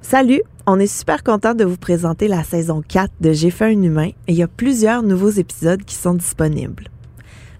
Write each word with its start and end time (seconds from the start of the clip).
Salut, 0.00 0.42
on 0.66 0.78
est 0.78 0.86
super 0.86 1.22
content 1.22 1.54
de 1.54 1.64
vous 1.64 1.76
présenter 1.76 2.28
la 2.28 2.44
saison 2.44 2.82
4 2.86 3.12
de 3.20 3.32
J'ai 3.32 3.50
fait 3.50 3.66
un 3.66 3.82
humain 3.82 4.08
et 4.26 4.32
il 4.32 4.36
y 4.36 4.42
a 4.42 4.48
plusieurs 4.48 5.02
nouveaux 5.02 5.30
épisodes 5.30 5.84
qui 5.84 5.96
sont 5.96 6.14
disponibles. 6.14 6.88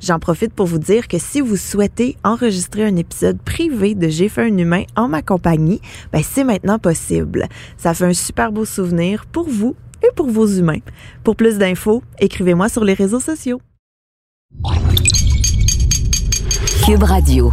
J'en 0.00 0.20
profite 0.20 0.54
pour 0.54 0.66
vous 0.66 0.78
dire 0.78 1.08
que 1.08 1.18
si 1.18 1.40
vous 1.40 1.56
souhaitez 1.56 2.16
enregistrer 2.22 2.84
un 2.84 2.96
épisode 2.96 3.38
privé 3.42 3.94
de 3.94 4.08
J'ai 4.08 4.28
fait 4.28 4.42
un 4.42 4.56
humain 4.56 4.84
en 4.96 5.08
ma 5.08 5.20
compagnie, 5.20 5.80
ben 6.12 6.22
c'est 6.22 6.44
maintenant 6.44 6.78
possible. 6.78 7.46
Ça 7.76 7.92
fait 7.92 8.06
un 8.06 8.14
super 8.14 8.52
beau 8.52 8.64
souvenir 8.64 9.26
pour 9.26 9.48
vous 9.48 9.74
et 10.02 10.10
pour 10.14 10.30
vos 10.30 10.46
humains. 10.46 10.80
Pour 11.24 11.34
plus 11.34 11.58
d'infos, 11.58 12.02
écrivez-moi 12.20 12.68
sur 12.68 12.84
les 12.84 12.94
réseaux 12.94 13.20
sociaux. 13.20 13.60
Cube 16.86 17.02
Radio. 17.02 17.52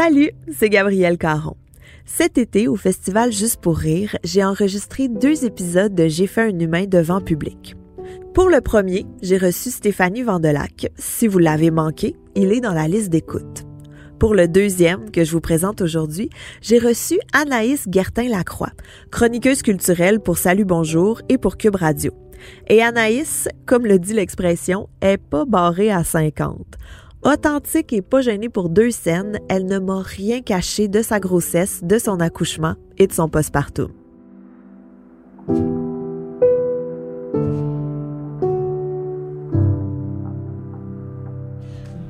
Salut, 0.00 0.30
c'est 0.56 0.68
Gabrielle 0.68 1.18
Caron. 1.18 1.56
Cet 2.06 2.38
été, 2.38 2.68
au 2.68 2.76
festival 2.76 3.32
Juste 3.32 3.60
pour 3.60 3.76
rire, 3.76 4.16
j'ai 4.22 4.44
enregistré 4.44 5.08
deux 5.08 5.44
épisodes 5.44 5.92
de 5.92 6.06
J'ai 6.06 6.28
fait 6.28 6.42
un 6.42 6.56
humain 6.60 6.84
devant 6.86 7.20
public. 7.20 7.74
Pour 8.32 8.48
le 8.48 8.60
premier, 8.60 9.06
j'ai 9.22 9.38
reçu 9.38 9.72
Stéphanie 9.72 10.22
Vandelac. 10.22 10.86
Si 10.96 11.26
vous 11.26 11.40
l'avez 11.40 11.72
manqué, 11.72 12.14
il 12.36 12.52
est 12.52 12.60
dans 12.60 12.74
la 12.74 12.86
liste 12.86 13.08
d'écoute. 13.08 13.64
Pour 14.20 14.36
le 14.36 14.46
deuxième, 14.46 15.10
que 15.10 15.24
je 15.24 15.32
vous 15.32 15.40
présente 15.40 15.80
aujourd'hui, 15.80 16.30
j'ai 16.62 16.78
reçu 16.78 17.18
Anaïs 17.32 17.88
Gertin-Lacroix, 17.90 18.70
chroniqueuse 19.10 19.62
culturelle 19.62 20.20
pour 20.20 20.38
Salut 20.38 20.64
Bonjour 20.64 21.22
et 21.28 21.38
pour 21.38 21.56
Cube 21.56 21.74
Radio. 21.74 22.12
Et 22.68 22.84
Anaïs, 22.84 23.48
comme 23.66 23.84
le 23.84 23.98
dit 23.98 24.12
l'expression, 24.12 24.88
est 25.00 25.18
pas 25.18 25.44
barrée 25.44 25.90
à 25.90 26.04
50. 26.04 26.78
Authentique 27.24 27.92
et 27.92 28.00
pas 28.00 28.20
gênée 28.20 28.48
pour 28.48 28.68
deux 28.68 28.92
scènes, 28.92 29.40
elle 29.48 29.66
ne 29.66 29.80
m'a 29.80 30.02
rien 30.02 30.40
caché 30.40 30.86
de 30.86 31.02
sa 31.02 31.18
grossesse, 31.18 31.80
de 31.82 31.98
son 31.98 32.20
accouchement 32.20 32.76
et 32.96 33.08
de 33.08 33.12
son 33.12 33.28
postpartum. 33.28 33.90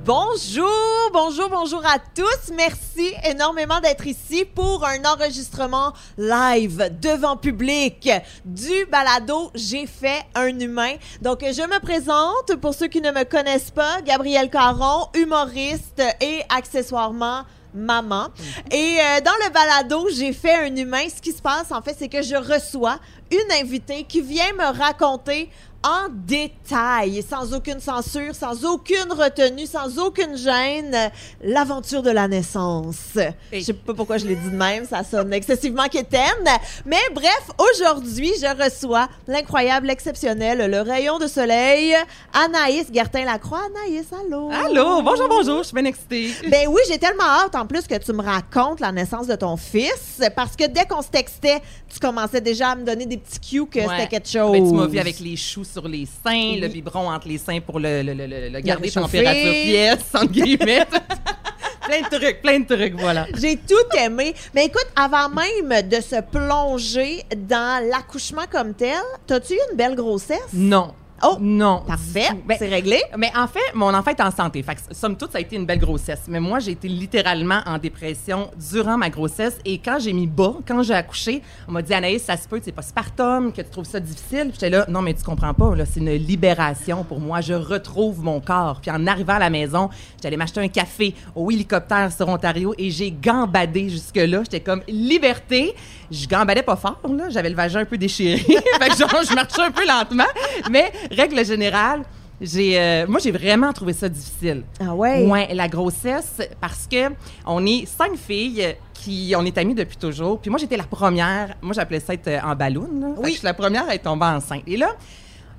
Bonjour, 0.04 0.87
bonjour, 1.12 1.48
bonjour 1.48 1.84
à 1.86 1.98
tous. 1.98 2.52
Merci 2.54 3.12
énormément 3.24 3.80
d'être 3.80 4.06
ici 4.06 4.44
pour 4.44 4.84
un 4.86 5.04
enregistrement 5.04 5.92
live 6.16 6.90
devant 7.00 7.36
public 7.36 8.10
du 8.44 8.84
balado 8.90 9.50
J'ai 9.54 9.86
fait 9.86 10.24
un 10.34 10.58
humain. 10.58 10.94
Donc, 11.22 11.40
je 11.40 11.62
me 11.62 11.80
présente 11.80 12.56
pour 12.60 12.74
ceux 12.74 12.88
qui 12.88 13.00
ne 13.00 13.10
me 13.10 13.24
connaissent 13.24 13.70
pas, 13.70 14.02
Gabrielle 14.02 14.50
Caron, 14.50 15.08
humoriste 15.14 16.02
et 16.20 16.42
accessoirement 16.48 17.44
maman. 17.74 18.28
Et 18.70 18.96
euh, 18.98 19.20
dans 19.20 19.32
le 19.44 19.52
balado, 19.52 20.08
j'ai 20.14 20.32
fait 20.32 20.56
un 20.56 20.74
humain. 20.74 21.04
Ce 21.14 21.20
qui 21.20 21.32
se 21.32 21.42
passe, 21.42 21.70
en 21.70 21.82
fait, 21.82 21.96
c'est 21.98 22.08
que 22.08 22.22
je 22.22 22.36
reçois 22.36 22.98
une 23.30 23.52
invitée 23.60 24.04
qui 24.04 24.20
vient 24.20 24.52
me 24.52 24.78
raconter 24.78 25.50
en 25.84 26.08
détail, 26.10 27.22
sans 27.22 27.54
aucune 27.54 27.78
censure, 27.78 28.34
sans 28.34 28.64
aucune 28.64 29.12
retenue, 29.12 29.64
sans 29.64 29.96
aucune 30.00 30.36
gêne, 30.36 31.12
l'aventure 31.40 32.02
de 32.02 32.10
la 32.10 32.26
naissance. 32.26 33.16
Je 33.52 33.60
sais 33.60 33.72
pas 33.72 33.94
pourquoi 33.94 34.18
je 34.18 34.26
l'ai 34.26 34.34
dit 34.34 34.50
de 34.50 34.56
même, 34.56 34.84
ça 34.86 35.04
sonne 35.04 35.32
excessivement 35.32 35.86
quétaine. 35.86 36.48
Mais 36.84 36.96
bref, 37.14 37.50
aujourd'hui, 37.58 38.32
je 38.40 38.64
reçois 38.64 39.06
l'incroyable, 39.28 39.86
l'exceptionnel, 39.86 40.68
le 40.68 40.80
rayon 40.80 41.20
de 41.20 41.28
soleil, 41.28 41.94
Anaïs 42.32 42.88
Gertin-Lacroix. 42.92 43.60
Anaïs, 43.66 44.06
allô? 44.12 44.50
Allô, 44.50 45.00
bonjour, 45.02 45.28
bonjour, 45.28 45.58
je 45.58 45.68
suis 45.68 45.74
bien 45.74 45.84
excitée. 45.84 46.32
Ben 46.48 46.66
oui, 46.68 46.80
j'ai 46.88 46.98
tellement 46.98 47.22
hâte 47.22 47.54
en 47.54 47.66
plus 47.66 47.86
que 47.86 47.94
tu 47.94 48.12
me 48.12 48.22
racontes 48.22 48.80
la 48.80 48.90
naissance 48.90 49.28
de 49.28 49.36
ton 49.36 49.56
fils, 49.56 50.20
parce 50.34 50.56
que 50.56 50.66
dès 50.66 50.86
qu'on 50.86 51.02
se 51.02 51.08
textait, 51.08 51.62
tu 51.88 52.00
commençais 52.00 52.40
déjà 52.40 52.70
à 52.70 52.74
me 52.74 52.82
donner 52.82 53.06
des 53.06 53.17
petits 53.18 53.40
cues 53.40 53.66
que 53.66 53.78
Ouais. 53.80 53.86
c'était 53.90 54.08
quelque 54.08 54.28
chose. 54.28 54.52
Ben, 54.52 54.66
tu 54.68 54.74
m'as 54.74 54.86
vu 54.86 54.98
avec 54.98 55.20
les 55.20 55.36
choux 55.36 55.64
sur 55.64 55.86
les 55.86 56.06
seins, 56.06 56.56
le 56.60 56.68
biberon 56.68 57.10
entre 57.10 57.28
les 57.28 57.38
seins 57.38 57.60
pour 57.60 57.78
le, 57.78 58.02
le, 58.02 58.14
le, 58.14 58.60
garder 58.60 58.90
température 58.90 59.52
pièce, 59.52 59.98
entre 60.14 60.26
guillemets. 60.32 60.86
plein 61.88 62.02
de 62.02 62.18
trucs, 62.18 62.42
plein 62.42 62.60
de 62.60 62.66
trucs, 62.74 62.94
voilà. 63.00 63.26
J'ai 63.40 63.56
tout 63.56 63.96
aimé. 63.98 64.34
Mais 64.54 64.66
écoute, 64.66 64.86
avant 64.94 65.28
même 65.30 65.88
de 65.88 66.00
se 66.00 66.20
plonger 66.20 67.22
dans 67.36 67.82
l'accouchement 67.90 68.44
comme 68.50 68.74
tel, 68.74 69.00
t'as-tu 69.26 69.54
eu 69.54 69.58
une 69.70 69.76
belle 69.76 69.94
grossesse? 69.94 70.52
Non. 70.52 70.92
Oh, 71.22 71.36
non. 71.40 71.82
Parfait, 71.86 72.28
Ben, 72.46 72.56
c'est 72.58 72.68
réglé. 72.68 73.00
Mais 73.16 73.30
en 73.36 73.46
fait, 73.46 73.74
mon 73.74 73.92
enfant 73.92 74.10
est 74.10 74.20
en 74.20 74.30
santé. 74.30 74.62
Fait 74.62 74.74
que, 74.74 74.80
somme 74.92 75.16
toute, 75.16 75.32
ça 75.32 75.38
a 75.38 75.40
été 75.40 75.56
une 75.56 75.66
belle 75.66 75.78
grossesse. 75.78 76.22
Mais 76.28 76.40
moi, 76.40 76.60
j'ai 76.60 76.72
été 76.72 76.88
littéralement 76.88 77.60
en 77.66 77.78
dépression 77.78 78.50
durant 78.70 78.96
ma 78.96 79.10
grossesse. 79.10 79.58
Et 79.64 79.78
quand 79.78 79.98
j'ai 79.98 80.12
mis 80.12 80.26
bas, 80.26 80.54
quand 80.66 80.82
j'ai 80.82 80.94
accouché, 80.94 81.42
on 81.66 81.72
m'a 81.72 81.82
dit 81.82 81.92
Anaïs, 81.92 82.22
ça 82.22 82.36
se 82.36 82.46
peut, 82.46 82.60
c'est 82.64 82.72
pas 82.72 82.82
spartum, 82.82 83.52
que 83.52 83.62
tu 83.62 83.70
trouves 83.70 83.84
ça 83.84 84.00
difficile. 84.00 84.50
J'étais 84.52 84.70
là, 84.70 84.84
non, 84.88 85.02
mais 85.02 85.14
tu 85.14 85.24
comprends 85.24 85.54
pas, 85.54 85.74
là, 85.74 85.84
c'est 85.86 86.00
une 86.00 86.12
libération 86.12 87.04
pour 87.04 87.20
moi. 87.20 87.40
Je 87.40 87.54
retrouve 87.54 88.22
mon 88.22 88.40
corps. 88.40 88.80
Puis 88.80 88.90
en 88.90 89.06
arrivant 89.06 89.34
à 89.34 89.38
la 89.40 89.50
maison, 89.50 89.90
j'allais 90.22 90.36
m'acheter 90.36 90.60
un 90.60 90.68
café 90.68 91.14
au 91.34 91.50
hélicoptère 91.50 92.12
sur 92.12 92.28
Ontario 92.28 92.74
et 92.78 92.90
j'ai 92.90 93.10
gambadé 93.10 93.88
jusque-là. 93.88 94.42
J'étais 94.44 94.60
comme 94.60 94.82
liberté. 94.88 95.74
Je 96.10 96.26
gambadais 96.26 96.62
pas 96.62 96.76
fort, 96.76 97.00
là. 97.10 97.28
J'avais 97.28 97.50
le 97.50 97.56
vagin 97.56 97.80
un 97.80 97.84
peu 97.84 97.98
déchiré. 97.98 98.38
fait 98.38 98.88
que 98.88 98.96
genre, 98.96 99.22
je 99.28 99.34
marchais 99.34 99.62
un 99.62 99.70
peu 99.70 99.86
lentement. 99.86 100.24
Mais 100.70 100.90
règle 101.10 101.44
générale, 101.44 102.02
j'ai, 102.40 102.80
euh, 102.80 103.06
moi, 103.08 103.18
j'ai 103.18 103.32
vraiment 103.32 103.72
trouvé 103.72 103.92
ça 103.92 104.08
difficile. 104.08 104.62
Ah 104.80 104.94
ouais? 104.94 105.26
Ouais, 105.26 105.52
la 105.52 105.68
grossesse, 105.68 106.40
parce 106.60 106.86
que 106.86 107.10
on 107.46 107.66
est 107.66 107.86
cinq 107.86 108.16
filles 108.16 108.76
qui, 108.94 109.34
on 109.36 109.44
est 109.44 109.58
amies 109.58 109.74
depuis 109.74 109.96
toujours. 109.96 110.38
Puis 110.38 110.50
moi, 110.50 110.58
j'étais 110.58 110.76
la 110.76 110.84
première. 110.84 111.56
Moi, 111.62 111.72
j'appelais 111.72 112.00
ça 112.00 112.14
être 112.14 112.28
euh, 112.28 112.40
en 112.44 112.54
ballon. 112.54 112.88
Oui. 113.18 113.32
Je 113.32 113.38
suis 113.38 113.44
la 113.44 113.54
première 113.54 113.88
à 113.88 113.94
être 113.94 114.04
tombée 114.04 114.26
enceinte. 114.26 114.62
Et 114.66 114.76
là, 114.76 114.90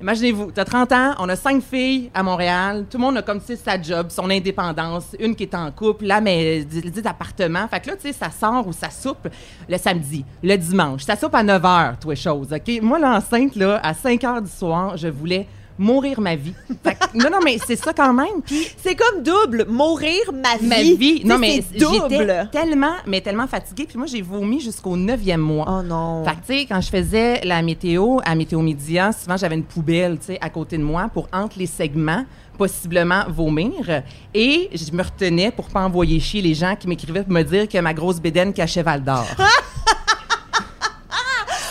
imaginez-vous, 0.02 0.52
t'as 0.52 0.66
30 0.66 0.92
ans, 0.92 1.16
on 1.20 1.30
a 1.30 1.36
cinq 1.36 1.62
filles 1.62 2.10
à 2.14 2.24
Montréal. 2.24 2.86
Tout 2.90 2.98
le 2.98 3.04
monde 3.04 3.18
a 3.18 3.22
comme, 3.22 3.42
tu 3.42 3.56
sa 3.56 3.82
job, 3.82 4.08
son 4.10 4.30
indépendance. 4.30 5.16
Une 5.20 5.36
qui 5.36 5.44
est 5.44 5.56
en 5.56 5.72
couple, 5.72 6.06
là, 6.06 6.22
mais 6.22 6.64
dit, 6.64 6.82
dit 6.82 7.02
appartement. 7.06 7.68
Fait 7.68 7.80
que 7.80 7.88
là, 7.88 7.96
tu 7.96 8.04
sais, 8.04 8.14
ça 8.14 8.30
sort 8.30 8.68
ou 8.68 8.74
ça 8.74 8.90
soupe 8.90 9.28
le 9.68 9.78
samedi, 9.78 10.26
le 10.44 10.56
dimanche. 10.56 11.04
Ça 11.04 11.16
soupe 11.16 11.36
à 11.36 11.44
9 11.44 11.62
h, 11.62 12.00
toi, 12.00 12.16
chose. 12.16 12.48
OK? 12.54 12.82
Moi, 12.82 13.00
l'enceinte, 13.00 13.56
là, 13.56 13.80
à 13.84 13.94
5 13.94 14.22
h 14.22 14.44
du 14.44 14.50
soir, 14.50 14.98
je 14.98 15.08
voulais 15.08 15.48
mourir 15.80 16.22
ma 16.22 16.36
vie. 16.36 16.54
Fait 16.84 16.94
que- 16.94 17.18
non, 17.18 17.30
non, 17.32 17.40
mais 17.44 17.58
c'est 17.66 17.76
ça 17.78 17.94
quand 17.94 18.14
même. 18.14 18.42
Puis 18.46 18.68
C'est 18.78 18.96
comme 18.96 19.24
double, 19.24 19.66
mourir 19.68 20.20
ma 20.34 20.58
vie. 20.58 20.68
ma 20.68 20.82
vie. 20.84 21.22
Tu 21.22 21.26
Non, 21.28 21.38
mais 21.40 21.64
c'est 21.72 21.80
double. 21.80 22.08
j'étais 22.10 22.46
tellement, 22.52 22.94
mais 23.08 23.22
tellement 23.22 23.48
fatiguée. 23.48 23.86
Puis 23.88 23.98
moi, 23.98 24.06
j'ai 24.08 24.22
vomi 24.22 24.60
jusqu'au 24.60 24.96
neuvième 24.96 25.42
mois. 25.42 25.66
Oh 25.68 25.82
non. 25.82 26.24
Fait 26.26 26.32
que, 26.32 26.36
tu 26.54 26.60
sais, 26.60 26.66
quand 26.68 26.82
je 26.82 26.90
faisais 26.90 27.42
la 27.46 27.62
météo 27.62 28.20
à 28.26 28.36
Météo 28.36 28.62
Média, 28.62 29.12
souvent, 29.12 29.38
j'avais 29.38 29.56
une 29.56 29.64
poubelle, 29.64 30.20
tu 30.20 30.28
sais, 30.28 30.38
à 30.42 30.50
côté 30.50 30.78
de 30.78 30.84
moi 30.84 31.10
pour, 31.14 31.28
entre 31.34 31.58
les 31.58 31.66
segments, 31.66 32.26
possiblement 32.58 33.24
vomir. 33.30 34.04
Et 34.34 34.70
je 34.74 34.92
me 34.92 35.02
retenais 35.02 35.50
pour 35.50 35.70
pas 35.70 35.80
envoyer 35.86 36.20
chier 36.20 36.42
les 36.42 36.54
gens 36.54 36.76
qui 36.76 36.90
m'écrivaient 36.90 37.24
pour 37.24 37.32
me 37.32 37.42
dire 37.44 37.70
que 37.70 37.78
ma 37.80 37.94
grosse 37.94 38.20
bédaine 38.20 38.52
cachait 38.52 38.84
Val 38.84 39.02
d'Or. 39.04 39.26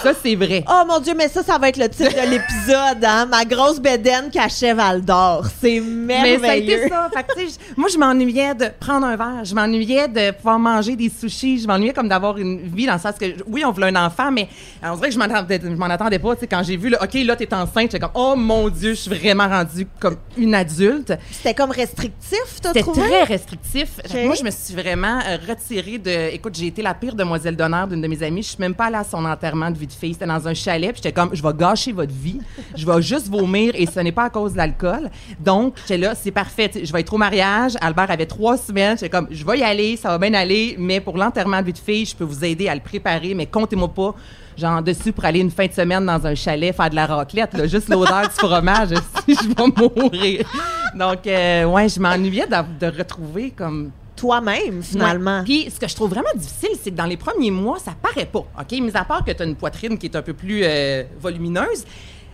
ça, 0.03 0.13
c'est 0.23 0.35
vrai. 0.35 0.65
Oh 0.69 0.83
mon 0.87 1.01
Dieu, 1.01 1.15
mais 1.17 1.29
ça, 1.29 1.43
ça 1.43 1.59
va 1.59 1.69
être 1.69 1.77
le 1.77 1.89
titre 1.89 2.11
de 2.15 2.31
l'épisode, 2.31 3.05
hein? 3.05 3.27
Ma 3.27 3.45
grosse 3.45 3.81
bédaine 3.81 4.31
cachait 4.31 4.75
Val 4.75 5.03
d'Or. 5.05 5.45
C'est 5.61 5.81
Mais 5.81 6.39
ça 6.39 6.51
a 6.51 6.57
été 6.57 6.67
merveilleux. 6.77 6.89
ça. 6.89 7.11
Fait 7.13 7.23
que, 7.25 7.51
moi, 7.77 7.89
je 7.93 7.99
m'ennuyais 7.99 8.55
de 8.55 8.67
prendre 8.79 9.07
un 9.07 9.17
verre. 9.17 9.45
Je 9.45 9.55
m'ennuyais 9.55 10.09
de 10.09 10.31
pouvoir 10.33 10.59
manger 10.59 10.97
des 10.97 11.09
sushis. 11.11 11.61
Je 11.61 11.67
m'ennuyais 11.67 11.93
comme 11.93 12.09
d'avoir 12.09 12.39
une 12.39 12.61
vie 12.61 12.87
dans 12.87 12.95
le 12.95 12.99
sens 13.01 13.15
que, 13.21 13.27
oui, 13.47 13.65
on 13.65 13.73
voulait 13.73 13.89
un 13.89 14.07
enfant, 14.07 14.31
mais 14.31 14.49
on 14.83 14.95
dirait 14.97 15.09
que 15.09 15.15
je 15.15 15.19
m'en 15.19 15.25
attendais, 15.25 15.61
attendais 15.93 16.19
pas. 16.19 16.35
Tu 16.35 16.41
sais, 16.41 16.47
quand 16.47 16.63
j'ai 16.63 16.77
vu, 16.77 16.89
là, 16.91 16.99
OK, 17.03 17.15
là, 17.25 17.37
t'es 17.37 17.53
enceinte, 17.53 17.91
j'étais 17.93 17.99
comme, 18.01 18.11
oh 18.15 18.35
mon 18.37 18.69
Dieu, 18.69 18.91
je 18.91 19.01
suis 19.01 19.11
vraiment 19.15 19.49
rendue 19.49 19.87
comme 20.01 20.17
une 20.37 20.55
adulte. 20.55 21.13
C'était 21.31 21.55
comme 21.55 21.71
restrictif, 21.71 22.61
t'as 22.63 22.69
C'était 22.69 22.81
trouvé? 22.83 23.03
très 23.09 23.25
restrictif. 23.25 23.89
Moi, 24.25 24.35
je 24.35 24.45
me 24.45 24.51
suis 24.51 24.75
vraiment 24.75 25.19
euh, 25.27 25.37
retirée 25.49 25.99
de. 25.99 26.35
Écoute, 26.35 26.55
j'ai 26.57 26.67
été 26.69 26.83
la 26.83 26.95
pire 26.95 27.15
demoiselle 27.15 27.57
d'honneur 27.57 27.87
d'une 27.89 28.01
de 28.01 28.07
mes 28.07 28.23
amies. 28.23 28.43
Je 28.43 28.49
suis 28.51 28.61
même 28.61 28.75
pas 28.75 28.85
allée 28.87 28.97
à 28.97 29.05
son 29.05 29.25
enterrement 29.25 29.71
de 29.71 29.79
vie 29.79 29.87
de 29.89 29.93
fille. 29.93 30.13
C'était 30.13 30.27
dans 30.27 30.47
un 30.47 30.55
chalet. 30.55 30.93
Puis 30.93 31.01
j'étais 31.03 31.13
comme, 31.13 31.31
je 31.33 31.43
vais 31.43 31.53
gâcher 31.53 31.93
votre 31.93 32.13
vie. 32.13 32.41
Je 32.77 32.87
vais 32.87 33.03
juste 33.03 33.29
vomir 33.29 33.73
et 33.75 33.87
ce 33.87 34.01
n'est 34.01 34.13
pas 34.13 34.25
à 34.25 34.31
cause 34.31 34.53
de 34.53 34.59
l'alcool. 34.59 35.11
Donc, 35.41 35.75
j'étais 35.83 35.99
là, 35.99 36.15
c'est 36.15 36.31
parfait. 36.31 36.71
Je 36.83 36.93
vais 36.93 37.01
être 37.01 37.13
au 37.13 37.19
mariage. 37.19 37.75
Albert 37.81 38.11
avait 38.11 38.27
trois 38.27 38.57
semaines. 38.57 38.97
J'étais 38.97 39.11
comme, 39.11 39.29
je 39.31 39.45
vais 39.45 39.59
y 39.59 39.63
aller, 39.63 39.97
ça 39.97 40.11
va 40.11 40.19
bien 40.19 40.35
aller. 40.35 40.77
Mais 40.79 41.01
pour 41.01 41.17
l'enterrement 41.17 41.61
de 41.61 41.67
vie 41.67 41.73
de 41.73 41.79
fille, 41.79 42.07
je 42.07 42.15
peux 42.15 42.25
vous 42.25 42.45
aider 42.45 42.69
à 42.69 42.75
le 42.75 42.81
préparer. 42.81 43.35
Mais 43.35 43.47
comptez-moi 43.47 43.89
pas. 43.89 44.15
Genre 44.57 44.83
dessus 44.83 45.13
pour 45.13 45.25
aller 45.25 45.39
une 45.39 45.53
fin 45.53 45.67
de 45.67 45.73
semaine 45.73 46.05
dans 46.05 46.27
un 46.27 46.35
chalet 46.35 46.75
faire 46.75 46.91
de 46.91 46.97
la 46.97 47.07
raclette, 47.07 47.65
juste 47.69 47.89
l'odeur 47.89 48.23
du 48.23 48.35
fromage, 48.35 48.89
je 49.29 49.35
vais 49.35 50.03
mourir. 50.03 50.51
Donc, 50.97 51.25
euh, 51.29 51.65
ouais, 51.65 51.89
je 51.89 52.01
m'ennuyais 52.01 52.47
de 52.49 52.87
retrouver 52.87 53.53
comme 53.57 53.93
toi-même, 54.19 54.83
finalement. 54.83 55.43
Puis 55.45 55.71
ce 55.71 55.79
que 55.79 55.89
je 55.89 55.95
trouve 55.95 56.11
vraiment 56.11 56.29
difficile, 56.35 56.77
c'est 56.83 56.91
que 56.91 56.97
dans 56.97 57.07
les 57.07 57.17
premiers 57.17 57.51
mois, 57.51 57.79
ça 57.79 57.93
paraît 58.01 58.27
pas. 58.27 58.45
OK? 58.61 58.73
Mis 58.73 58.91
à 58.95 59.05
part 59.05 59.25
que 59.25 59.31
tu 59.31 59.43
as 59.43 59.47
une 59.47 59.57
poitrine 59.57 59.97
qui 59.97 60.07
est 60.07 60.17
un 60.17 60.23
peu 60.23 60.35
plus 60.35 60.63
euh, 60.65 61.05
volumineuse, 61.21 61.85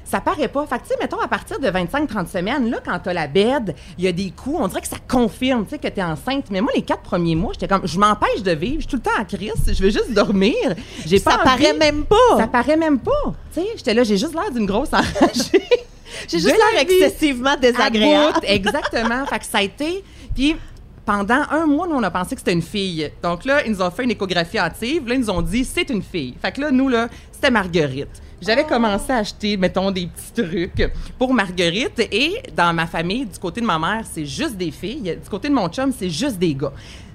ça 0.05 0.21
paraît 0.21 0.49
pas. 0.49 0.67
Fait 0.67 0.77
que, 0.79 0.83
tu 0.83 0.89
sais, 0.91 0.97
mettons, 1.01 1.21
à 1.21 1.29
partir 1.29 1.59
de 1.59 1.67
25-30 1.67 2.31
semaines, 2.31 2.71
là, 2.71 2.79
quand 2.85 2.99
t'as 2.99 3.13
la 3.13 3.27
bed, 3.27 3.75
il 3.99 4.05
y 4.05 4.09
a 4.09 4.13
des 4.13 4.31
coups, 4.31 4.57
on 4.61 4.69
dirait 4.69 4.81
que 4.81 4.89
ça 4.89 4.99
confirme, 5.09 5.65
tu 5.65 5.71
sais, 5.71 5.79
que 5.79 5.89
t'es 5.89 6.03
enceinte. 6.03 6.47
Mais 6.51 6.61
moi, 6.61 6.73
les 6.75 6.83
quatre 6.83 7.03
premiers 7.03 7.35
mois, 7.35 7.53
j'étais 7.55 7.69
comme, 7.69 7.87
je 7.87 7.99
m'empêche 7.99 8.43
de 8.43 8.53
vivre, 8.53 8.77
je 8.77 8.89
suis 8.89 8.89
tout 8.89 8.97
le 8.97 9.03
temps 9.03 9.21
en 9.21 9.25
crise, 9.25 9.53
je 9.67 9.83
veux 9.83 9.91
juste 9.91 10.13
dormir. 10.13 10.55
J'ai 11.07 11.21
pas 11.21 11.33
ça 11.33 11.37
envie. 11.39 11.45
paraît 11.45 11.73
même 11.75 12.05
pas. 12.05 12.39
Ça 12.39 12.47
paraît 12.47 12.77
même 12.77 12.99
pas. 12.99 13.33
Tu 13.53 13.61
sais, 13.61 13.67
j'étais 13.77 13.95
là, 13.95 14.05
j'ai 14.05 14.17
juste 14.19 14.35
l'air 14.35 14.51
d'une 14.51 14.67
grosse 14.67 14.93
enragée. 14.93 15.69
J'ai 16.29 16.39
juste 16.39 16.55
l'air 16.57 16.81
excessivement 16.81 17.57
désagréable. 17.61 18.39
exactement. 18.45 19.27
fait 19.27 19.41
que 19.41 19.47
ça 19.47 19.59
a 19.59 19.63
été. 19.63 20.05
Puis 20.35 20.57
pendant 21.05 21.43
un 21.51 21.67
mois, 21.67 21.87
nous, 21.87 21.97
on 21.97 22.03
a 22.03 22.11
pensé 22.11 22.35
que 22.35 22.41
c'était 22.41 22.53
une 22.53 22.63
fille. 22.63 23.11
Donc 23.23 23.45
là, 23.45 23.65
ils 23.65 23.73
nous 23.73 23.83
ont 23.83 23.91
fait 23.91 24.05
une 24.05 24.11
échographie 24.11 24.59
hâtive. 24.59 25.07
Là, 25.07 25.15
ils 25.15 25.21
nous 25.21 25.31
ont 25.31 25.43
dit 25.43 25.65
c'est 25.65 25.89
une 25.91 26.03
fille. 26.03 26.35
Fait 26.41 26.53
que 26.53 26.61
là, 26.61 26.71
nous, 26.71 26.89
là, 26.89 27.09
c'était 27.33 27.51
Marguerite. 27.51 28.23
J'avais 28.41 28.65
commencé 28.65 29.11
à 29.11 29.19
acheter, 29.19 29.57
mettons, 29.57 29.91
des 29.91 30.07
petits 30.07 30.43
trucs 30.43 30.91
pour 31.19 31.33
Marguerite. 31.33 32.01
Et 32.13 32.43
dans 32.55 32.75
ma 32.75 32.87
famille, 32.87 33.25
du 33.25 33.39
côté 33.39 33.61
de 33.61 33.67
ma 33.67 33.79
mère, 33.79 34.05
c'est 34.11 34.27
juste 34.27 34.57
des 34.57 34.71
filles. 34.71 35.19
Du 35.23 35.31
côté 35.31 35.49
de 35.49 35.55
mon 35.55 35.69
chum, 35.69 35.93
c'est 35.97 36.11
juste 36.11 36.39
des 36.39 36.55
gars. 36.55 36.73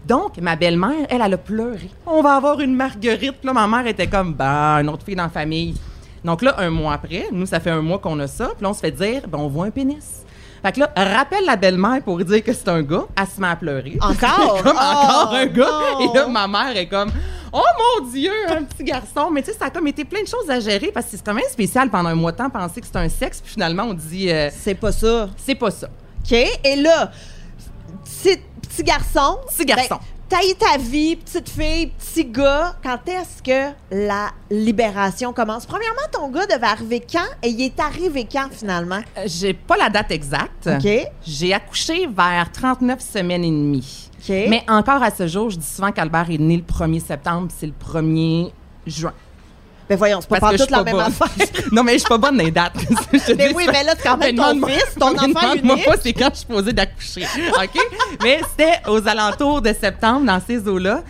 Donc, 0.08 0.38
ma 0.38 0.56
belle-mère, 0.56 1.06
elle, 1.10 1.22
elle 1.24 1.34
a 1.34 1.38
pleuré. 1.38 1.90
On 2.06 2.22
va 2.22 2.36
avoir 2.36 2.60
une 2.62 2.74
Marguerite. 2.76 3.36
Puis 3.40 3.46
Là, 3.48 3.54
ma 3.54 3.68
mère 3.68 3.86
était 3.86 4.08
comme, 4.08 4.34
ben, 4.34 4.80
une 4.82 4.90
autre 4.90 5.06
fille 5.06 5.16
dans 5.16 5.24
la 5.24 5.30
famille. 5.30 5.76
Donc 6.24 6.42
là, 6.42 6.56
un 6.58 6.70
mois 6.70 6.94
après, 6.94 7.28
nous, 7.32 7.46
ça 7.46 7.60
fait 7.60 7.70
un 7.70 7.82
mois 7.82 8.00
qu'on 8.00 8.20
a 8.20 8.28
ça. 8.28 8.48
Puis 8.48 8.64
là, 8.64 8.70
on 8.70 8.74
se 8.74 8.80
fait 8.80 8.92
dire, 8.92 9.28
ben, 9.28 9.38
on 9.38 9.48
voit 9.48 9.68
un 9.68 9.72
pénis. 9.72 10.26
Fait 10.62 10.72
que 10.74 10.80
là, 10.82 10.92
rappelle 10.96 11.46
la 11.46 11.56
belle-mère 11.56 12.02
pour 12.04 12.18
dire 12.24 12.44
que 12.44 12.54
c'est 12.54 12.68
un 12.70 12.82
gars. 12.82 13.04
Elle 13.18 13.28
se 13.28 13.40
met 13.40 13.48
à 13.48 13.56
pleurer. 13.56 13.98
Encore? 14.02 14.62
comme 14.64 14.76
Oh, 14.76 14.80
encore 14.80 15.34
un 15.34 15.46
gars. 15.46 15.70
non. 15.94 16.00
Et 16.14 16.18
là, 16.18 16.28
ma 16.28 16.48
mère 16.48 16.76
est 16.76 16.88
comme, 16.88 17.12
oh 17.54 17.62
mon 18.02 18.08
Dieu, 18.10 18.32
un 18.50 18.64
petit 18.64 18.84
garçon. 18.84 19.30
Mais 19.32 19.42
tu 19.42 19.52
sais, 19.52 19.58
ça 19.58 19.66
a 19.66 19.70
comme 19.70 19.88
été 19.88 20.04
plein 20.06 20.22
de 20.22 20.28
choses 20.28 20.50
à 20.50 20.60
gérer 20.60 20.92
parce 20.94 21.06
que 21.08 21.12
c'est 21.18 21.26
quand 21.26 21.34
même 21.34 21.50
spécial 21.50 21.90
pendant 21.90 22.10
un 22.10 22.16
mois 22.16 22.32
de 22.32 22.38
temps 22.38 22.50
penser 22.50 22.82
que 22.82 22.88
c'est 22.88 22.98
un 22.98 23.10
sexe. 23.10 23.42
Puis 23.42 23.54
finalement, 23.54 23.84
on 23.84 23.94
dit, 23.94 24.30
euh, 24.32 24.50
C'est 24.54 24.76
pas 24.76 24.92
ça. 24.92 25.30
c'est 25.38 25.56
pas 25.56 25.72
ça. 25.72 25.88
OK? 26.24 26.32
Et 26.32 26.76
là, 26.76 27.12
petit, 28.04 28.38
petit 28.62 28.84
garçon. 28.84 29.38
Petit 29.48 29.66
garçon. 29.66 29.96
Ben, 29.96 30.00
Eu 30.32 30.54
ta 30.56 30.78
vie, 30.78 31.18
petite 31.18 31.50
fille, 31.50 31.88
petit 31.88 32.24
gars. 32.24 32.76
Quand 32.82 33.00
est-ce 33.08 33.42
que 33.44 33.74
la 33.92 34.30
libération 34.50 35.34
commence? 35.34 35.66
Premièrement, 35.66 36.02
ton 36.14 36.30
gars 36.30 36.46
devait 36.46 36.66
arriver 36.68 37.02
quand 37.12 37.26
et 37.44 37.50
il 37.50 37.62
est 37.62 37.78
arrivé 37.80 38.26
quand 38.32 38.48
finalement? 38.52 39.02
Euh, 39.18 39.24
J'ai 39.26 39.54
pas 39.54 39.76
la 39.76 39.90
date 39.90 40.12
exacte. 40.12 40.68
OK? 40.68 40.88
J'ai 41.26 41.54
accouché 41.54 42.08
vers 42.08 42.50
39 42.54 43.02
semaines 43.02 43.44
et 43.44 43.50
demie. 43.52 44.10
Mais 44.30 44.64
encore 44.70 45.04
à 45.04 45.12
ce 45.12 45.28
jour, 45.28 45.50
je 45.50 45.58
dis 45.58 45.66
souvent 45.66 45.92
qu'Albert 45.92 46.30
est 46.30 46.38
né 46.38 46.56
le 46.58 46.64
1er 46.64 47.02
septembre, 47.06 47.50
c'est 47.58 47.66
le 47.68 47.74
1er 47.74 48.52
juin. 48.88 49.14
Ben 49.90 49.98
voyons, 49.98 50.22
c'est 50.22 50.30
pas, 50.30 50.40
que 50.52 50.58
toute 50.58 50.70
la 50.70 50.84
même 50.84 50.96
pas 50.98 51.06
affaire. 51.06 51.28
bonne. 51.38 51.48
non, 51.72 51.84
mais 51.84 51.94
je 51.94 51.98
suis 52.00 52.08
pas 52.10 52.18
bonne 52.20 52.38
dans 52.38 52.44
les 52.44 52.52
dates. 52.52 52.74
Mais 53.12 53.48
dis 53.48 53.54
oui, 53.56 53.66
ça. 53.66 53.72
mais 53.72 53.84
là, 53.84 53.94
c'est 53.98 54.04
quand 54.04 54.18
même 54.18 54.36
Mais 54.36 54.42
ton 54.42 54.50
demande-moi- 54.54 54.70
fils, 54.70 54.96
ton 55.00 55.12
mais 55.14 55.20
enfant 55.36 55.54
unique. 55.56 55.86
pas 55.86 55.96
c'est 56.02 56.14
quand 56.14 56.30
je 56.32 56.38
suis 56.38 56.46
posée 56.46 56.74
d'accoucher. 56.74 57.24
OK? 57.58 57.82
mais 58.24 58.40
c'était 58.52 58.80
aux 58.88 59.08
alentours 59.08 59.62
de 59.64 59.74
septembre, 59.74 60.26
dans 60.28 60.40
ces 60.46 60.68
eaux-là. 60.68 61.02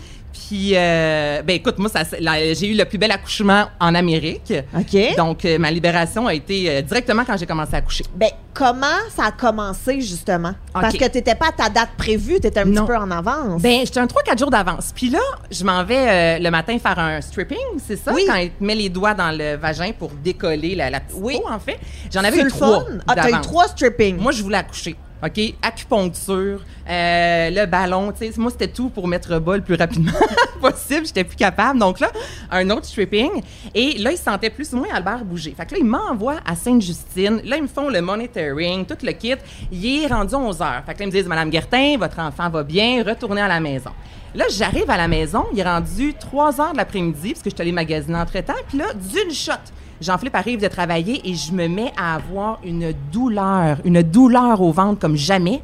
Puis, 0.48 0.72
euh, 0.74 1.42
ben 1.42 1.56
écoute, 1.56 1.78
moi, 1.78 1.90
j'ai 2.18 2.66
eu 2.66 2.74
le 2.76 2.84
plus 2.84 2.98
bel 2.98 3.10
accouchement 3.10 3.66
en 3.78 3.94
Amérique. 3.94 4.52
OK. 4.76 5.16
Donc, 5.16 5.44
euh, 5.44 5.58
ma 5.58 5.70
libération 5.70 6.26
a 6.26 6.34
été 6.34 6.68
euh, 6.70 6.82
directement 6.82 7.24
quand 7.26 7.36
j'ai 7.36 7.46
commencé 7.46 7.74
à 7.74 7.78
accoucher. 7.78 8.04
Ben, 8.16 8.30
comment 8.54 8.86
ça 9.14 9.24
a 9.26 9.32
commencé, 9.32 10.00
justement? 10.00 10.52
Parce 10.72 10.96
que 10.96 11.04
t'étais 11.08 11.34
pas 11.34 11.48
à 11.48 11.52
ta 11.52 11.68
date 11.68 11.90
prévue, 11.96 12.40
t'étais 12.40 12.60
un 12.60 12.64
Non. 12.64 12.82
petit 12.82 12.86
peu 12.88 12.96
en 12.96 13.10
avance. 13.10 13.60
Ben, 13.60 13.80
j'étais 13.84 14.00
un 14.00 14.06
3-4 14.06 14.38
jours 14.38 14.50
d'avance. 14.50 14.92
Puis 14.94 15.10
là, 15.10 15.20
je 15.50 15.62
m'en 15.62 15.84
vais 15.84 16.38
euh, 16.38 16.38
le 16.42 16.50
matin 16.50 16.78
faire 16.78 16.98
un 16.98 17.20
stripping, 17.20 17.58
c'est 17.86 17.96
ça? 17.96 18.12
Oui. 18.12 18.24
Quand 18.26 18.36
il 18.36 18.50
te 18.50 18.64
met 18.64 18.74
les 18.74 18.88
doigts 18.88 19.14
dans 19.14 19.30
le 19.36 19.56
vagin 19.56 19.92
pour 19.96 20.10
décoller 20.12 20.74
la, 20.74 20.88
la 20.90 21.00
petite 21.00 21.18
Oui. 21.20 21.38
peau, 21.38 21.48
en 21.52 21.58
fait. 21.58 21.78
J'en 22.12 22.24
avais 22.24 22.40
eu 22.40 22.48
trois? 22.48 22.86
Ah, 23.06 23.14
t'as 23.14 23.28
eu 23.30 23.40
trois 23.42 23.68
stripping. 23.68 24.16
Moi, 24.16 24.32
je 24.32 24.42
voulais 24.42 24.58
accoucher. 24.58 24.96
OK? 25.22 25.54
Acupuncture, 25.62 26.60
euh, 26.88 27.50
le 27.50 27.66
ballon, 27.66 28.12
tu 28.12 28.30
sais. 28.30 28.40
Moi, 28.40 28.50
c'était 28.50 28.68
tout 28.68 28.88
pour 28.88 29.06
mettre 29.06 29.38
bas 29.38 29.56
le 29.56 29.62
plus 29.62 29.74
rapidement 29.74 30.12
possible. 30.60 31.06
J'étais 31.06 31.24
plus 31.24 31.36
capable. 31.36 31.78
Donc 31.78 32.00
là, 32.00 32.10
un 32.50 32.68
autre 32.70 32.86
stripping. 32.86 33.30
Et 33.74 33.98
là, 33.98 34.12
ils 34.12 34.18
sentaient 34.18 34.50
plus 34.50 34.72
ou 34.72 34.78
moins 34.78 34.88
Albert 34.92 35.24
bouger. 35.24 35.54
Fait 35.56 35.66
que 35.66 35.72
là, 35.72 35.78
ils 35.80 35.86
m'envoient 35.86 36.40
à 36.46 36.56
Sainte-Justine. 36.56 37.40
Là, 37.44 37.56
ils 37.56 37.62
me 37.62 37.68
font 37.68 37.88
le 37.88 38.00
monitoring, 38.00 38.86
tout 38.86 38.96
le 39.02 39.12
kit. 39.12 39.34
Il 39.70 40.04
est 40.04 40.06
rendu 40.06 40.34
11 40.34 40.62
heures. 40.62 40.82
Fait 40.86 40.94
que 40.94 41.00
là, 41.00 41.04
ils 41.04 41.08
me 41.08 41.12
disent, 41.12 41.26
Madame 41.26 41.50
Guertin, 41.50 41.96
votre 41.98 42.18
enfant 42.18 42.48
va 42.48 42.62
bien, 42.62 43.02
retournez 43.04 43.42
à 43.42 43.48
la 43.48 43.60
maison. 43.60 43.90
Là, 44.34 44.44
j'arrive 44.48 44.88
à 44.88 44.96
la 44.96 45.08
maison, 45.08 45.46
il 45.52 45.58
est 45.58 45.64
rendu 45.64 46.14
3 46.14 46.60
heures 46.60 46.72
de 46.72 46.76
l'après-midi, 46.76 47.32
parce 47.32 47.42
que 47.42 47.50
je 47.50 47.54
suis 47.54 47.62
allée 47.62 47.72
magasiner 47.72 48.16
entre-temps. 48.16 48.54
Puis 48.68 48.78
là, 48.78 48.86
d'une 48.94 49.32
shot, 49.32 49.52
Jean-Philippe 50.00 50.34
arrive 50.34 50.60
de 50.60 50.68
travailler 50.68 51.20
et 51.28 51.34
je 51.34 51.52
me 51.52 51.68
mets 51.68 51.92
à 51.96 52.14
avoir 52.14 52.58
une 52.64 52.92
douleur, 53.12 53.78
une 53.84 54.02
douleur 54.02 54.60
au 54.60 54.72
ventre 54.72 54.98
comme 54.98 55.16
jamais. 55.16 55.60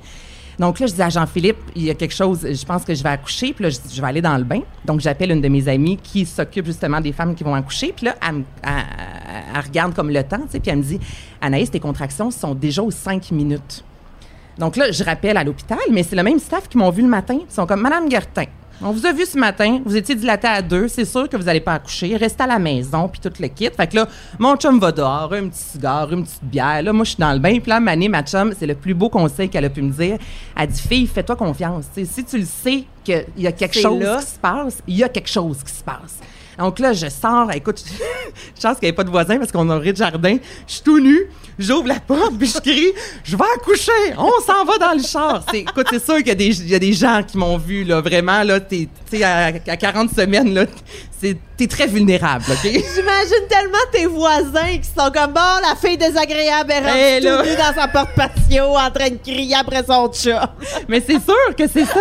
Donc 0.59 0.81
là, 0.81 0.87
je 0.87 0.95
dis 0.95 1.03
à 1.03 1.11
Jean-Philippe, 1.11 1.59
il 1.75 1.85
y 1.85 1.91
a 1.91 1.95
quelque 1.95 2.15
chose, 2.15 2.47
je 2.51 2.65
pense 2.65 2.85
que 2.85 2.95
je 2.95 3.03
vais 3.03 3.11
accoucher. 3.11 3.53
Puis 3.53 3.65
là, 3.65 3.71
je, 3.71 4.01
vais 4.01 4.07
aller 4.07 4.23
dans 4.23 4.37
le 4.39 4.45
bain. 4.45 4.61
Donc, 4.85 5.01
j'appelle 5.01 5.31
une 5.31 5.41
de 5.41 5.49
mes 5.49 5.69
amies 5.69 5.99
qui 5.99 6.25
s'occupe 6.25 6.67
justement 6.67 7.01
des 7.01 7.13
femmes 7.13 7.35
qui 7.35 7.45
vont 7.45 7.55
accoucher. 7.55 7.93
Puis 7.95 8.07
là, 8.07 8.15
elle, 8.27 8.43
regarde 9.63 9.95
comme 9.95 10.11
le 10.11 10.23
temps, 10.23 10.41
tu 10.41 10.53
sais, 10.53 10.61
puis 10.61 10.71
elle 10.71 10.79
me 10.79 10.83
dit, 10.83 10.99
Anaïs, 11.41 11.71
tes 11.71 11.81
contractions 11.81 12.31
sont 12.31 12.55
déjà 12.55 12.83
aux 12.83 12.91
5 12.91 13.31
minutes. 13.33 13.85
Donc 14.59 14.77
là, 14.77 14.91
je 14.91 15.05
rappelle 15.05 15.37
à 15.37 15.45
l'hôpital, 15.45 15.79
mais 15.91 16.03
c'est 16.03 16.17
le 16.17 16.23
même 16.23 16.39
staff 16.39 16.69
qui 16.69 16.79
m'ont 16.79 16.91
vu 16.91 17.03
le 17.03 17.09
matin. 17.09 17.39
Ils 17.39 17.53
sont 17.53 17.67
comme, 17.67 17.83
Madame 17.83 18.11
Gertin, 18.11 18.45
on 18.83 18.91
vous 18.93 19.07
a 19.07 19.13
vu 19.13 19.25
ce 19.25 19.39
matin, 19.39 19.81
vous 19.85 19.97
étiez 19.97 20.15
dilatée 20.15 20.49
à 20.49 20.63
deux, 20.63 20.89
c'est 20.89 21.05
sûr 21.05 21.29
que 21.29 21.37
vous 21.37 21.45
n'allez 21.45 21.61
pas 21.61 21.75
accoucher, 21.75 22.17
restez 22.17 22.43
à 22.43 22.47
la 22.47 22.59
maison, 22.59 23.09
puis 23.09 23.21
tout 23.21 23.33
le 23.41 23.49
kit. 23.49 23.71
Fait 23.75 23.87
que 23.87 23.97
là, 23.97 24.09
mon 24.39 24.57
chum 24.57 24.79
va 24.79 24.93
dehors, 24.93 25.33
un 25.33 25.49
petit 25.49 25.63
cigare, 25.63 26.13
une 26.13 26.25
petite 26.25 26.45
bière. 26.45 26.83
Là, 26.83 26.93
moi, 26.93 27.05
je 27.05 27.11
suis 27.11 27.21
dans 27.21 27.33
le 27.33 27.39
bain, 27.39 27.59
puis 27.59 27.71
là, 27.71 27.81
Mané, 27.81 28.09
ma 28.09 28.23
chum, 28.23 28.53
c'est 28.59 28.67
le 28.67 28.75
plus 28.75 28.95
beau 28.95 29.09
conseil 29.09 29.49
qu'elle 29.49 29.65
a 29.65 29.71
pu 29.71 29.83
me 29.83 29.93
dire. 29.93 30.19
Elle 30.57 30.69
dit, 30.69 30.81
fille, 30.81 31.07
fais-toi 31.07 31.37
confiance. 31.37 31.87
Si 31.95 32.25
tu 32.25 32.39
le 32.39 32.45
sais 32.45 32.85
qu'il 33.03 33.25
y 33.39 33.47
a 33.47 33.53
quelque 33.53 33.81
chose 33.81 34.03
là. 34.03 34.19
qui 34.19 34.27
se 34.27 34.39
passe, 34.39 34.83
il 34.87 34.97
y 34.97 35.05
a 35.05 35.09
quelque 35.09 35.31
chose 35.31 35.63
qui 35.63 35.73
se 35.73 35.83
passe. 35.83 36.19
Donc 36.59 36.79
là, 36.79 36.93
je 36.93 37.09
sors, 37.09 37.51
écoute, 37.53 37.83
je 38.57 38.61
chance 38.61 38.75
qu'il 38.79 38.83
n'y 38.87 38.89
avait 38.89 38.93
pas 38.97 39.05
de 39.05 39.11
voisins 39.11 39.39
parce 39.39 39.53
qu'on 39.53 39.69
a 39.71 39.75
un 39.75 39.79
rez-de-jardin. 39.79 40.37
Je 40.67 40.73
suis 40.73 40.83
tout 40.83 41.01
nu, 41.01 41.27
j'ouvre 41.59 41.87
la 41.89 42.01
porte, 42.01 42.37
puis 42.39 42.49
je 42.49 42.61
crie 42.61 42.93
«Je 43.25 43.37
vais 43.37 43.45
accoucher! 43.57 43.93
On 44.17 44.31
s'en 44.45 44.65
va 44.65 44.79
dans 44.79 44.93
le 44.97 45.03
char!» 45.03 45.45
C'est- 45.51 45.61
Écoute, 45.61 45.87
c'est 45.91 46.05
sûr 46.05 46.17
qu'il 46.19 46.29
y, 46.29 46.75
a 46.75 46.79
des- 46.79 46.93
gens 46.93 47.23
qui 47.27 47.37
m'ont 47.39 47.59
vu, 47.59 47.85
là, 47.85 48.01
vraiment, 48.01 48.43
là, 48.43 48.61
t'es, 48.61 48.89
à, 49.23 49.47
à 49.47 49.77
40 49.77 50.11
semaines, 50.15 50.55
là, 50.55 50.65
c'est, 51.21 51.37
t'es 51.57 51.67
très 51.67 51.87
vulnérable, 51.87 52.45
OK? 52.51 52.63
J'imagine 52.63 53.47
tellement 53.49 53.79
tes 53.93 54.07
voisins 54.07 54.77
qui 54.81 54.89
sont 54.97 55.11
comme 55.11 55.33
bon, 55.33 55.41
la 55.69 55.75
fille 55.77 55.97
désagréable 55.97 56.73
est 56.73 57.19
Eh, 57.19 57.21
tout 57.21 57.49
nue 57.49 57.57
dans 57.57 57.75
sa 57.81 57.89
porte 57.89 58.11
patio 58.15 58.65
en 58.77 58.91
train 58.91 59.11
de 59.11 59.19
crier 59.23 59.55
après 59.55 59.85
son 59.87 60.11
chat. 60.13 60.53
Mais 60.89 61.03
c'est 61.07 61.15
sûr 61.23 61.57
que 61.57 61.67
c'est 61.67 61.85
ça. 61.87 62.01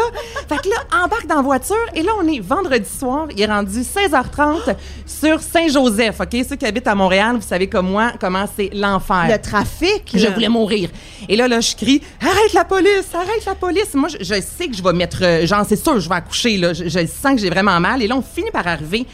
Fait 0.50 0.58
que 0.58 0.70
là, 0.70 1.04
embarque 1.04 1.28
dans 1.28 1.36
la 1.38 1.42
voiture 1.42 1.76
et 1.94 2.04
là, 2.04 2.12
on 2.22 2.28
est 2.28 2.40
vendredi 2.40 2.90
soir. 2.90 3.28
Il 3.36 3.42
est 3.42 3.46
rendu 3.46 3.80
16h30 3.82 4.76
sur 5.06 5.40
Saint-Joseph. 5.40 6.20
OK? 6.20 6.46
Ceux 6.48 6.56
qui 6.56 6.66
habitent 6.66 6.88
à 6.88 6.96
Montréal, 6.96 7.36
vous 7.38 7.48
savez 7.48 7.68
comme 7.68 7.90
moi 7.90 8.12
comment 8.20 8.46
c'est 8.56 8.70
l'enfer. 8.74 9.28
Le 9.30 9.38
trafic. 9.42 10.12
Je 10.14 10.28
voulais 10.28 10.50
mourir. 10.50 10.90
Et 11.30 11.36
là, 11.36 11.48
là, 11.48 11.60
je 11.62 11.76
crie 11.76 12.02
Arrête 12.22 12.54
la 12.54 12.66
police, 12.66 13.06
arrête 13.14 13.46
la 13.46 13.56
police. 13.56 13.94
Moi, 13.94 14.10
je, 14.10 14.18
je 14.24 14.42
sais 14.42 14.68
que 14.68 14.76
je 14.76 14.84
vais 14.84 14.94
mettre. 14.94 15.20
euh, 15.24 15.46
genre, 15.46 15.66
c'est 15.68 15.76
sûr, 15.82 16.00
je 16.00 16.10
vais 16.10 16.16
accoucher. 16.16 16.58
Là. 16.58 16.74
Je, 16.74 16.86
je 16.90 17.00
sens 17.08 17.36
que 17.36 17.38
j'ai 17.40 17.50
vraiment 17.50 17.80
mal. 17.80 18.02
Et 18.02 18.08
là, 18.08 18.16
on 18.18 18.22
finit 18.22 18.52
par 18.52 18.68
arriver 18.68 19.06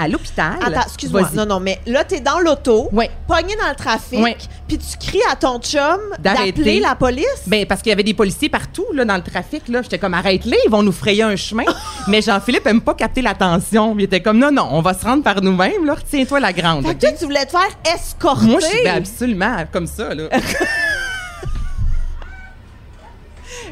à 0.00 0.08
l'hôpital. 0.08 0.54
Attends, 0.64 0.80
excuse-moi. 0.86 1.28
Non, 1.34 1.46
non, 1.46 1.60
mais 1.60 1.78
là, 1.86 2.04
t'es 2.04 2.20
dans 2.20 2.38
l'auto, 2.40 2.88
Ouais. 2.92 3.10
pogné 3.28 3.54
dans 3.56 3.68
le 3.68 3.74
trafic, 3.74 4.18
Ouais. 4.20 4.36
puis 4.66 4.78
tu 4.78 4.96
cries 4.98 5.20
à 5.30 5.36
ton 5.36 5.58
chum 5.60 6.00
d'appeler 6.18 6.80
la 6.80 6.94
police? 6.94 7.24
Ben, 7.46 7.66
parce 7.66 7.82
qu'il 7.82 7.90
y 7.90 7.92
avait 7.92 8.02
des 8.02 8.14
policiers 8.14 8.48
partout, 8.48 8.86
là, 8.94 9.04
dans 9.04 9.16
le 9.16 9.22
trafic, 9.22 9.68
là. 9.68 9.82
J'étais 9.82 9.98
comme, 9.98 10.14
arrête-les, 10.14 10.58
ils 10.66 10.70
vont 10.70 10.82
nous 10.82 10.92
frayer 10.92 11.22
un 11.22 11.36
chemin. 11.36 11.64
Mais 12.08 12.22
Jean-Philippe 12.22 12.66
aime 12.66 12.80
pas 12.80 12.94
capter 12.94 13.22
l'attention. 13.22 13.94
Il 13.98 14.04
était 14.04 14.20
comme, 14.20 14.38
non, 14.38 14.50
non, 14.50 14.68
on 14.70 14.80
va 14.80 14.94
se 14.94 15.04
rendre 15.04 15.22
par 15.22 15.42
nous-mêmes, 15.42 15.84
là. 15.84 15.94
Retiens-toi 15.94 16.40
la 16.40 16.52
grande. 16.52 16.86
fait 16.86 16.94
que 16.94 17.00
toi, 17.00 17.10
tu 17.18 17.24
voulais 17.26 17.44
te 17.44 17.50
faire 17.50 17.94
escorter. 17.94 18.46
Moi, 18.46 18.60
je 18.60 18.66
suis 18.66 18.84
ben, 18.84 18.96
absolument 18.96 19.56
comme 19.72 19.86
ça, 19.86 20.14
là. 20.14 20.24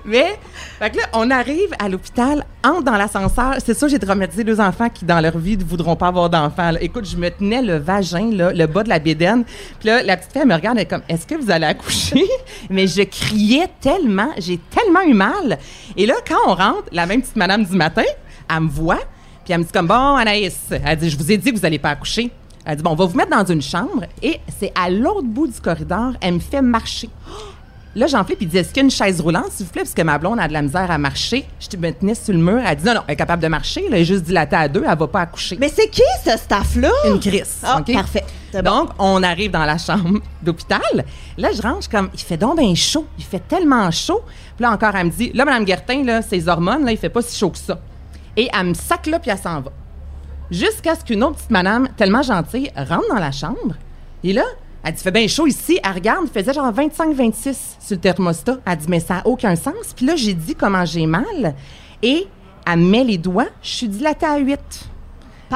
Mais, 0.04 0.38
fait 0.78 0.90
que 0.90 0.96
là, 0.98 1.04
on 1.12 1.30
arrive 1.30 1.70
à 1.78 1.88
l'hôpital, 1.88 2.44
entre 2.64 2.82
dans 2.82 2.96
l'ascenseur. 2.96 3.56
C'est 3.64 3.76
sûr, 3.76 3.88
j'ai 3.88 3.98
traumatisé 3.98 4.44
deux 4.44 4.60
enfants 4.60 4.88
qui, 4.88 5.04
dans 5.04 5.20
leur 5.20 5.38
vie, 5.38 5.56
ne 5.56 5.64
voudront 5.64 5.96
pas 5.96 6.08
avoir 6.08 6.30
d'enfants. 6.30 6.72
Écoute, 6.80 7.06
je 7.06 7.16
me 7.16 7.30
tenais 7.30 7.62
le 7.62 7.76
vagin, 7.76 8.30
là, 8.32 8.52
le 8.52 8.66
bas 8.66 8.82
de 8.82 8.88
la 8.88 8.98
bédaine. 8.98 9.44
Puis 9.80 9.88
là, 9.88 10.02
la 10.02 10.16
petite 10.16 10.32
fille, 10.32 10.42
elle 10.42 10.48
me 10.48 10.54
regarde, 10.54 10.76
elle 10.76 10.82
est 10.82 10.86
comme, 10.86 11.02
est-ce 11.08 11.26
que 11.26 11.34
vous 11.34 11.50
allez 11.50 11.66
accoucher? 11.66 12.24
Mais 12.70 12.86
je 12.86 13.02
criais 13.02 13.68
tellement, 13.80 14.30
j'ai 14.38 14.58
tellement 14.70 15.02
eu 15.02 15.14
mal. 15.14 15.58
Et 15.96 16.06
là, 16.06 16.14
quand 16.26 16.38
on 16.46 16.54
rentre, 16.54 16.84
la 16.92 17.06
même 17.06 17.20
petite 17.22 17.36
madame 17.36 17.64
du 17.64 17.76
matin, 17.76 18.04
elle 18.50 18.60
me 18.60 18.68
voit, 18.68 19.00
puis 19.44 19.54
elle 19.54 19.60
me 19.60 19.64
dit 19.64 19.72
comme, 19.72 19.86
bon, 19.86 20.16
Anaïs, 20.16 20.58
elle 20.70 20.98
dit, 20.98 21.10
je 21.10 21.16
vous 21.16 21.32
ai 21.32 21.36
dit 21.38 21.50
que 21.50 21.56
vous 21.56 21.62
n'allez 21.62 21.78
pas 21.78 21.90
accoucher. 21.90 22.30
Elle 22.64 22.76
dit, 22.76 22.82
bon, 22.82 22.90
on 22.90 22.94
va 22.94 23.06
vous 23.06 23.16
mettre 23.16 23.30
dans 23.30 23.46
une 23.46 23.62
chambre. 23.62 24.04
Et 24.22 24.40
c'est 24.58 24.72
à 24.74 24.90
l'autre 24.90 25.22
bout 25.22 25.46
du 25.46 25.58
corridor, 25.58 26.12
elle 26.20 26.34
me 26.34 26.38
fait 26.38 26.60
marcher. 26.60 27.08
Là, 27.98 28.06
Jean-Philippe, 28.06 28.42
il 28.42 28.48
dit 28.48 28.58
Est-ce 28.58 28.68
qu'il 28.68 28.78
y 28.78 28.80
a 28.80 28.84
une 28.84 28.90
chaise 28.90 29.20
roulante, 29.20 29.50
s'il 29.50 29.66
vous 29.66 29.72
plaît? 29.72 29.82
Parce 29.82 29.94
que 29.94 30.02
ma 30.02 30.18
blonde 30.18 30.38
a 30.40 30.48
de 30.48 30.52
la 30.52 30.62
misère 30.62 30.90
à 30.90 30.98
marcher. 30.98 31.46
Je 31.58 31.76
me 31.76 31.90
tenais 31.90 32.14
sur 32.14 32.32
le 32.32 32.40
mur. 32.40 32.60
Elle 32.64 32.76
dit 32.76 32.84
Non, 32.84 32.94
non, 32.94 33.00
elle 33.06 33.14
est 33.14 33.16
capable 33.16 33.42
de 33.42 33.48
marcher. 33.48 33.82
Là, 33.82 33.96
elle 33.96 34.02
est 34.02 34.04
juste 34.04 34.24
dilatée 34.24 34.56
à 34.56 34.68
deux. 34.68 34.84
Elle 34.88 34.98
va 34.98 35.06
pas 35.06 35.20
accoucher. 35.20 35.56
Mais 35.60 35.68
c'est 35.68 35.88
qui, 35.88 36.02
ce 36.24 36.36
staff-là? 36.36 36.90
Une 37.06 37.20
crise. 37.20 37.58
Ah, 37.62 37.80
OK? 37.80 37.92
parfait. 37.92 38.24
Bon. 38.52 38.62
Donc, 38.62 38.90
on 38.98 39.22
arrive 39.22 39.50
dans 39.50 39.64
la 39.64 39.76
chambre 39.76 40.20
d'hôpital. 40.42 41.04
Là, 41.36 41.50
je 41.52 41.60
range 41.60 41.88
comme, 41.88 42.08
il 42.14 42.20
fait 42.20 42.36
donc 42.36 42.58
bien 42.58 42.74
chaud. 42.74 43.06
Il 43.18 43.24
fait 43.24 43.42
tellement 43.46 43.90
chaud. 43.90 44.22
Puis 44.56 44.62
là, 44.62 44.72
encore, 44.72 44.94
elle 44.96 45.06
me 45.06 45.10
dit, 45.10 45.30
là, 45.34 45.44
Mme 45.44 45.64
Guertin, 45.64 46.02
là, 46.04 46.22
ses 46.22 46.48
hormones, 46.48 46.84
là, 46.84 46.92
il 46.92 46.98
fait 46.98 47.10
pas 47.10 47.22
si 47.22 47.36
chaud 47.38 47.50
que 47.50 47.58
ça. 47.58 47.78
Et 48.36 48.48
elle 48.56 48.66
me 48.68 48.74
sac 48.74 49.06
là, 49.06 49.18
puis 49.18 49.30
elle 49.30 49.38
s'en 49.38 49.60
va. 49.60 49.70
Jusqu'à 50.50 50.94
ce 50.94 51.04
qu'une 51.04 51.22
autre 51.24 51.36
petite 51.36 51.50
madame, 51.50 51.88
tellement 51.96 52.22
gentille, 52.22 52.70
rentre 52.76 53.08
dans 53.10 53.20
la 53.20 53.32
chambre. 53.32 53.74
Et 54.24 54.32
là, 54.32 54.44
elle 54.84 54.94
dit, 54.94 55.02
fait 55.02 55.10
bien 55.10 55.26
chaud 55.28 55.46
ici. 55.46 55.78
Elle 55.82 55.92
regarde, 55.92 56.24
il 56.26 56.30
faisait 56.40 56.52
genre 56.52 56.72
25-26 56.72 57.34
sur 57.44 57.56
le 57.90 57.96
thermostat. 57.98 58.58
Elle 58.64 58.76
dit, 58.76 58.86
mais 58.88 59.00
ça 59.00 59.14
n'a 59.16 59.26
aucun 59.26 59.56
sens. 59.56 59.92
Puis 59.94 60.06
là, 60.06 60.14
j'ai 60.16 60.34
dit 60.34 60.54
comment 60.54 60.84
j'ai 60.84 61.06
mal. 61.06 61.54
Et 62.02 62.26
elle 62.66 62.78
met 62.78 63.04
les 63.04 63.18
doigts. 63.18 63.48
Je 63.62 63.68
suis 63.70 63.88
dilatée 63.88 64.26
à 64.26 64.36
8. 64.38 64.58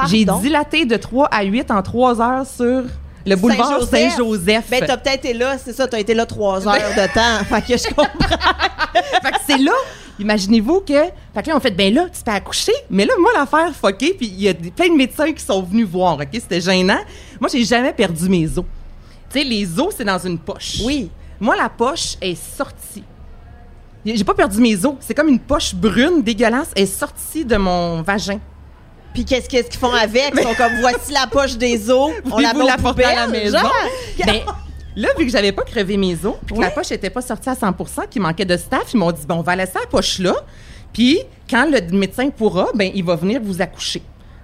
J'ai 0.07 0.25
dilaté 0.25 0.85
de 0.85 0.97
3 0.97 1.27
à 1.27 1.43
8 1.43 1.71
en 1.71 1.81
3 1.81 2.21
heures 2.21 2.47
sur 2.47 2.83
le 3.25 3.35
boulevard 3.35 3.69
Saint-Joseph. 3.69 4.09
Saint-Joseph. 4.17 4.69
Ben, 4.69 4.83
t'as 4.85 4.97
peut-être 4.97 5.25
été 5.25 5.33
là, 5.33 5.57
c'est 5.57 5.71
ça, 5.73 5.87
t'as 5.87 5.99
été 5.99 6.13
là 6.13 6.25
trois 6.25 6.67
heures 6.67 6.73
de 6.73 7.13
temps. 7.13 7.45
Fait 7.49 7.61
que 7.61 7.77
je 7.77 7.87
comprends. 7.87 8.37
fait 9.21 9.31
que 9.31 9.37
c'est 9.47 9.57
là, 9.59 9.71
imaginez-vous 10.19 10.81
que. 10.81 10.93
Fait 11.33 11.43
que 11.43 11.47
là, 11.49 11.55
on 11.55 11.59
fait, 11.61 11.71
ben 11.71 11.93
là, 11.93 12.07
tu 12.13 12.21
peux 12.21 12.31
accoucher. 12.31 12.73
Mais 12.89 13.05
là, 13.05 13.13
moi, 13.19 13.31
l'affaire 13.35 13.73
fuckée, 13.73 14.13
puis 14.13 14.27
il 14.27 14.41
y 14.41 14.49
a 14.49 14.53
des- 14.53 14.71
plein 14.71 14.89
de 14.89 14.95
médecins 14.95 15.31
qui 15.31 15.43
sont 15.43 15.61
venus 15.61 15.87
voir, 15.87 16.15
OK? 16.15 16.27
C'était 16.33 16.59
gênant. 16.59 16.99
Moi, 17.39 17.49
j'ai 17.53 17.63
jamais 17.63 17.93
perdu 17.93 18.27
mes 18.27 18.45
os. 18.57 18.65
Tu 19.33 19.39
sais, 19.39 19.45
les 19.45 19.79
os, 19.79 19.93
c'est 19.97 20.05
dans 20.05 20.19
une 20.19 20.37
poche. 20.37 20.77
Oui. 20.83 21.09
Moi, 21.39 21.55
la 21.55 21.67
poche 21.69 22.15
est 22.21 22.35
sortie. 22.35 23.03
J'ai 24.05 24.23
pas 24.23 24.33
perdu 24.33 24.59
mes 24.61 24.85
os. 24.85 24.95
C'est 24.99 25.13
comme 25.13 25.29
une 25.29 25.39
poche 25.39 25.73
brune, 25.73 26.21
dégueulasse, 26.21 26.69
est 26.75 26.85
sortie 26.85 27.43
de 27.45 27.55
mon 27.57 28.01
vagin. 28.01 28.39
Puis 29.13 29.25
qu'est-ce 29.25 29.47
qu'est-ce 29.49 29.69
qu'ils 29.69 29.79
font 29.79 29.93
avec? 29.93 30.33
Ils 30.35 30.43
sont 30.43 30.53
comme, 30.55 30.73
voici 30.81 31.11
la 31.13 31.27
poche 31.27 31.57
des 31.57 31.89
os. 31.89 32.11
On 32.31 32.37
la 32.39 32.53
met 32.53 32.65
la 32.65 32.77
porter 32.77 33.03
à 33.05 33.15
la 33.15 33.27
maison? 33.27 33.59
Ben, 34.25 34.41
là, 34.95 35.09
vu 35.17 35.25
que 35.25 35.31
j'avais 35.31 35.51
pas 35.51 35.63
crevé 35.63 35.97
mes 35.97 36.13
os, 36.25 36.35
puis 36.45 36.55
que 36.55 36.59
Ouais. 36.59 36.65
la 36.65 36.71
poche 36.71 36.91
était 36.91 37.09
pas 37.09 37.21
sortie 37.21 37.49
à 37.49 37.53
100% 37.53 38.07
qu'il 38.09 38.21
manquait 38.21 38.45
de 38.45 38.57
staff, 38.57 38.93
ils 38.93 38.97
m'ont 38.97 39.11
dit, 39.11 39.25
bon, 39.27 39.35
on 39.35 39.41
va 39.41 39.55
laisser 39.55 39.79
la 39.79 39.87
poche 39.87 40.19
là, 40.19 40.33
puis 40.91 41.19
quand 41.49 41.65
le 41.69 41.79
médecin 41.95 42.29
pourra, 42.29 42.67
ben, 42.75 42.91
il 42.93 43.03
va 43.03 43.15
venir 43.15 43.39
vous 43.43 43.61
accoucher. 43.61 44.01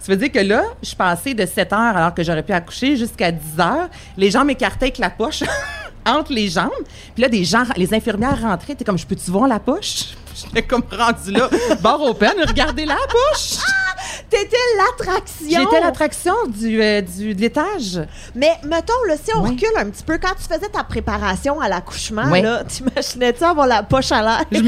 Ça 0.10 0.16
veut 0.16 0.22
dire 0.28 0.32
que 0.32 0.40
là, 0.48 0.64
je 0.82 0.96
passais 0.96 1.36
de 1.36 1.46
7 1.46 1.72
heures 1.72 1.96
alors 1.96 2.16
que 2.16 2.24
j'aurais 2.24 2.42
pu 2.42 2.52
accoucher 2.52 2.96
jusqu'à 2.98 3.32
10 3.32 3.60
heures. 3.60 3.90
Les 4.18 4.32
gens 4.32 4.44
m'écartaient 4.44 4.86
avec 4.86 4.98
la 4.98 5.12
poche 5.12 5.44
entre 6.08 6.34
les 6.34 6.48
jambes. 6.50 6.72
Puis 7.14 7.22
là, 7.22 7.30
des 7.30 7.44
gens, 7.44 7.62
les 7.78 7.94
infirmières 7.94 8.42
rentraient. 8.42 8.74
T'es 8.74 8.84
comme, 8.84 8.98
je 8.98 9.06
peux-tu 9.06 9.30
voir 9.30 9.48
la 9.48 9.60
poche? 9.60 10.16
J'étais 10.36 10.64
comme 10.64 10.82
rendu 10.90 11.30
là, 11.30 11.48
barre 11.82 12.02
open, 12.02 12.32
regardez 12.48 12.86
la 12.86 12.96
poche! 12.96 13.58
T'étais 14.32 14.58
l'attraction. 14.78 15.48
J'étais 15.48 15.80
l'attraction 15.80 16.34
du, 16.48 16.82
euh, 16.82 17.02
du, 17.02 17.36
de 17.36 17.42
l'étage. 17.42 18.02
Mais 18.34 18.54
mettons, 18.64 18.94
là, 19.08 19.14
si 19.24 19.32
on 19.36 19.44
recule 19.44 19.68
un 19.78 19.92
petit 19.92 20.04
peu, 20.04 20.18
quand 20.18 20.34
tu 20.34 20.52
faisais 20.52 20.70
ta 20.70 20.84
préparation 20.84 21.62
à 21.62 21.70
l'accouchement, 21.70 22.26
Ouais. 22.32 22.42
là, 22.42 22.64
t'imaginais-tu 22.64 23.44
avoir 23.44 23.68
la 23.68 23.84
poche 23.84 24.12
à 24.12 24.24
l'air? 24.24 24.44
Je 24.52 24.60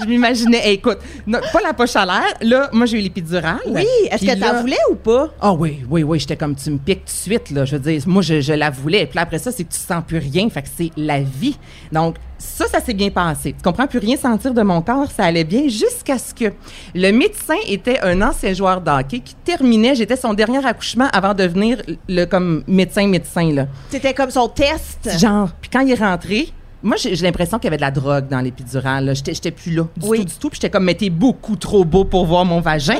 Je 0.00 0.04
m'imaginais, 0.04 0.66
hey, 0.66 0.74
écoute, 0.74 0.98
non, 1.26 1.38
pas 1.52 1.60
la 1.62 1.72
poche 1.72 1.96
à 1.96 2.04
l'air. 2.04 2.34
Là, 2.42 2.70
moi, 2.72 2.86
j'ai 2.86 2.98
eu 2.98 3.02
l'épidurale. 3.02 3.58
Oui, 3.66 3.86
est-ce 4.10 4.24
que 4.24 4.38
t'en 4.38 4.60
voulais 4.60 4.76
ou 4.90 4.94
pas? 4.94 5.28
Ah 5.40 5.52
oui, 5.52 5.84
oui, 5.88 6.02
oui, 6.02 6.18
j'étais 6.18 6.36
comme 6.36 6.54
tu 6.54 6.70
me 6.70 6.78
piques 6.78 7.04
tout 7.04 7.04
de 7.06 7.10
suite, 7.10 7.50
là. 7.50 7.64
Je 7.64 7.76
veux 7.76 7.82
dire, 7.82 8.02
moi, 8.06 8.22
je, 8.22 8.40
je 8.40 8.52
la 8.52 8.70
voulais. 8.70 9.06
Puis 9.06 9.16
là, 9.16 9.22
après 9.22 9.38
ça, 9.38 9.52
c'est 9.52 9.64
que 9.64 9.72
tu 9.72 9.78
sens 9.78 10.02
plus 10.06 10.18
rien. 10.18 10.48
Fait 10.50 10.62
que 10.62 10.68
c'est 10.76 10.90
la 10.96 11.20
vie. 11.20 11.56
Donc, 11.92 12.16
ça, 12.38 12.66
ça 12.68 12.80
s'est 12.80 12.94
bien 12.94 13.10
passé. 13.10 13.52
Tu 13.52 13.62
comprends? 13.62 13.86
Plus 13.86 13.98
rien 13.98 14.16
sentir 14.16 14.54
de 14.54 14.62
mon 14.62 14.80
corps, 14.80 15.10
ça 15.10 15.24
allait 15.24 15.44
bien 15.44 15.62
jusqu'à 15.68 16.18
ce 16.18 16.32
que 16.32 16.52
le 16.94 17.10
médecin 17.10 17.56
était 17.66 17.98
un 18.00 18.22
ancien 18.22 18.52
joueur 18.52 18.80
de 18.80 18.90
hockey 18.90 19.20
qui 19.20 19.34
terminait, 19.34 19.94
j'étais 19.96 20.16
son 20.16 20.34
dernier 20.34 20.64
accouchement 20.64 21.08
avant 21.12 21.34
de 21.34 21.42
devenir 21.42 21.82
le 22.08 22.26
comme 22.26 22.62
médecin-médecin, 22.68 23.52
là. 23.52 23.66
C'était 23.90 24.14
comme 24.14 24.30
son 24.30 24.48
test. 24.48 25.18
Genre, 25.18 25.48
puis 25.60 25.70
quand 25.70 25.80
il 25.80 25.90
est 25.90 25.96
rentré, 25.96 26.48
moi, 26.82 26.96
j'ai 26.96 27.14
l'impression 27.16 27.58
qu'il 27.58 27.64
y 27.66 27.68
avait 27.68 27.76
de 27.76 27.82
la 27.82 27.90
drogue 27.90 28.28
dans 28.28 28.40
l'épidurale. 28.40 29.12
J'étais 29.14 29.50
plus 29.50 29.72
là, 29.72 29.84
du 29.96 30.06
Oui. 30.06 30.18
tout, 30.20 30.24
du 30.24 30.34
tout. 30.34 30.48
Puis 30.50 30.58
j'étais 30.60 30.70
comme, 30.70 30.84
mais 30.84 30.94
t'es 30.94 31.10
beaucoup 31.10 31.56
trop 31.56 31.84
beau 31.84 32.04
pour 32.04 32.24
voir 32.26 32.44
mon 32.44 32.60
vagin. 32.60 32.98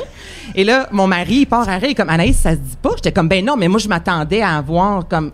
Et 0.55 0.63
là, 0.63 0.89
mon 0.91 1.07
mari, 1.07 1.35
il 1.41 1.45
part 1.45 1.67
à 1.69 1.77
rire, 1.77 1.93
comme, 1.95 2.09
Anaïs, 2.09 2.37
ça 2.37 2.51
se 2.51 2.57
dit 2.57 2.77
pas? 2.81 2.91
J'étais 2.95 3.11
comme, 3.13 3.29
ben 3.29 3.43
non, 3.45 3.55
mais 3.55 3.67
moi, 3.69 3.79
je 3.79 3.87
m'attendais 3.87 4.41
à 4.41 4.57
avoir 4.57 5.07
comme 5.07 5.31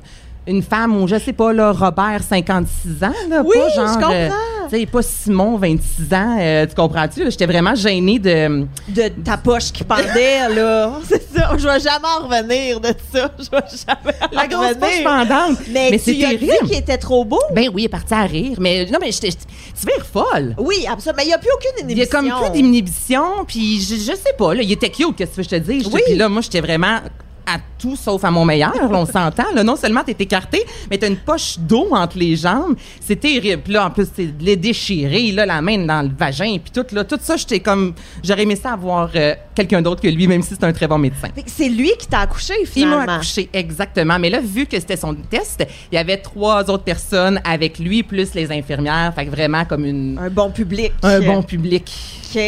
une 0.47 0.61
femme 0.61 0.95
ou 1.01 1.07
je 1.07 1.17
sais 1.19 1.33
pas, 1.33 1.51
là, 1.53 1.71
Robert, 1.71 2.21
56 2.27 3.03
ans, 3.03 3.11
là. 3.29 3.41
Oui, 3.45 3.55
pas 3.57 3.69
je 3.69 3.75
genre, 3.75 3.93
comprends. 3.93 4.11
euh, 4.13 4.29
tu 4.69 4.79
sais, 4.79 4.85
pas 4.85 5.01
Simon, 5.01 5.57
26 5.57 6.13
ans. 6.13 6.37
euh, 6.39 6.65
tu 6.65 6.75
comprends-tu? 6.75 7.29
J'étais 7.31 7.45
vraiment 7.45 7.75
gênée 7.75 8.19
de. 8.19 8.65
De 8.89 9.07
ta 9.23 9.37
poche 9.37 9.71
qui 9.71 9.83
pendait, 9.83 10.49
là. 10.53 10.93
C'est 11.07 11.23
ça. 11.35 11.51
Je 11.57 11.67
vais 11.67 11.79
jamais 11.79 12.07
en 12.19 12.27
revenir 12.27 12.79
de 12.79 12.89
ça. 13.13 13.31
Je 13.37 13.49
vais 13.49 13.63
jamais 13.87 14.15
en 14.21 14.35
La 14.35 14.47
grosse 14.47 14.75
poche 14.75 15.03
pendante. 15.03 15.57
Mais, 15.71 15.89
mais 15.91 15.99
tu 15.99 16.23
as 16.25 16.35
dit 16.35 16.49
qu'il 16.67 16.77
était 16.77 16.97
trop 16.97 17.25
beau? 17.25 17.39
Ben 17.53 17.69
oui, 17.73 17.83
il 17.83 17.85
est 17.85 17.89
parti 17.89 18.13
à 18.13 18.23
rire. 18.23 18.57
Mais 18.59 18.85
non, 18.85 18.99
mais 19.01 19.11
j'étais. 19.11 19.29
Tu 19.31 19.85
vas 19.85 20.03
folle. 20.03 20.55
Oui, 20.57 20.85
absolument. 20.89 21.17
Mais 21.17 21.23
il 21.25 21.27
n'y 21.27 21.33
a 21.33 21.37
plus 21.37 21.49
aucune 21.55 21.89
Il 21.89 21.97
y 21.97 22.01
a 22.01 22.05
inhibition. 22.05 22.19
comme 22.39 22.51
plus 22.51 22.61
d'inhibition, 22.61 23.23
puis 23.47 23.81
je, 23.81 23.95
je 23.95 24.15
sais 24.15 24.33
pas, 24.37 24.53
là, 24.53 24.61
il 24.61 24.71
était 24.71 24.89
cute, 24.89 25.15
qu'est-ce 25.17 25.35
que 25.35 25.43
je 25.43 25.49
te 25.49 25.55
dis? 25.55 25.87
Oui. 25.91 26.01
Puis 26.05 26.15
là, 26.15 26.29
moi, 26.29 26.41
j'étais 26.41 26.61
vraiment 26.61 26.99
à 27.45 27.57
tout 27.79 27.95
sauf 27.95 28.23
à 28.23 28.31
mon 28.31 28.45
meilleur, 28.45 28.73
là, 28.73 28.97
on 28.97 29.05
s'entend. 29.05 29.45
Là, 29.53 29.63
non 29.63 29.75
seulement 29.75 30.03
t'es 30.03 30.15
écarté, 30.19 30.65
mais 30.89 30.97
t'as 30.97 31.07
une 31.07 31.17
poche 31.17 31.57
d'eau 31.59 31.87
entre 31.91 32.17
les 32.17 32.35
jambes. 32.35 32.75
C'est 32.99 33.19
terrible. 33.19 33.61
Puis 33.63 33.73
là, 33.73 33.85
en 33.87 33.91
plus, 33.91 34.07
c'est 34.15 34.29
les 34.39 34.55
déchiré, 34.55 35.31
là, 35.31 35.45
la 35.45 35.61
main 35.61 35.77
dans 35.85 36.01
le 36.01 36.09
vagin, 36.17 36.57
puis 36.63 36.71
tout, 36.73 36.85
là, 36.95 37.03
tout 37.03 37.19
ça, 37.21 37.35
j'étais 37.37 37.59
comme... 37.59 37.93
J'aurais 38.23 38.43
aimé 38.43 38.55
ça 38.55 38.73
avoir 38.73 39.09
euh, 39.15 39.35
quelqu'un 39.53 39.81
d'autre 39.81 40.01
que 40.01 40.07
lui, 40.07 40.27
même 40.27 40.41
si 40.41 40.49
c'est 40.55 40.63
un 40.63 40.73
très 40.73 40.87
bon 40.87 40.97
médecin. 40.97 41.27
C'est 41.45 41.69
lui 41.69 41.91
qui 41.99 42.07
t'a 42.07 42.19
accouché, 42.19 42.53
Il 42.61 42.67
finalement. 42.67 43.05
m'a 43.05 43.13
accouché, 43.15 43.49
exactement. 43.53 44.17
Mais 44.19 44.29
là, 44.29 44.39
vu 44.41 44.65
que 44.65 44.79
c'était 44.79 44.97
son 44.97 45.13
test, 45.13 45.65
il 45.91 45.95
y 45.95 45.97
avait 45.97 46.17
trois 46.17 46.69
autres 46.69 46.83
personnes 46.83 47.39
avec 47.43 47.79
lui, 47.79 48.03
plus 48.03 48.33
les 48.33 48.51
infirmières. 48.51 49.13
Fait 49.15 49.25
que 49.25 49.31
vraiment 49.31 49.65
comme 49.65 49.85
une, 49.85 50.17
Un 50.19 50.29
bon 50.29 50.49
public. 50.51 50.91
un 51.03 51.19
bon 51.21 51.43
public. 51.43 51.91
OK. 52.31 52.41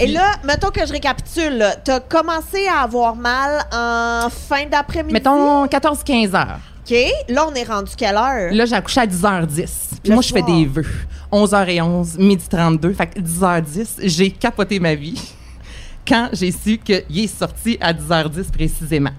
Et 0.00 0.06
là, 0.06 0.32
mettons 0.44 0.70
que 0.70 0.86
je 0.86 0.92
récapitule. 0.92 1.64
T'as 1.84 2.00
commencé 2.00 2.66
à 2.66 2.82
avoir 2.82 3.14
mal 3.16 3.64
en 3.72 4.28
fin 4.48 4.66
d'après-midi? 4.66 5.12
Mettons 5.12 5.66
14-15 5.66 6.34
heures. 6.36 6.58
OK. 6.86 6.96
Là, 7.28 7.46
on 7.50 7.54
est 7.54 7.64
rendu 7.64 7.92
quelle 7.96 8.16
heure? 8.16 8.52
Là, 8.52 8.66
j'ai 8.66 8.74
accouché 8.74 9.00
à 9.00 9.06
10h10. 9.06 9.68
Puis 10.02 10.12
moi, 10.12 10.22
je 10.22 10.32
fais 10.32 10.42
des 10.42 10.66
vœux. 10.66 10.84
11h11, 11.32 12.18
midi 12.18 12.44
32. 12.48 12.92
Fait 12.92 13.06
que 13.06 13.20
10h10, 13.20 13.86
j'ai 14.02 14.30
capoté 14.30 14.78
ma 14.78 14.94
vie 14.94 15.20
quand 16.06 16.28
j'ai 16.32 16.52
su 16.52 16.78
qu'il 16.78 17.02
est 17.18 17.26
sorti 17.38 17.78
à 17.80 17.92
10h10 17.92 18.50
précisément. 18.52 19.10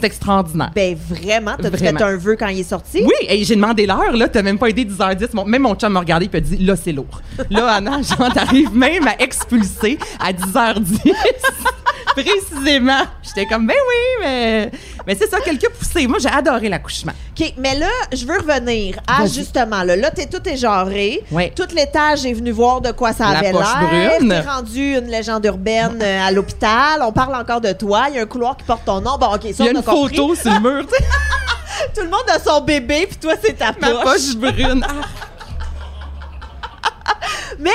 C'est 0.00 0.06
extraordinaire. 0.06 0.70
Ben, 0.74 0.96
vraiment? 0.96 1.52
T'as-tu 1.60 1.76
fait 1.76 2.02
un 2.02 2.16
vœu 2.16 2.34
quand 2.36 2.48
il 2.48 2.60
est 2.60 2.64
sorti? 2.64 3.02
Oui, 3.04 3.12
et 3.28 3.44
j'ai 3.44 3.54
demandé 3.54 3.84
l'heure, 3.86 4.16
là, 4.16 4.26
t'as 4.26 4.42
même 4.42 4.58
pas 4.58 4.68
aidé 4.68 4.86
10h10. 4.86 5.28
Mon- 5.34 5.44
même 5.44 5.62
mon 5.62 5.74
chum 5.74 5.92
m'a 5.92 6.00
regardé 6.00 6.28
et 6.32 6.36
a 6.36 6.40
dit, 6.40 6.56
là, 6.56 6.74
c'est 6.76 6.92
lourd. 6.92 7.20
Là, 7.50 7.74
Anna, 7.74 8.00
genre, 8.02 8.32
t'arrives 8.32 8.74
même 8.74 9.06
à 9.06 9.20
expulser 9.22 9.98
à 10.18 10.32
10h10. 10.32 11.12
Précisément. 12.16 13.02
J'étais 13.34 13.46
comme, 13.46 13.66
ben 13.66 13.74
oui, 13.74 14.24
mais, 14.24 14.70
mais 15.06 15.14
c'est 15.14 15.28
ça, 15.28 15.40
quelques 15.40 15.70
poussées. 15.70 16.06
Moi, 16.06 16.18
j'ai 16.18 16.28
adoré 16.28 16.68
l'accouchement. 16.68 17.12
OK, 17.38 17.54
mais 17.56 17.74
là, 17.78 17.88
je 18.12 18.26
veux 18.26 18.36
revenir 18.38 18.96
à 19.06 19.26
justement, 19.26 19.82
là, 19.82 19.96
là 19.96 20.10
t'es 20.10 20.26
tout 20.26 20.46
éjarré. 20.46 21.22
Ouais. 21.30 21.50
Tout 21.56 21.66
l'étage 21.74 22.26
est 22.26 22.34
venu 22.34 22.50
voir 22.50 22.80
de 22.82 22.92
quoi 22.92 23.12
ça 23.14 23.32
La 23.32 23.38
avait 23.38 23.52
poche 23.52 23.66
l'air. 23.90 24.18
T'es 24.20 24.40
rendu 24.40 24.98
une 24.98 25.06
légende 25.06 25.44
urbaine 25.46 25.98
euh, 26.02 26.26
à 26.26 26.30
l'hôpital. 26.30 27.00
On 27.02 27.12
parle 27.12 27.34
encore 27.34 27.60
de 27.62 27.72
toi. 27.72 28.06
Il 28.10 28.16
y 28.16 28.18
a 28.18 28.22
un 28.22 28.26
couloir 28.26 28.56
qui 28.56 28.64
porte 28.64 28.84
ton 28.84 29.00
nom. 29.00 29.16
Bon, 29.18 29.34
OK, 29.34 29.42
ça, 29.42 29.48
Il 29.48 29.56
y 29.58 29.62
a 29.62 29.64
on 29.66 29.70
une 29.70 29.76
a 29.78 29.82
photo 29.82 30.34
sur 30.34 30.52
le 30.52 30.60
mur, 30.60 30.86
Tout 31.94 32.02
le 32.02 32.10
monde 32.10 32.28
a 32.28 32.38
son 32.38 32.60
bébé, 32.60 33.06
puis 33.08 33.16
toi, 33.16 33.32
c'est 33.42 33.54
ta 33.54 33.72
ma 33.80 33.90
poche. 33.90 34.04
poche 34.04 34.36
brune. 34.36 34.84
Ah, 34.86 35.06
Mais 37.58 37.70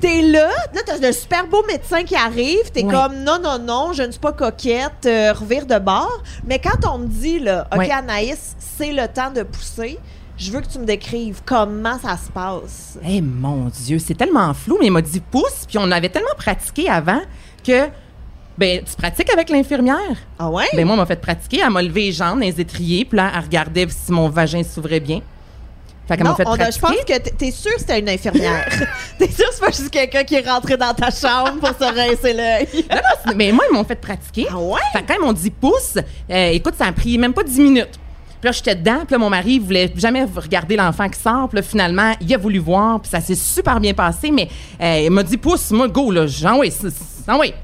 t'es 0.00 0.22
là, 0.22 0.48
là, 0.74 0.80
t'as 0.84 1.06
un 1.06 1.12
super 1.12 1.46
beau 1.46 1.64
médecin 1.66 2.02
qui 2.04 2.14
arrive. 2.14 2.70
T'es 2.72 2.82
comme, 2.82 3.22
non, 3.22 3.38
non, 3.42 3.58
non, 3.58 3.92
je 3.92 4.02
ne 4.02 4.10
suis 4.10 4.20
pas 4.20 4.32
coquette, 4.32 5.06
euh, 5.06 5.32
revire 5.32 5.66
de 5.66 5.78
bord. 5.78 6.22
Mais 6.46 6.58
quand 6.58 6.88
on 6.92 6.98
me 6.98 7.06
dit, 7.06 7.38
là, 7.38 7.66
OK. 7.74 7.88
Anaïs, 7.90 8.56
c'est 8.58 8.92
le 8.92 9.06
temps 9.08 9.30
de 9.30 9.42
pousser, 9.42 9.98
je 10.36 10.50
veux 10.50 10.60
que 10.60 10.68
tu 10.68 10.78
me 10.78 10.86
décrives 10.86 11.42
comment 11.44 11.98
ça 11.98 12.16
se 12.16 12.30
passe. 12.30 12.98
Eh 13.06 13.20
mon 13.20 13.66
Dieu, 13.66 13.98
c'est 13.98 14.14
tellement 14.14 14.54
flou, 14.54 14.78
mais 14.80 14.86
il 14.86 14.92
m'a 14.92 15.02
dit 15.02 15.20
pousse, 15.20 15.66
puis 15.68 15.78
on 15.78 15.90
avait 15.90 16.08
tellement 16.08 16.34
pratiqué 16.36 16.88
avant 16.88 17.20
que. 17.64 17.88
Ben, 18.56 18.82
tu 18.84 18.94
pratiques 18.94 19.30
avec 19.32 19.48
l'infirmière? 19.48 20.16
Ah 20.38 20.50
ouais? 20.50 20.66
Ben, 20.74 20.84
moi, 20.84 20.94
elle 20.94 21.00
m'a 21.00 21.06
fait 21.06 21.20
pratiquer. 21.20 21.60
Elle 21.64 21.70
m'a 21.70 21.82
levé 21.82 22.06
les 22.06 22.12
jambes, 22.12 22.40
les 22.40 22.60
étriers, 22.60 23.04
puis 23.06 23.16
là, 23.16 23.30
elle 23.34 23.44
regardait 23.44 23.86
si 23.88 24.12
mon 24.12 24.28
vagin 24.28 24.62
s'ouvrait 24.62 25.00
bien. 25.00 25.20
Fait 26.10 26.16
qu'elle 26.16 26.24
non, 26.26 26.30
m'a 26.32 26.36
fait 26.38 26.44
on 26.48 26.52
a- 26.54 26.70
je 26.72 26.78
pense 26.80 26.90
que 27.06 27.18
t'es- 27.30 27.50
sûr 27.52 27.72
que 27.72 27.78
c'était 27.78 28.00
une 28.00 28.08
infirmière. 28.08 28.66
t'es 29.18 29.30
sûr 29.30 29.46
que 29.48 29.54
c'est 29.54 29.60
pas 29.60 29.70
juste 29.70 29.90
quelqu'un 29.90 30.24
qui 30.24 30.34
est 30.34 30.48
rentré 30.48 30.76
dans 30.76 30.92
ta 30.92 31.08
chambre 31.12 31.60
pour 31.60 31.68
se 31.68 31.84
rincer 31.84 32.32
l'œil. 32.32 32.66
Non, 32.90 32.96
non, 32.96 33.02
c'est- 33.28 33.34
mais 33.36 33.52
moi, 33.52 33.64
ils 33.70 33.74
m'ont 33.74 33.84
fait 33.84 33.94
pratiquer. 33.94 34.48
Ah 34.50 34.58
ouais? 34.58 34.80
Fait 34.92 35.02
que 35.02 35.06
quand 35.06 35.14
ils 35.20 35.24
m'ont 35.24 35.32
dit 35.32 35.50
pousse, 35.50 35.94
euh, 36.30 36.48
écoute, 36.48 36.74
ça 36.76 36.86
a 36.86 36.92
pris 36.92 37.16
même 37.16 37.32
pas 37.32 37.44
10 37.44 37.60
minutes. 37.60 37.92
Puis 38.40 38.48
là, 38.48 38.50
j'étais 38.52 38.74
dedans. 38.74 39.00
Puis 39.06 39.12
là, 39.12 39.18
mon 39.18 39.30
mari 39.30 39.60
voulait 39.60 39.92
jamais 39.94 40.24
regarder 40.24 40.74
l'enfant 40.74 41.08
qui 41.08 41.20
sort. 41.20 41.48
Puis 41.48 41.56
là, 41.56 41.62
finalement, 41.62 42.12
il 42.20 42.34
a 42.34 42.38
voulu 42.38 42.58
voir. 42.58 42.98
Puis 43.00 43.10
ça 43.10 43.20
s'est 43.20 43.36
super 43.36 43.78
bien 43.78 43.94
passé. 43.94 44.32
Mais 44.32 44.48
euh, 44.82 45.02
il 45.04 45.10
m'a 45.10 45.22
dit, 45.22 45.36
pousse, 45.36 45.70
moi, 45.70 45.86
go, 45.86 46.10
là. 46.10 46.26
J'en 46.26 46.58
oui, 46.58 46.72
oui. 47.38 47.54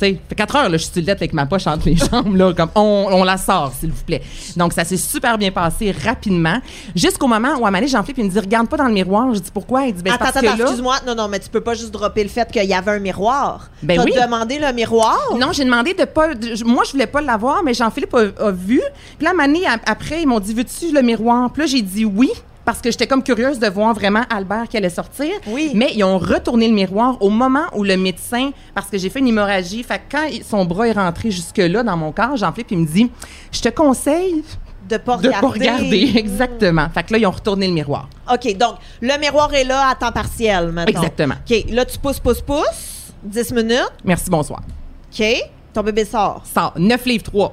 Tu 0.00 0.06
sais, 0.06 0.18
fait 0.28 0.34
4 0.34 0.56
heures, 0.56 0.68
là, 0.70 0.78
je 0.78 0.84
suis 0.84 1.02
sur 1.04 1.10
avec 1.12 1.32
ma 1.34 1.44
poche 1.46 1.66
entre 1.66 1.86
les 1.86 1.96
jambes, 2.10 2.34
là, 2.36 2.52
comme 2.54 2.70
on, 2.74 3.08
on 3.10 3.24
la 3.24 3.36
sort, 3.36 3.72
s'il 3.78 3.90
vous 3.90 4.04
plaît. 4.04 4.22
Donc, 4.56 4.72
ça 4.72 4.84
s'est 4.84 4.96
super 4.96 5.36
bien 5.36 5.50
passé 5.50 5.92
rapidement. 6.04 6.58
Jusqu'au 6.96 7.26
moment 7.26 7.56
où 7.58 7.66
Amélie, 7.66 7.88
Jean-Philippe, 7.88 8.18
il 8.18 8.24
me 8.24 8.30
dit, 8.30 8.38
regarde 8.40 8.68
pas 8.68 8.76
dans 8.78 8.86
le 8.86 8.92
miroir. 8.94 9.34
Je 9.34 9.40
dis, 9.40 9.50
pourquoi? 9.52 9.84
Il 9.84 9.94
dit, 9.94 10.02
ben, 10.02 10.12
attends, 10.14 10.24
parce 10.24 10.36
attends, 10.38 10.56
excuse-moi. 10.56 10.96
Non, 11.06 11.14
non, 11.14 11.28
mais 11.28 11.38
tu 11.38 11.50
peux 11.50 11.60
pas 11.60 11.74
juste 11.74 11.90
dropper 11.90 12.22
le 12.22 12.28
fait 12.30 12.50
qu'il 12.50 12.64
y 12.64 12.72
avait 12.74 12.92
un 12.92 12.98
miroir. 12.98 13.68
Ben 13.82 13.98
T'as 13.98 14.04
oui. 14.04 14.12
demandé 14.14 14.58
le 14.58 14.72
miroir? 14.72 15.18
Non, 15.38 15.52
j'ai 15.52 15.64
demandé 15.64 15.94
de 15.94 16.04
pas. 16.04 16.34
de- 16.34 16.64
moi, 16.64 16.84
je 16.86 16.92
voulais 16.92 17.06
pas 17.06 17.20
l'avoir, 17.20 17.62
mais 17.62 17.74
Jean-Philippe 17.74 18.14
a, 18.14 18.46
a 18.46 18.50
vu. 18.50 18.80
Puis 19.18 19.26
là, 19.26 19.34
Mané, 19.34 19.60
après, 19.86 20.22
ils 20.22 20.26
m'ont 20.26 20.40
dit 20.40 20.54
Veux-tu 20.54 20.92
le 20.92 21.02
miroir? 21.02 21.50
Puis 21.52 21.62
là, 21.62 21.66
j'ai 21.66 21.82
dit 21.82 22.04
oui. 22.04 22.30
Parce 22.70 22.82
que 22.82 22.92
j'étais 22.92 23.08
comme 23.08 23.24
curieuse 23.24 23.58
de 23.58 23.66
voir 23.66 23.92
vraiment 23.94 24.22
Albert 24.30 24.68
qui 24.68 24.76
allait 24.76 24.90
sortir. 24.90 25.26
Oui. 25.48 25.72
Mais 25.74 25.90
ils 25.96 26.04
ont 26.04 26.18
retourné 26.18 26.68
le 26.68 26.72
miroir 26.74 27.16
au 27.20 27.28
moment 27.28 27.64
où 27.74 27.82
le 27.82 27.96
médecin, 27.96 28.52
parce 28.76 28.86
que 28.86 28.96
j'ai 28.96 29.10
fait 29.10 29.18
une 29.18 29.26
hémorragie, 29.26 29.82
fait 29.82 29.98
que 29.98 30.02
quand 30.16 30.28
son 30.48 30.64
bras 30.66 30.86
est 30.86 30.92
rentré 30.92 31.32
jusque-là 31.32 31.82
dans 31.82 31.96
mon 31.96 32.12
corps, 32.12 32.36
Jean-Philippe, 32.36 32.70
il 32.70 32.78
me 32.78 32.86
dit 32.86 33.10
Je 33.50 33.60
te 33.60 33.70
conseille 33.70 34.44
De 34.88 34.98
pas 34.98 35.16
de 35.16 35.26
regarder. 35.26 35.40
pas 35.48 35.52
regarder. 35.52 36.12
Exactement. 36.14 36.88
Fait 36.94 37.02
que 37.02 37.12
là, 37.14 37.18
ils 37.18 37.26
ont 37.26 37.32
retourné 37.32 37.66
le 37.66 37.72
miroir. 37.74 38.08
OK, 38.32 38.56
donc 38.56 38.76
le 39.00 39.18
miroir 39.18 39.52
est 39.52 39.64
là 39.64 39.88
à 39.88 39.96
temps 39.96 40.12
partiel 40.12 40.70
maintenant. 40.70 40.84
Exactement. 41.00 41.34
OK, 41.50 41.64
là, 41.70 41.84
tu 41.84 41.98
pousses, 41.98 42.20
pousses, 42.20 42.40
pousses. 42.40 43.12
10 43.24 43.52
minutes. 43.52 43.90
Merci, 44.04 44.30
bonsoir. 44.30 44.60
OK, 45.12 45.24
ton 45.72 45.82
bébé 45.82 46.04
sort. 46.04 46.42
Ça, 46.44 46.72
9 46.76 47.04
livres 47.04 47.24
3. 47.24 47.52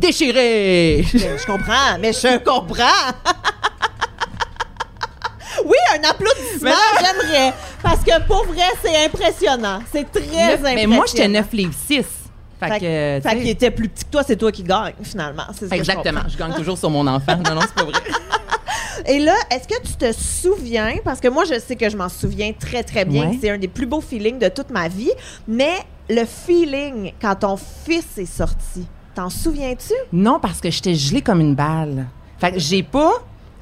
Déchiré! 0.00 1.04
Je 1.12 1.46
comprends, 1.46 1.96
mais 2.00 2.12
je 2.12 2.38
comprends. 2.38 2.82
oui, 5.64 5.76
un 5.98 6.08
applaudissement, 6.08 6.70
j'aimerais. 7.00 7.52
Parce 7.82 8.00
que 8.02 8.26
pour 8.26 8.44
vrai, 8.46 8.62
c'est 8.82 9.04
impressionnant. 9.04 9.80
C'est 9.92 10.10
très 10.10 10.20
Neuf- 10.22 10.54
impressionnant. 10.60 10.74
mais 10.74 10.86
moi, 10.86 11.04
j'étais 11.06 11.28
9 11.28 11.46
livres 11.52 11.74
6. 11.88 12.04
Fait, 12.60 12.78
que, 12.78 13.28
fait 13.28 13.38
qu'il 13.38 13.48
était 13.48 13.70
plus 13.72 13.88
petit 13.88 14.04
que 14.04 14.10
toi, 14.10 14.22
c'est 14.24 14.36
toi 14.36 14.52
qui 14.52 14.62
gagne, 14.62 14.92
finalement. 15.02 15.42
C'est 15.52 15.64
ce 15.66 15.70
je 15.70 15.74
Exactement. 15.74 16.20
Je, 16.28 16.36
gagne 16.36 16.54
toujours 16.54 16.78
sur 16.78 16.90
mon 16.90 17.04
enfant. 17.08 17.36
Non, 17.44 17.56
non, 17.56 17.60
c'est 17.62 17.74
pas 17.74 17.82
vrai. 17.84 18.00
Et 19.06 19.18
là, 19.18 19.34
est-ce 19.50 19.66
que 19.66 19.82
tu 19.82 19.94
te 19.94 20.12
souviens, 20.12 20.92
parce 21.04 21.18
que 21.18 21.26
moi, 21.26 21.42
je 21.44 21.58
sais 21.58 21.74
que 21.74 21.88
je 21.90 21.96
m'en 21.96 22.08
souviens 22.08 22.52
très, 22.52 22.84
très 22.84 23.04
bien, 23.04 23.30
Ouais. 23.30 23.38
c'est 23.40 23.50
un 23.50 23.58
des 23.58 23.66
plus 23.66 23.86
beaux 23.86 24.00
feelings 24.00 24.38
de 24.38 24.48
toute 24.48 24.70
ma 24.70 24.86
vie, 24.86 25.10
mais 25.48 25.72
le 26.08 26.24
feeling 26.24 27.12
quand 27.20 27.34
ton 27.34 27.56
fils 27.56 28.06
est 28.18 28.26
sorti, 28.26 28.86
t'en 29.16 29.28
souviens-tu? 29.28 29.94
Non, 30.12 30.38
parce 30.40 30.60
que 30.60 30.70
j'étais 30.70 30.94
gelée 30.94 31.20
comme 31.22 31.40
une 31.40 31.56
balle. 31.56 32.06
Fait 32.38 32.52
que 32.52 32.60
j'ai 32.60 32.84
pas, 32.84 33.12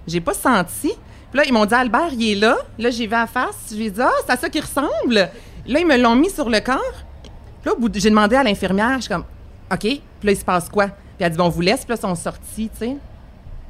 j'ai 0.06 0.20
pas 0.20 0.34
senti. 0.34 0.92
Puis 1.30 1.38
là, 1.38 1.44
ils 1.46 1.52
m'ont 1.52 1.64
dit, 1.66 1.74
Albert, 1.74 2.08
il 2.12 2.32
est 2.32 2.34
là. 2.34 2.56
Là, 2.78 2.90
j'ai 2.90 3.06
vu 3.06 3.14
à 3.14 3.20
la 3.20 3.26
face. 3.26 3.72
J'ai 3.76 3.90
dit, 3.90 4.00
ah, 4.02 4.10
c'est 4.26 4.32
à 4.32 4.36
ça 4.36 4.48
qu'il 4.48 4.60
ressemble. 4.62 5.14
Là, 5.14 5.28
ils 5.66 5.86
me 5.86 5.96
l'ont 5.96 6.16
mis 6.16 6.30
sur 6.30 6.48
le 6.50 6.60
corps. 6.60 6.80
Puis 7.22 7.66
là, 7.70 7.72
au 7.72 7.76
bout 7.80 7.88
de- 7.88 8.00
j'ai 8.00 8.10
demandé 8.10 8.34
à 8.36 8.42
l'infirmière, 8.42 8.96
je 8.96 9.02
suis 9.02 9.08
comme, 9.10 9.24
OK. 9.72 9.78
Puis 9.80 10.00
là, 10.24 10.32
il 10.32 10.36
se 10.36 10.44
passe 10.44 10.68
quoi? 10.68 10.86
Puis 10.88 10.96
elle 11.20 11.26
a 11.26 11.30
dit, 11.30 11.36
bon, 11.36 11.44
on 11.44 11.48
vous 11.50 11.60
laisse. 11.60 11.84
Puis 11.84 11.90
là, 11.90 11.96
ils 11.96 12.00
sont 12.00 12.14
sortis, 12.14 12.70
tu 12.72 12.78
sais. 12.86 12.96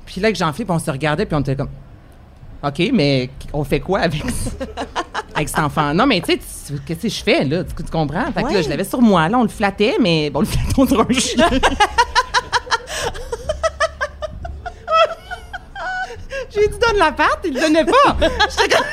Puis 0.06 0.20
là, 0.20 0.26
avec 0.28 0.36
Jean-Philippe, 0.36 0.70
on 0.70 0.78
se 0.78 0.90
regardait, 0.90 1.26
puis 1.26 1.34
on 1.36 1.40
était 1.40 1.56
comme, 1.56 1.68
OK, 2.62 2.82
mais 2.92 3.30
on 3.52 3.64
fait 3.64 3.80
quoi 3.80 4.00
avec, 4.00 4.22
avec 5.34 5.48
cet 5.48 5.58
enfant? 5.58 5.92
Non, 5.94 6.06
mais 6.06 6.20
tu 6.20 6.32
sais, 6.32 6.74
qu'est-ce 6.86 7.02
que 7.02 7.08
je 7.08 7.22
fais, 7.22 7.44
là? 7.44 7.64
Tu, 7.64 7.74
tu 7.74 7.90
comprends? 7.90 8.24
Fait 8.32 8.42
que 8.42 8.48
Ouais. 8.48 8.54
là, 8.54 8.62
je 8.62 8.68
l'avais 8.68 8.84
sur 8.84 9.00
moi. 9.02 9.28
Là, 9.28 9.38
on 9.38 9.42
le 9.42 9.48
flattait, 9.48 9.96
mais 10.00 10.30
bon, 10.30 10.38
on 10.38 10.42
le 10.42 10.46
flattait 10.48 10.72
contre 10.74 11.06
un 11.08 11.12
chien. 11.14 11.48
J'ai 16.52 16.68
dit, 16.68 16.78
donne 16.78 16.98
la 16.98 17.12
patte, 17.12 17.40
il 17.44 17.54
le 17.54 17.60
donnait 17.60 17.84
pas. 17.84 18.16
J'étais 18.50 18.76
comme, 18.76 18.86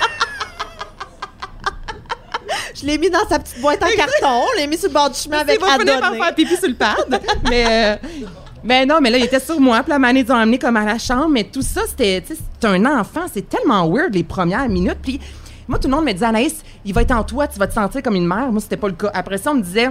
Je 2.75 2.85
l'ai 2.85 2.97
mis 2.97 3.09
dans 3.09 3.27
sa 3.27 3.39
petite 3.39 3.59
boîte 3.59 3.81
en 3.81 3.87
carton, 3.87 4.47
je 4.53 4.61
l'ai 4.61 4.67
mis 4.67 4.77
sur 4.77 4.89
le 4.89 4.93
bord 4.93 5.09
du 5.09 5.19
chemin 5.19 5.39
avec 5.39 5.55
il 5.59 5.65
va 5.65 5.79
finir 5.79 5.99
par 5.99 6.09
Adonné. 6.09 6.23
faire 6.23 6.35
pipi 6.35 6.57
sur 6.57 6.67
le 6.67 6.75
pad. 6.75 7.21
mais, 7.49 7.65
euh, 7.67 7.95
mais 8.63 8.85
non, 8.85 8.99
mais 9.01 9.09
là, 9.09 9.17
il 9.17 9.25
était 9.25 9.39
sur 9.39 9.59
moi. 9.59 9.81
Puis 9.81 9.89
la 9.89 9.99
manée, 9.99 10.19
ils 10.19 10.31
ont 10.31 10.35
emmené 10.35 10.59
comme 10.59 10.77
à 10.77 10.85
la 10.85 10.99
chambre. 10.99 11.29
Mais 11.29 11.45
tout 11.45 11.63
ça, 11.63 11.81
c'était, 11.87 12.23
c'est 12.27 12.67
un 12.67 12.85
enfant. 12.85 13.25
C'est 13.33 13.49
tellement 13.49 13.89
weird 13.89 14.13
les 14.13 14.23
premières 14.23 14.69
minutes. 14.69 14.99
Puis 15.01 15.19
moi, 15.67 15.79
tout 15.79 15.87
le 15.87 15.95
monde 15.95 16.05
me 16.05 16.13
disait, 16.13 16.25
Anaïs, 16.25 16.63
il 16.85 16.93
va 16.93 17.01
être 17.01 17.11
en 17.11 17.23
toi, 17.23 17.47
tu 17.47 17.57
vas 17.57 17.67
te 17.67 17.73
sentir 17.73 18.03
comme 18.03 18.15
une 18.15 18.27
mère. 18.27 18.51
Moi, 18.51 18.61
c'était 18.61 18.77
pas 18.77 18.87
le 18.87 18.93
cas. 18.93 19.09
Après 19.13 19.37
ça, 19.37 19.51
on 19.51 19.55
me 19.55 19.61
disait, 19.61 19.89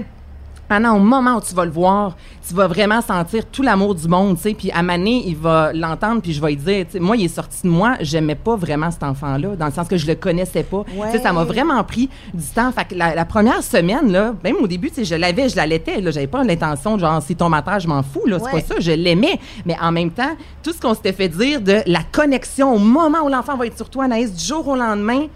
Anna, 0.68 0.92
au 0.94 0.98
moment 0.98 1.36
où 1.36 1.40
tu 1.40 1.54
vas 1.54 1.64
le 1.64 1.70
voir, 1.70 2.16
tu 2.46 2.54
vas 2.54 2.66
vraiment 2.66 3.00
sentir 3.00 3.44
tout 3.46 3.62
l'amour 3.62 3.94
du 3.94 4.08
monde, 4.08 4.36
tu 4.36 4.42
sais. 4.42 4.54
Puis 4.54 4.70
à 4.72 4.82
Mané, 4.82 5.22
il 5.26 5.36
va 5.36 5.72
l'entendre, 5.72 6.20
puis 6.22 6.32
je 6.32 6.40
vais 6.40 6.48
lui 6.48 6.56
dire, 6.56 6.86
tu 6.86 6.92
sais, 6.92 6.98
moi, 7.00 7.16
il 7.16 7.24
est 7.24 7.28
sorti 7.28 7.58
de 7.64 7.68
moi, 7.68 7.94
j'aimais 8.00 8.34
pas 8.34 8.56
vraiment 8.56 8.90
cet 8.90 9.02
enfant-là, 9.04 9.56
dans 9.56 9.66
le 9.66 9.72
sens 9.72 9.86
que 9.88 9.96
je 9.96 10.06
le 10.06 10.14
connaissais 10.16 10.62
pas. 10.64 10.84
Tu 10.84 11.12
sais, 11.16 11.22
ça 11.22 11.32
m'a 11.32 11.40
Ouais. 11.42 11.46
vraiment 11.46 11.82
pris 11.84 12.08
du 12.34 12.44
temps. 12.44 12.72
Fait 12.72 12.84
que 12.84 12.94
la, 12.94 13.14
la 13.14 13.24
première 13.24 13.62
semaine, 13.62 14.10
là, 14.10 14.34
même 14.42 14.56
au 14.60 14.66
début, 14.66 14.88
tu 14.88 14.96
sais, 14.96 15.04
je 15.04 15.14
l'avais, 15.14 15.48
je 15.48 15.56
l'allaitais, 15.56 16.00
là. 16.00 16.10
J'avais 16.10 16.26
pas 16.26 16.42
l'intention, 16.44 16.96
de 16.96 17.00
genre, 17.00 17.22
c'est 17.22 17.34
ton 17.36 17.48
matin, 17.48 17.78
je 17.78 17.86
m'en 17.88 18.02
fous, 18.02 18.26
là. 18.26 18.38
C'est 18.38 18.46
Ouais. 18.46 18.60
pas 18.62 18.74
ça, 18.74 18.74
je 18.80 18.92
l'aimais. 18.92 19.38
Mais 19.64 19.76
en 19.80 19.92
même 19.92 20.10
temps, 20.10 20.36
tout 20.62 20.72
ce 20.72 20.80
qu'on 20.80 20.94
s'était 20.94 21.12
fait 21.12 21.28
dire 21.28 21.60
de 21.60 21.78
la 21.86 22.00
connexion 22.10 22.74
au 22.74 22.78
moment 22.78 23.18
où 23.24 23.28
l'enfant 23.28 23.56
va 23.56 23.66
être 23.66 23.76
sur 23.76 23.88
toi, 23.88 24.04
Anaïs, 24.04 24.32
du 24.34 24.44
jour 24.44 24.66
au 24.66 24.76
lendemain, 24.76 25.26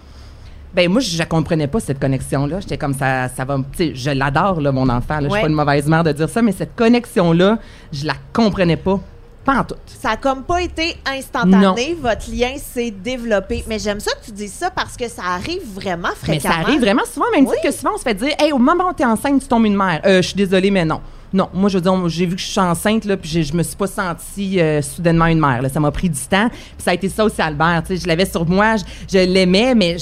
ben 0.74 0.88
moi, 0.90 1.00
je 1.00 1.18
ne 1.18 1.24
comprenais 1.26 1.66
pas 1.66 1.80
cette 1.80 1.98
connexion-là. 1.98 2.60
J'étais 2.60 2.78
comme 2.78 2.94
ça, 2.94 3.28
ça 3.28 3.44
va. 3.44 3.56
Tu 3.72 3.76
sais, 3.88 3.92
je 3.94 4.10
l'adore, 4.10 4.60
là, 4.60 4.70
mon 4.72 4.88
enfant. 4.88 5.14
là. 5.14 5.22
Je 5.22 5.24
suis 5.26 5.32
Ouais. 5.34 5.40
pas 5.42 5.48
une 5.48 5.54
mauvaise 5.54 5.86
mère 5.86 6.04
de 6.04 6.12
dire 6.12 6.28
ça, 6.28 6.42
mais 6.42 6.52
cette 6.52 6.76
connexion-là, 6.76 7.58
je 7.92 8.06
la 8.06 8.14
comprenais 8.32 8.76
pas. 8.76 9.00
Pas 9.44 9.54
en 9.60 9.64
tout. 9.64 9.74
Ça 9.86 10.10
a 10.10 10.16
comme 10.18 10.42
pas 10.42 10.60
été 10.60 10.96
instantané, 11.06 11.96
votre 12.00 12.30
lien 12.30 12.52
s'est 12.58 12.90
développé. 12.90 13.64
Mais 13.68 13.78
j'aime 13.78 13.98
ça 13.98 14.10
que 14.20 14.26
tu 14.26 14.32
dises 14.32 14.52
ça 14.52 14.70
parce 14.70 14.96
que 14.98 15.08
ça 15.08 15.22
arrive 15.34 15.62
vraiment 15.74 16.08
Mais 16.28 16.38
fréquemment. 16.38 16.54
ça 16.54 16.60
arrive 16.60 16.80
vraiment 16.80 17.04
souvent, 17.10 17.26
même 17.34 17.46
Oui. 17.46 17.56
que 17.64 17.70
souvent 17.72 17.92
on 17.94 17.98
se 17.98 18.02
fait 18.02 18.14
dire, 18.14 18.34
hey, 18.38 18.52
au 18.52 18.58
moment 18.58 18.90
où 18.90 18.92
tu 18.94 19.02
es 19.02 19.06
enceinte, 19.06 19.40
tu 19.40 19.48
tombes 19.48 19.64
une 19.64 19.76
mère. 19.76 20.02
Euh, 20.04 20.16
je 20.20 20.26
suis 20.28 20.36
désolée, 20.36 20.70
mais 20.70 20.84
non. 20.84 21.00
Non, 21.32 21.48
moi, 21.54 21.68
je 21.68 21.78
veux 21.78 21.82
dire, 21.82 22.08
j'ai 22.08 22.26
vu 22.26 22.34
que 22.34 22.40
je 22.42 22.46
suis 22.46 22.58
enceinte, 22.60 23.04
là, 23.04 23.16
puis 23.16 23.30
j'ai- 23.30 23.44
je 23.44 23.54
me 23.54 23.62
suis 23.62 23.76
pas 23.76 23.86
sentie 23.86 24.60
euh, 24.60 24.82
soudainement 24.82 25.26
une 25.26 25.38
mère. 25.38 25.62
Là. 25.62 25.68
Ça 25.68 25.78
m'a 25.78 25.90
pris 25.92 26.10
du 26.10 26.18
temps. 26.20 26.48
Puis 26.50 26.60
ça 26.78 26.90
a 26.90 26.94
été 26.94 27.08
ça 27.08 27.24
aussi, 27.24 27.40
Albert. 27.40 27.82
Tu 27.86 27.94
sais, 27.96 28.02
je 28.02 28.08
l'avais 28.08 28.26
sur 28.26 28.44
moi, 28.48 28.76
je, 28.76 28.82
je 29.12 29.18
l'aimais, 29.24 29.74
mais 29.76 29.96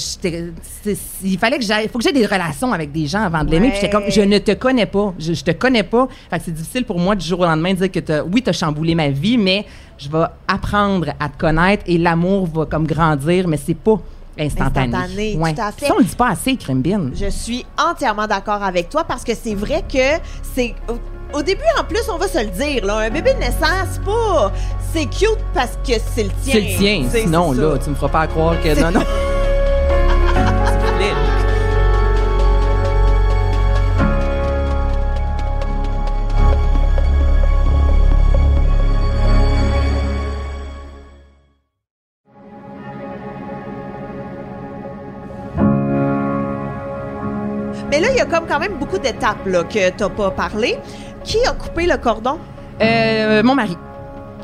il 1.23 1.37
fallait 1.37 1.57
que 1.59 1.63
j'aille. 1.63 1.85
Il 1.85 1.89
faut 1.89 1.99
que 1.99 2.03
j'aie 2.03 2.11
des 2.13 2.25
relations 2.25 2.73
avec 2.73 2.91
des 2.91 3.05
gens 3.05 3.21
avant 3.23 3.43
de 3.43 3.51
l'aimer. 3.51 3.69
Puis 3.69 3.75
j'étais 3.81 3.89
comme, 3.91 4.09
je 4.09 4.21
ne 4.21 4.37
te 4.39 4.51
connais 4.53 4.85
pas. 4.85 5.13
Je, 5.19 5.33
je 5.33 5.43
te 5.43 5.51
connais 5.51 5.83
pas. 5.83 6.07
Fait 6.29 6.39
que 6.39 6.45
c'est 6.45 6.51
difficile 6.53 6.85
pour 6.85 6.99
moi 6.99 7.15
du 7.15 7.25
jour 7.25 7.41
au 7.41 7.45
lendemain 7.45 7.73
de 7.73 7.77
dire 7.79 7.91
que 7.91 7.99
t'as- 7.99 8.23
oui, 8.23 8.41
tu 8.41 8.49
as 8.49 8.53
chamboulé 8.53 8.95
ma 8.95 9.09
vie, 9.09 9.37
mais 9.37 9.65
je 9.97 10.09
vais 10.09 10.25
apprendre 10.47 11.09
à 11.19 11.29
te 11.29 11.37
connaître 11.37 11.83
et 11.87 11.97
l'amour 11.97 12.47
va 12.47 12.65
comme 12.65 12.87
grandir, 12.87 13.47
mais 13.47 13.57
c'est 13.57 13.73
pas 13.75 13.99
instantané. 14.39 14.95
Instantané, 14.95 15.37
Ouais. 15.37 15.53
tout 15.53 15.61
à 15.61 15.71
fait. 15.71 15.85
Ça, 15.87 15.93
on 15.95 15.99
le 15.99 16.05
dit 16.05 16.15
pas 16.15 16.29
assez, 16.29 16.55
Crimbine. 16.55 17.11
Je 17.13 17.29
suis 17.29 17.65
entièrement 17.77 18.25
d'accord 18.25 18.63
avec 18.63 18.89
toi 18.89 19.03
parce 19.03 19.23
que 19.23 19.33
c'est 19.35 19.55
vrai 19.55 19.83
que 19.91 20.23
c'est. 20.55 20.73
Au, 21.33 21.43
début, 21.43 21.61
en 21.79 21.83
plus, 21.83 22.09
on 22.09 22.17
va 22.17 22.27
se 22.27 22.39
le 22.39 22.49
dire, 22.49 22.85
là, 22.85 22.97
un 22.97 23.09
bébé 23.09 23.33
de 23.33 23.39
naissance, 23.39 23.87
c'est 23.93 24.03
pas. 24.03 24.51
C'est 24.91 25.05
cute 25.05 25.37
parce 25.53 25.77
que 25.87 25.93
c'est 26.13 26.23
le 26.23 26.29
tien. 26.41 26.53
C'est 26.53 26.61
le 26.61 26.77
tien. 26.77 27.05
C'est- 27.11 27.21
Sinon, 27.21 27.53
c'est 27.53 27.61
là, 27.61 27.77
tu 27.77 27.89
me 27.91 27.95
feras 27.95 28.09
pas 28.09 28.27
croire 28.27 28.55
que. 28.61 28.81
Non, 28.81 28.91
non. 28.91 29.05
Mais 47.89 47.99
là, 47.99 48.07
il 48.11 48.17
y 48.17 48.21
a 48.21 48.25
comme 48.25 48.45
quand 48.47 48.59
même 48.59 48.77
beaucoup 48.77 48.99
d'étapes 48.99 49.45
là, 49.45 49.63
que 49.63 49.89
t'as 49.89 50.09
pas 50.09 50.31
parlé. 50.31 50.77
Qui 51.23 51.37
a 51.45 51.51
coupé 51.53 51.85
le 51.85 51.97
cordon? 51.97 52.37
Euh, 52.81 53.43
mon 53.43 53.55
mari. 53.55 53.77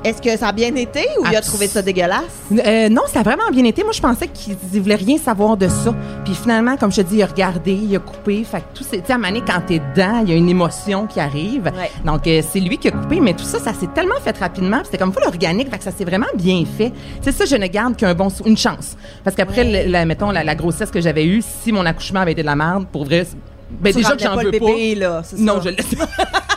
Est-ce 0.04 0.22
que 0.22 0.38
ça 0.38 0.50
a 0.50 0.52
bien 0.52 0.76
été 0.76 1.04
ou 1.20 1.26
il 1.32 1.36
a 1.36 1.42
trouvé 1.42 1.66
ça 1.68 1.82
dégueulasse? 1.82 2.22
Euh, 2.52 2.90
non, 2.90 3.02
ça 3.12 3.22
a 3.22 3.24
vraiment 3.24 3.50
bien 3.52 3.64
été. 3.64 3.82
Moi, 3.84 3.92
je 3.92 4.02
pensais 4.02 4.28
qu'il 4.28 4.56
il 4.72 4.80
voulait 4.82 4.94
rien 4.94 5.18
savoir 5.18 5.58
de 5.58 5.68
ça. 5.68 5.96
Puis 6.24 6.36
finalement, 6.36 6.78
comme 6.78 6.92
je 6.92 6.98
te 6.98 7.08
dis, 7.08 7.16
il 7.16 7.24
a 7.24 7.26
regardé, 7.26 7.72
il 7.72 7.96
a 7.96 8.00
coupé. 8.00 8.44
Fait 8.44 8.60
que 8.60 8.66
tout 8.76 8.84
c'est, 8.88 8.98
tu 9.00 9.08
sais, 9.08 9.14
à 9.14 9.18
donné, 9.18 9.42
quand 9.42 9.62
t'es 9.66 9.80
dedans, 9.80 10.20
il 10.22 10.30
y 10.30 10.34
a 10.34 10.36
une 10.36 10.48
émotion 10.50 11.08
qui 11.08 11.20
arrive. 11.20 11.64
Ouais. 11.76 11.90
Donc, 12.06 12.28
euh, 12.28 12.44
c'est 12.48 12.60
lui 12.60 12.78
qui 12.78 12.90
a 12.90 12.92
coupé. 12.92 13.20
Mais 13.20 13.34
tout 13.34 13.46
ça, 13.46 13.58
ça 13.58 13.74
s'est 13.74 13.88
tellement 13.96 14.20
fait 14.24 14.38
rapidement. 14.38 14.82
C'était 14.84 15.00
comme 15.00 15.12
full 15.12 15.24
organique. 15.24 15.72
Fait 15.72 15.80
que 15.80 15.84
ça 15.84 15.92
s'est 15.92 16.06
vraiment 16.06 16.28
bien 16.36 16.64
fait. 16.78 16.92
C'est 17.22 17.32
ça, 17.32 17.46
je 17.46 17.56
ne 17.56 17.66
garde 17.66 17.96
qu'un 17.96 18.14
bon, 18.14 18.28
une 18.46 18.58
chance. 18.58 18.96
Parce 19.24 19.36
qu'après, 19.36 19.64
Ouais. 19.64 19.88
la, 19.88 20.06
mettons, 20.06 20.30
la, 20.30 20.44
la 20.44 20.54
grossesse 20.54 20.92
que 20.92 21.02
j'avais 21.02 21.26
eue, 21.26 21.42
si 21.42 21.72
mon 21.72 21.84
accouchement 21.84 22.20
avait 22.20 22.34
été 22.34 22.42
de 22.44 22.48
la 22.48 22.56
merde, 22.56 22.86
pour 22.92 23.06
vrai, 23.06 23.26
c'est- 23.28 23.38
ben 23.82 23.92
Tu 23.92 23.98
déjà 24.04 24.16
que 24.16 24.22
j'en 24.22 24.36
pas 24.36 24.44
veux 24.44 24.52
le 24.52 24.60
pas. 24.60 24.66
bébé, 24.68 24.94
là, 24.96 25.24
Non, 25.40 25.56
ça. 25.56 25.62
je 25.64 25.70
le 25.70 25.76
laisse 25.78 25.96
pas. 25.96 26.06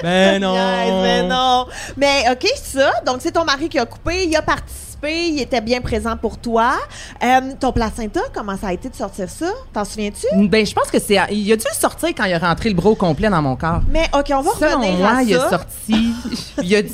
ben 0.02 0.40
non. 0.40 0.52
Niaise, 0.52 1.02
mais 1.02 1.22
non. 1.28 1.66
Mais 1.96 2.24
OK, 2.30 2.46
ça, 2.56 2.90
donc 3.06 3.16
c'est 3.20 3.32
ton 3.32 3.44
mari 3.44 3.68
qui 3.68 3.78
a 3.78 3.86
coupé, 3.86 4.24
il 4.26 4.36
a 4.36 4.42
participé 4.42 4.90
il 5.08 5.40
était 5.40 5.60
bien 5.60 5.80
présent 5.80 6.16
pour 6.16 6.38
toi. 6.38 6.74
Euh, 7.22 7.40
ton 7.58 7.72
placenta, 7.72 8.20
comment 8.34 8.56
ça 8.56 8.68
a 8.68 8.72
été 8.72 8.88
de 8.88 8.94
sortir 8.94 9.28
ça? 9.28 9.50
T'en 9.72 9.84
souviens-tu? 9.84 10.26
Ben, 10.48 10.64
je 10.66 10.74
pense 10.74 10.90
que 10.90 10.98
c'est. 10.98 11.18
Il 11.30 11.50
a 11.52 11.56
dû 11.56 11.64
sortir 11.72 12.10
quand 12.10 12.24
il 12.24 12.34
a 12.34 12.38
rentré 12.38 12.70
le 12.70 12.80
au 12.80 12.94
complet 12.94 13.28
dans 13.28 13.42
mon 13.42 13.56
corps. 13.56 13.82
Mais 13.88 14.08
OK, 14.14 14.30
on 14.34 14.40
va 14.40 14.50
Selon 14.58 14.80
revenir 14.80 14.98
moi, 14.98 15.16
à 15.16 15.22
il 15.22 15.34
a 15.34 15.40
ça. 15.40 15.50
sorti. 15.50 16.14
il, 16.62 16.74
a 16.74 16.82
dû, 16.82 16.92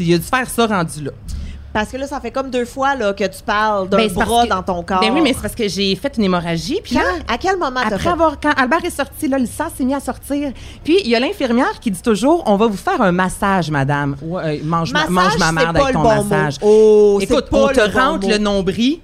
il 0.00 0.14
a 0.14 0.18
dû 0.18 0.24
faire 0.24 0.50
ça 0.50 0.66
rendu 0.66 1.04
là. 1.04 1.12
Parce 1.72 1.90
que 1.90 1.96
là, 1.96 2.06
ça 2.06 2.20
fait 2.20 2.30
comme 2.32 2.50
deux 2.50 2.64
fois 2.64 2.96
là, 2.96 3.12
que 3.12 3.24
tu 3.24 3.42
parles 3.44 3.88
d'un 3.88 3.98
Ben, 3.98 4.12
bras 4.12 4.44
que- 4.44 4.48
dans 4.48 4.62
ton 4.62 4.82
corps. 4.82 5.00
Ben 5.00 5.12
oui, 5.14 5.20
mais 5.22 5.32
c'est 5.32 5.42
parce 5.42 5.54
que 5.54 5.68
j'ai 5.68 5.94
fait 5.94 6.12
une 6.16 6.24
hémorragie. 6.24 6.80
Puis 6.82 6.96
Quand? 6.96 7.32
À 7.32 7.38
quel 7.38 7.56
moment 7.58 7.80
Après 7.80 7.98
fait? 7.98 8.08
avoir, 8.08 8.40
quand 8.40 8.52
Albert 8.56 8.84
est 8.84 8.90
sorti, 8.90 9.28
là, 9.28 9.38
le 9.38 9.46
sang 9.46 9.66
s'est 9.76 9.84
mis 9.84 9.94
à 9.94 10.00
sortir. 10.00 10.52
Puis 10.82 10.98
il 11.04 11.08
y 11.10 11.14
a 11.14 11.20
l'infirmière 11.20 11.78
qui 11.80 11.90
dit 11.90 12.02
toujours 12.02 12.42
On 12.46 12.56
va 12.56 12.66
vous 12.66 12.76
faire 12.76 13.00
un 13.00 13.12
massage, 13.12 13.70
madame. 13.70 14.16
Ouais, 14.22 14.60
euh, 14.60 14.64
mange, 14.64 14.92
ma, 14.92 15.06
Massage, 15.08 15.38
mange 15.38 15.38
ma 15.38 15.52
merde 15.52 15.76
pas 15.76 15.82
avec 15.84 15.94
ton 15.94 16.02
bon 16.02 16.24
massage. 16.24 16.56
Oh, 16.62 17.16
c'est 17.20 17.24
Écoute, 17.30 17.46
on 17.52 17.68
te 17.68 17.74
bon 17.92 18.00
rentre 18.00 18.26
mot. 18.26 18.32
le 18.32 18.38
nombril 18.38 18.98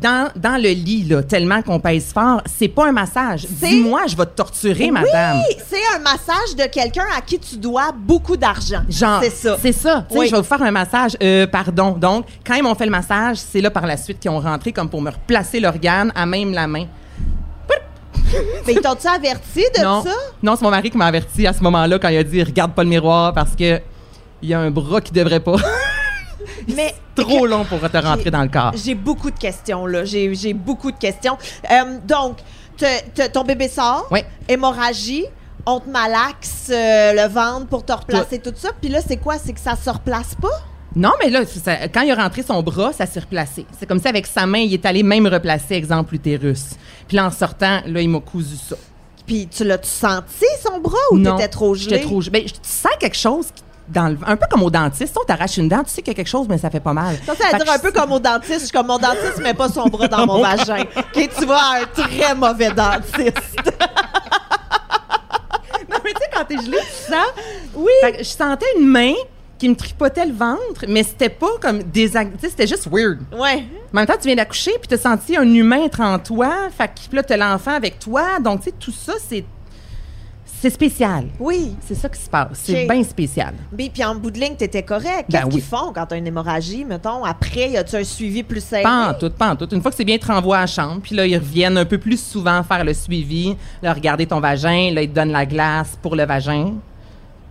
dans, 0.00 0.30
dans 0.36 0.56
le 0.56 0.70
lit, 0.70 1.04
là, 1.04 1.22
tellement 1.22 1.62
qu'on 1.62 1.78
pèse 1.78 2.12
fort. 2.12 2.42
C'est 2.46 2.68
pas 2.68 2.88
un 2.88 2.92
massage. 2.92 3.46
Dis-moi, 3.48 4.02
je 4.08 4.16
vais 4.16 4.26
te 4.26 4.36
torturer, 4.36 4.90
madame. 4.90 5.38
Oui, 5.38 5.56
c'est 5.68 5.96
un 5.96 5.98
massage 5.98 6.56
de 6.56 6.64
quelqu'un 6.70 7.04
à 7.16 7.20
qui 7.20 7.38
tu 7.38 7.56
dois 7.56 7.92
beaucoup 7.94 8.36
d'argent. 8.36 8.82
Genre, 8.88 9.20
C'est 9.22 9.30
ça. 9.30 9.58
C'est 9.60 9.72
ça. 9.72 10.06
Oui. 10.10 10.26
je 10.26 10.32
vais 10.32 10.38
vous 10.38 10.44
faire 10.44 10.62
un 10.62 10.70
massage. 10.70 11.16
Euh, 11.22 11.46
pardon. 11.46 11.90
Donc, 11.92 12.26
quand 12.46 12.54
ils 12.54 12.62
m'ont 12.62 12.74
fait 12.74 12.86
le 12.86 12.90
massage, 12.90 13.36
c'est 13.36 13.60
là 13.60 13.70
par 13.70 13.86
la 13.86 13.96
suite 13.96 14.18
qu'ils 14.20 14.30
ont 14.30 14.40
rentré 14.40 14.72
comme 14.72 14.88
pour 14.88 15.02
me 15.02 15.10
replacer 15.10 15.60
l'organe 15.60 16.12
à 16.14 16.24
même 16.26 16.52
la 16.52 16.66
main. 16.66 16.86
Mais 18.66 18.74
ils 18.74 18.80
t'ont-tu 18.80 19.08
averti 19.08 19.64
de 19.76 19.82
non, 19.82 20.04
ça? 20.04 20.10
non, 20.42 20.54
c'est 20.56 20.62
mon 20.62 20.70
mari 20.70 20.90
qui 20.90 20.96
m'a 20.96 21.06
averti 21.06 21.46
à 21.46 21.52
ce 21.52 21.62
moment-là 21.62 21.98
quand 21.98 22.08
il 22.08 22.16
a 22.16 22.22
dit 22.22 22.42
regarde 22.42 22.72
pas 22.74 22.84
le 22.84 22.88
miroir 22.88 23.32
parce 23.34 23.56
que 23.56 23.80
il 24.42 24.48
y 24.48 24.54
a 24.54 24.60
un 24.60 24.70
bras 24.70 25.00
qui 25.00 25.12
devrait 25.12 25.40
pas. 25.40 25.56
Mais 26.74 26.94
Trop 27.14 27.46
long 27.46 27.64
pour 27.64 27.80
te 27.80 27.96
rentrer 27.98 28.30
dans 28.30 28.42
le 28.42 28.48
corps. 28.48 28.72
J'ai 28.74 28.94
beaucoup 28.94 29.30
de 29.30 29.38
questions, 29.38 29.86
là. 29.86 30.04
J'ai 30.04 30.54
beaucoup 30.54 30.90
de 30.90 30.96
questions. 30.98 31.36
Euh, 31.70 31.98
donc, 32.06 32.38
te- 32.76 33.10
te- 33.14 33.28
ton 33.30 33.42
bébé 33.44 33.68
sort, 33.68 34.06
Oui. 34.10 34.20
hémorragie, 34.48 35.24
on 35.66 35.80
te 35.80 35.90
malaxe 35.90 36.68
euh, 36.70 37.12
le 37.12 37.28
ventre 37.32 37.66
pour 37.66 37.84
te 37.84 37.92
replacer 37.92 38.38
tout 38.38 38.52
ça. 38.56 38.70
Puis 38.80 38.90
là, 38.90 39.00
c'est 39.06 39.18
quoi? 39.18 39.36
C'est 39.38 39.52
que 39.52 39.60
ça 39.60 39.76
se 39.76 39.90
replace 39.90 40.34
pas? 40.40 40.48
Non, 40.96 41.12
mais 41.22 41.30
là, 41.30 41.40
ça- 41.46 41.86
quand 41.88 42.00
il 42.02 42.10
a 42.10 42.14
rentré 42.16 42.42
son 42.42 42.62
bras, 42.62 42.92
ça 42.92 43.06
s'est 43.06 43.20
replacé. 43.20 43.64
C'est 43.78 43.86
comme 43.86 44.00
ça, 44.00 44.08
avec 44.08 44.26
sa 44.26 44.46
main, 44.46 44.58
il 44.58 44.72
est 44.74 44.84
allé 44.86 45.02
même 45.02 45.26
replacer, 45.26 45.74
exemple, 45.74 46.12
l'utérus. 46.12 46.70
Puis 47.06 47.16
là, 47.16 47.26
en 47.26 47.30
sortant, 47.30 47.80
là, 47.86 48.00
il 48.00 48.08
m'a 48.08 48.20
cousu 48.20 48.56
ça. 48.56 48.76
Puis 49.26 49.46
tu 49.46 49.62
l'as-tu 49.64 49.88
senti, 49.88 50.46
son 50.64 50.80
bras, 50.80 50.96
ou 51.12 51.18
t'étais 51.22 51.46
trop 51.48 51.74
gelé? 51.74 51.90
J'étais 51.90 52.04
trop 52.06 52.20
gelé. 52.20 52.40
Ben, 52.40 52.44
tu 52.50 52.58
sens 52.64 52.90
quelque 52.98 53.16
chose 53.16 53.46
qui- 53.54 53.62
un 53.96 54.36
peu 54.36 54.46
comme 54.50 54.62
au 54.62 54.70
dentiste. 54.70 55.16
On 55.20 55.24
t'arrache 55.24 55.56
une 55.56 55.68
dent, 55.68 55.82
tu 55.84 55.90
sais 55.90 56.02
qu'il 56.02 56.12
y 56.12 56.14
a 56.14 56.14
quelque 56.14 56.28
chose, 56.28 56.46
mais 56.48 56.58
ça 56.58 56.70
fait 56.70 56.80
pas 56.80 56.92
mal. 56.92 57.16
Ça, 57.26 57.34
ça 57.34 57.56
veut 57.56 57.64
dire 57.64 57.72
un 57.72 57.78
peu 57.78 57.92
comme 57.92 58.12
au 58.12 58.18
dentiste. 58.20 58.60
Je 58.60 58.64
suis 58.66 58.70
comme 58.72 58.86
mon 58.86 58.98
dentiste 58.98 59.38
met 59.42 59.54
pas 59.54 59.68
son 59.68 59.86
bras 59.86 60.08
dans 60.08 60.26
mon 60.26 60.40
vagin. 60.40 60.82
OK, 60.96 61.28
tu 61.38 61.44
vois, 61.46 61.60
un 61.80 61.86
très 61.86 62.34
mauvais 62.34 62.70
dentiste. 62.70 63.72
Non, 65.90 65.96
mais 66.04 66.12
tu 66.12 66.20
sais, 66.22 66.30
quand 66.32 66.44
t'es 66.44 66.56
gelé, 66.56 66.78
tu 66.78 67.12
sens. 67.12 67.26
Oui. 67.74 67.90
Fait 68.00 68.12
que 68.12 68.18
je 68.18 68.28
sentais 68.28 68.66
une 68.78 68.86
main 68.86 69.12
qui 69.58 69.68
me 69.68 69.74
tripotait 69.74 70.24
le 70.24 70.32
ventre, 70.32 70.84
mais 70.88 71.02
c'était 71.02 71.28
pas 71.28 71.50
comme 71.60 71.82
des. 71.82 72.08
Tu 72.10 72.12
sais, 72.12 72.48
c'était 72.48 72.66
juste 72.66 72.86
weird. 72.90 73.18
Ouais. 73.32 73.64
En 73.92 73.96
même 73.96 74.06
temps, 74.06 74.14
tu 74.20 74.26
viens 74.28 74.36
d'accoucher, 74.36 74.72
puis 74.78 74.88
t'as 74.88 74.98
senti 74.98 75.36
un 75.36 75.52
humain 75.52 75.84
être 75.84 76.00
en 76.00 76.18
toi. 76.20 76.68
Fait 76.76 76.88
que 76.88 77.14
là, 77.16 77.22
t'as 77.24 77.36
l'enfant 77.36 77.72
avec 77.72 77.98
toi. 77.98 78.38
Donc, 78.40 78.60
tu 78.60 78.70
sais, 78.70 78.74
tout 78.78 78.92
ça, 78.92 79.14
c'est. 79.28 79.44
C'est 80.60 80.68
spécial. 80.70 81.24
Oui. 81.38 81.74
C'est 81.86 81.94
ça 81.94 82.08
qui 82.10 82.20
se 82.20 82.28
passe. 82.28 82.48
C'est 82.52 82.86
bien 82.86 83.02
spécial. 83.02 83.54
Puis, 83.74 83.88
puis 83.88 84.04
en 84.04 84.14
bout 84.14 84.30
de 84.30 84.38
ligne, 84.38 84.56
t'étais 84.56 84.82
correct. 84.82 85.24
Ben 85.30 85.38
Qu'est-ce 85.38 85.44
qu'ils 85.46 85.54
oui. 85.54 85.60
font 85.62 85.90
quand 85.94 86.04
t'as 86.06 86.18
une 86.18 86.26
hémorragie, 86.26 86.84
mettons? 86.84 87.24
Après, 87.24 87.70
y 87.70 87.76
a-tu 87.78 87.96
un 87.96 88.04
suivi 88.04 88.42
plus 88.42 88.62
serré? 88.62 88.82
Pas 88.82 89.08
en 89.10 89.14
tout, 89.14 89.30
pas 89.30 89.50
en 89.52 89.56
tout. 89.56 89.66
Une 89.74 89.80
fois 89.80 89.90
que 89.90 89.96
c'est 89.96 90.04
bien, 90.04 90.16
ils 90.16 90.20
te 90.20 90.26
renvoient 90.26 90.58
à 90.58 90.60
la 90.62 90.66
chambre. 90.66 91.00
Puis 91.02 91.14
là, 91.14 91.26
ils 91.26 91.36
reviennent 91.38 91.78
un 91.78 91.86
peu 91.86 91.96
plus 91.96 92.20
souvent 92.22 92.62
faire 92.62 92.84
le 92.84 92.92
suivi. 92.92 93.56
Là, 93.82 93.94
regarder 93.94 94.26
ton 94.26 94.38
vagin. 94.38 94.90
Là, 94.92 95.00
ils 95.02 95.08
te 95.08 95.14
donnent 95.14 95.32
la 95.32 95.46
glace 95.46 95.96
pour 96.02 96.14
le 96.14 96.26
vagin. 96.26 96.74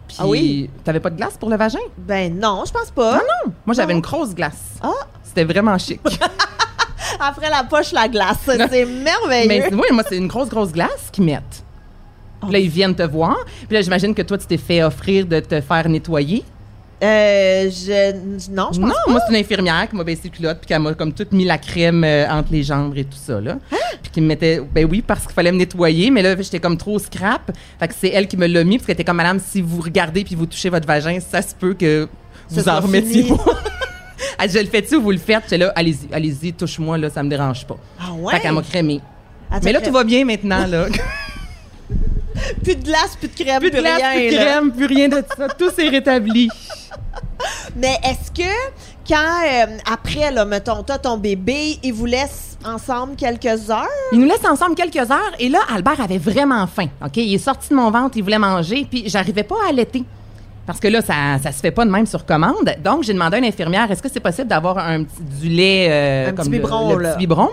Puis, 0.07 0.17
Ah 0.19 0.27
oui? 0.27 0.69
T'avais 0.83 0.99
pas 0.99 1.09
de 1.09 1.17
glace 1.17 1.35
pour 1.39 1.49
le 1.49 1.57
vagin? 1.57 1.79
Ben 1.97 2.37
non, 2.39 2.63
je 2.67 2.71
pense 2.71 2.91
pas. 2.91 3.13
Non, 3.13 3.21
non. 3.47 3.53
Moi, 3.65 3.73
j'avais 3.75 3.93
une 3.93 4.01
grosse 4.01 4.35
glace. 4.35 4.75
Ah, 4.83 4.91
C'était 5.23 5.45
vraiment 5.45 5.77
chic. 5.79 5.99
après 7.19 7.49
la 7.49 7.63
poche, 7.63 7.91
la 7.91 8.07
glace. 8.07 8.37
C'est 8.45 8.85
merveilleux. 8.85 9.47
Mais 9.47 9.61
c'est- 9.69 9.73
oui, 9.73 9.87
moi, 9.91 10.03
c'est 10.07 10.17
une 10.17 10.27
grosse, 10.27 10.49
grosse 10.49 10.71
glace 10.71 11.09
qu'ils 11.11 11.23
mettent. 11.25 11.63
Puis 12.41 12.51
là, 12.51 12.59
ils 12.59 12.69
viennent 12.69 12.95
te 12.95 13.03
voir. 13.03 13.37
Puis 13.67 13.75
là, 13.75 13.81
j'imagine 13.81 14.13
que 14.13 14.21
toi, 14.21 14.37
tu 14.37 14.45
t'es 14.47 14.57
fait 14.57 14.83
offrir 14.83 15.25
de 15.25 15.39
te 15.39 15.59
faire 15.61 15.87
nettoyer. 15.89 16.43
Euh, 17.01 17.69
je... 17.69 18.51
Non, 18.51 18.69
je 18.73 18.79
pense 18.79 18.89
non, 18.89 18.89
pas. 18.89 19.11
moi, 19.11 19.21
c'est 19.25 19.33
une 19.33 19.39
infirmière 19.39 19.87
qui 19.89 19.95
m'a 19.95 20.03
baissé 20.03 20.23
le 20.25 20.29
culotte 20.31 20.57
puis 20.59 20.67
qui 20.73 20.77
m'a 20.81 20.93
comme 20.93 21.13
tout 21.13 21.25
mis 21.31 21.45
la 21.45 21.57
crème 21.57 22.03
euh, 22.03 22.29
entre 22.29 22.51
les 22.51 22.63
jambes 22.63 22.97
et 22.97 23.05
tout 23.05 23.17
ça, 23.17 23.39
là. 23.39 23.57
Hein? 23.71 23.77
Puis 24.01 24.11
qui 24.11 24.21
me 24.21 24.27
mettait... 24.27 24.61
Ben 24.73 24.85
oui, 24.89 25.01
parce 25.05 25.21
qu'il 25.25 25.31
fallait 25.33 25.51
me 25.51 25.57
nettoyer, 25.57 26.11
mais 26.11 26.21
là, 26.21 26.35
j'étais 26.37 26.59
comme 26.59 26.77
trop 26.77 26.99
scrap. 26.99 27.51
Fait 27.79 27.87
que 27.87 27.93
c'est 27.97 28.09
elle 28.09 28.27
qui 28.27 28.35
me 28.35 28.47
l'a 28.47 28.63
mis 28.65 28.77
parce 28.77 28.85
qu'elle 28.87 28.95
était 28.95 29.05
comme, 29.05 29.17
madame, 29.17 29.39
si 29.39 29.61
vous 29.61 29.81
regardez 29.81 30.25
puis 30.25 30.35
vous 30.35 30.45
touchez 30.45 30.69
votre 30.69 30.87
vagin, 30.87 31.19
ça 31.21 31.41
se 31.41 31.55
peut 31.55 31.73
que 31.73 32.09
vous 32.49 32.67
en 32.67 32.79
remettiez 32.81 33.23
pas. 33.23 33.37
Elle 34.41 34.49
je 34.51 34.59
le 34.59 34.65
fais-tu 34.67 34.95
ou 34.95 35.01
vous 35.01 35.11
le 35.11 35.17
faites? 35.17 35.43
J'étais 35.43 35.57
là, 35.57 35.73
allez-y, 35.75 36.13
allez-y, 36.13 36.53
touche-moi, 36.53 36.97
là, 36.97 37.09
ça 37.09 37.23
me 37.23 37.29
dérange 37.29 37.65
pas. 37.65 37.77
Ah 37.99 38.13
ouais? 38.13 38.33
Fait 38.33 38.41
qu'elle 38.41 38.53
m'a 38.53 38.61
crémé. 38.61 39.01
Attends, 39.51 39.61
Mais 39.65 39.73
là, 39.73 39.79
crème. 39.79 39.91
tout 39.91 39.97
va 39.97 40.03
bien 40.05 40.23
maintenant, 40.25 40.65
là. 40.65 40.85
Plus 42.63 42.75
de 42.75 42.83
glace, 42.83 43.15
plus 43.17 43.27
de 43.29 43.33
crème, 43.43 43.59
plus 43.59 43.71
de 43.71 43.77
glace, 43.79 43.97
rien. 44.01 44.11
plus 44.13 44.29
de 44.29 44.41
crème, 44.41 44.71
plus 44.71 44.85
rien 44.85 45.07
de 45.09 45.23
ça. 45.37 45.47
Tout 45.49 45.69
s'est 45.71 45.87
rétabli. 45.89 46.49
Mais 47.75 47.95
est-ce 48.03 48.31
que 48.31 48.49
quand, 49.07 49.15
euh, 49.15 49.77
après, 49.91 50.31
là, 50.31 50.45
mettons, 50.45 50.83
t'as 50.83 50.97
ton 50.97 51.17
bébé, 51.17 51.77
ils 51.83 51.93
vous 51.93 52.05
laissent 52.05 52.57
ensemble 52.65 53.15
quelques 53.15 53.69
heures? 53.69 53.87
Il 54.11 54.19
nous 54.19 54.27
laisse 54.27 54.45
ensemble 54.45 54.75
quelques 54.75 55.09
heures 55.11 55.31
et 55.39 55.49
là, 55.49 55.59
Albert 55.73 56.01
avait 56.01 56.17
vraiment 56.17 56.65
faim. 56.67 56.87
OK? 57.03 57.17
Il 57.17 57.33
est 57.33 57.37
sorti 57.37 57.69
de 57.69 57.75
mon 57.75 57.89
ventre, 57.91 58.17
il 58.17 58.23
voulait 58.23 58.39
manger, 58.39 58.85
puis 58.89 59.03
j'arrivais 59.07 59.43
pas 59.43 59.55
à 59.65 59.69
allaiter. 59.69 60.03
Parce 60.67 60.79
que 60.79 60.87
là, 60.87 61.01
ça, 61.01 61.39
ça 61.41 61.51
se 61.51 61.59
fait 61.61 61.71
pas 61.71 61.83
de 61.83 61.89
même 61.89 62.05
sur 62.05 62.25
commande. 62.25 62.75
Donc, 62.83 63.01
j'ai 63.03 63.13
demandé 63.13 63.37
à 63.37 63.39
une 63.39 63.45
infirmière, 63.45 63.89
est-ce 63.89 64.03
que 64.03 64.09
c'est 64.11 64.19
possible 64.19 64.47
d'avoir 64.47 64.77
un 64.77 65.03
petit, 65.03 65.23
du 65.41 65.49
lait 65.49 65.87
euh, 65.89 66.27
Un 66.29 66.33
petit 66.33 66.35
comme 66.43 66.51
le- 66.51 66.57
biberon, 66.59 66.95
le, 66.95 67.03
là? 67.03 67.09
petit 67.13 67.19
biberon? 67.19 67.49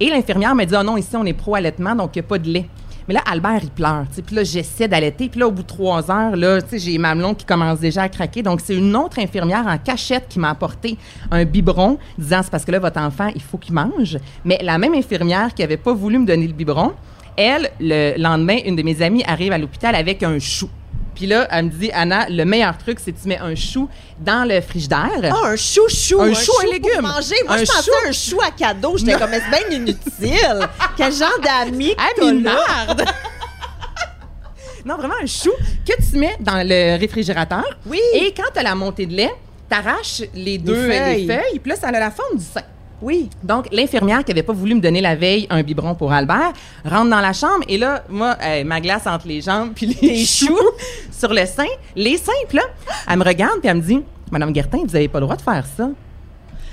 Et 0.00 0.08
l'infirmière 0.08 0.54
m'a 0.54 0.64
dit, 0.64 0.74
oh 0.78 0.82
non, 0.82 0.96
ici, 0.96 1.14
on 1.14 1.26
est 1.26 1.34
pro-allaitement, 1.34 1.94
donc 1.94 2.16
il 2.16 2.20
n'y 2.20 2.24
a 2.24 2.28
pas 2.28 2.38
de 2.38 2.48
lait. 2.48 2.64
Mais 3.06 3.14
là, 3.14 3.20
Albert, 3.30 3.60
il 3.62 3.70
pleure. 3.70 4.04
Puis 4.24 4.34
là, 4.34 4.44
j'essaie 4.44 4.88
d'allaiter. 4.88 5.28
Puis 5.28 5.40
là, 5.40 5.48
au 5.48 5.50
bout 5.50 5.62
de 5.62 5.68
trois 5.68 6.10
heures, 6.10 6.36
là, 6.36 6.58
j'ai 6.72 6.96
ma 6.98 7.14
mamelon 7.14 7.34
qui 7.34 7.44
commence 7.44 7.80
déjà 7.80 8.02
à 8.02 8.08
craquer. 8.08 8.42
Donc, 8.42 8.60
c'est 8.62 8.74
une 8.74 8.96
autre 8.96 9.18
infirmière 9.18 9.66
en 9.66 9.76
cachette 9.78 10.26
qui 10.28 10.38
m'a 10.38 10.50
apporté 10.50 10.96
un 11.30 11.44
biberon, 11.44 11.98
disant, 12.18 12.40
c'est 12.42 12.50
parce 12.50 12.64
que 12.64 12.72
là, 12.72 12.78
votre 12.78 13.00
enfant, 13.00 13.28
il 13.34 13.42
faut 13.42 13.58
qu'il 13.58 13.74
mange. 13.74 14.18
Mais 14.44 14.58
la 14.62 14.78
même 14.78 14.94
infirmière 14.94 15.52
qui 15.54 15.62
avait 15.62 15.76
pas 15.76 15.92
voulu 15.92 16.18
me 16.18 16.26
donner 16.26 16.46
le 16.46 16.54
biberon, 16.54 16.92
elle, 17.36 17.70
le 17.80 18.14
lendemain, 18.16 18.58
une 18.64 18.76
de 18.76 18.82
mes 18.82 19.02
amies 19.02 19.24
arrive 19.26 19.52
à 19.52 19.58
l'hôpital 19.58 19.94
avec 19.94 20.22
un 20.22 20.38
chou. 20.38 20.68
Puis 21.14 21.26
là, 21.26 21.46
elle 21.50 21.66
me 21.66 21.70
dit, 21.70 21.90
Anna, 21.92 22.26
le 22.28 22.44
meilleur 22.44 22.76
truc, 22.76 22.98
c'est 23.00 23.12
que 23.12 23.20
tu 23.20 23.28
mets 23.28 23.38
un 23.38 23.54
chou 23.54 23.88
dans 24.18 24.46
le 24.48 24.60
frigidaire. 24.60 25.10
Ah, 25.30 25.48
un 25.48 25.56
chou-chou. 25.56 26.20
Un 26.20 26.34
chou, 26.34 26.52
un 26.58 26.64
pour 26.64 26.72
légume. 26.72 27.00
manger. 27.02 27.36
Moi, 27.46 27.54
Un 27.54 27.58
je 27.58 27.64
pensais 27.64 27.90
chou. 27.90 28.08
un 28.08 28.12
chou 28.12 28.40
à 28.46 28.50
cadeau. 28.50 28.96
J'étais 28.96 29.18
comme, 29.18 29.30
c'est 29.32 29.48
bien 29.68 29.78
inutile. 29.78 30.68
Quel 30.96 31.12
genre 31.12 31.38
d'amis 31.42 31.94
que 31.94 33.04
non, 34.84 34.96
vraiment 34.96 35.14
un 35.22 35.26
chou 35.26 35.52
que 35.86 35.92
tu 36.10 36.18
mets 36.18 36.36
dans 36.40 36.66
le 36.66 36.98
réfrigérateur. 36.98 37.64
Oui. 37.86 38.00
Et 38.12 38.34
quand 38.36 38.50
tu 38.52 38.58
as 38.58 38.62
la 38.62 38.74
montée 38.74 39.06
de 39.06 39.14
lait, 39.14 39.34
t'arraches 39.68 40.22
les 40.34 40.58
deux 40.58 40.74
euh, 40.74 40.90
feuilles. 40.90 41.26
les 41.26 41.34
feuilles, 41.34 41.58
puis 41.58 41.70
là, 41.70 41.76
ça 41.76 41.88
a 41.88 41.92
la 41.92 42.10
forme 42.10 42.36
du 42.38 42.44
sein. 42.44 42.60
Oui. 43.02 43.28
Donc, 43.42 43.68
l'infirmière 43.72 44.24
qui 44.24 44.32
avait 44.32 44.42
pas 44.42 44.52
voulu 44.52 44.74
me 44.74 44.80
donner 44.80 45.00
la 45.00 45.14
veille 45.16 45.46
un 45.50 45.62
biberon 45.62 45.94
pour 45.94 46.12
Albert 46.12 46.52
rentre 46.84 47.10
dans 47.10 47.20
la 47.20 47.32
chambre 47.32 47.64
et 47.68 47.76
là, 47.78 48.04
moi, 48.08 48.36
euh, 48.42 48.64
ma 48.64 48.80
glace 48.80 49.06
entre 49.06 49.28
les 49.28 49.40
jambes 49.40 49.72
puis 49.74 49.86
les 50.00 50.24
choux 50.24 50.58
sur 51.10 51.32
le 51.32 51.44
sein, 51.46 51.66
les 51.96 52.16
seins, 52.16 52.32
puis 52.48 52.58
là, 52.58 52.64
elle 53.10 53.18
me 53.18 53.24
regarde 53.24 53.60
puis 53.60 53.68
elle 53.68 53.76
me 53.76 53.82
dit, 53.82 54.00
Madame 54.30 54.52
Guertin, 54.52 54.78
vous 54.86 54.96
avez 54.96 55.08
pas 55.08 55.18
le 55.20 55.26
droit 55.26 55.36
de 55.36 55.42
faire 55.42 55.64
ça. 55.76 55.90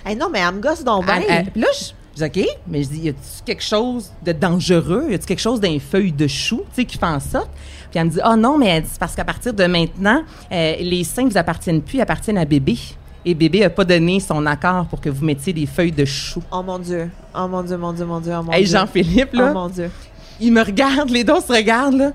Eh 0.09 0.15
non, 0.15 0.29
mais 0.31 0.39
elle 0.39 0.55
me 0.55 0.61
gosse 0.61 0.83
donc 0.83 1.05
bien. 1.05 1.21
Elle- 1.27 1.61
là, 1.61 1.67
je 1.79 1.85
je 2.13 2.25
dis 2.25 2.41
OK, 2.41 2.47
mais 2.67 2.83
je 2.83 2.89
dis, 2.89 2.99
y 3.03 3.09
a-tu 3.09 3.19
quelque 3.45 3.63
chose 3.63 4.11
de 4.23 4.33
dangereux? 4.33 5.07
Y 5.11 5.13
a-tu 5.13 5.25
quelque 5.27 5.39
chose 5.39 5.61
d'un 5.61 5.77
feuille 5.79 6.11
de 6.11 6.27
chou, 6.27 6.57
tu 6.75 6.81
sais, 6.81 6.85
qui 6.85 6.97
fait 6.97 7.05
en 7.05 7.21
sorte? 7.21 7.49
Puis 7.89 7.99
elle 7.99 8.05
me 8.05 8.09
dit, 8.11 8.19
ah 8.21 8.35
non, 8.35 8.57
mais 8.57 8.67
elle 8.67 8.83
dit, 8.83 8.89
c'est 8.91 8.99
parce 8.99 9.15
qu'à 9.15 9.23
partir 9.23 9.53
de 9.53 9.63
maintenant, 9.65 10.21
euh, 10.51 10.75
les 10.79 11.05
seins 11.05 11.25
vous 11.25 11.37
appartiennent 11.37 11.81
plus, 11.81 11.97
ils 11.99 12.01
appartiennent 12.01 12.37
à 12.37 12.43
bébé. 12.43 12.77
Et 13.23 13.35
bébé 13.35 13.63
a 13.63 13.69
pas 13.69 13.85
donné 13.85 14.19
son 14.19 14.45
accord 14.45 14.87
pour 14.87 14.99
que 14.99 15.09
vous 15.09 15.23
mettiez 15.23 15.53
des 15.53 15.67
feuilles 15.67 15.91
de 15.91 16.05
chou. 16.05 16.41
Oh 16.51 16.63
mon 16.63 16.79
Dieu. 16.79 17.09
Oh 17.35 17.47
mon 17.47 17.61
Dieu, 17.61 17.77
mon 17.77 17.93
Dieu, 17.93 18.05
mon 18.05 18.19
Dieu, 18.19 18.33
oh 18.37 18.43
mon 18.43 18.51
Hey, 18.51 18.63
Dieu. 18.65 18.77
Jean-Philippe, 18.77 19.33
là, 19.33 19.49
Oh 19.51 19.53
mon 19.53 19.69
Dieu. 19.69 19.91
il 20.39 20.51
me 20.51 20.63
regarde, 20.63 21.09
les 21.09 21.23
deux 21.23 21.39
se 21.39 21.53
regardent, 21.53 21.97
là. 21.97 22.11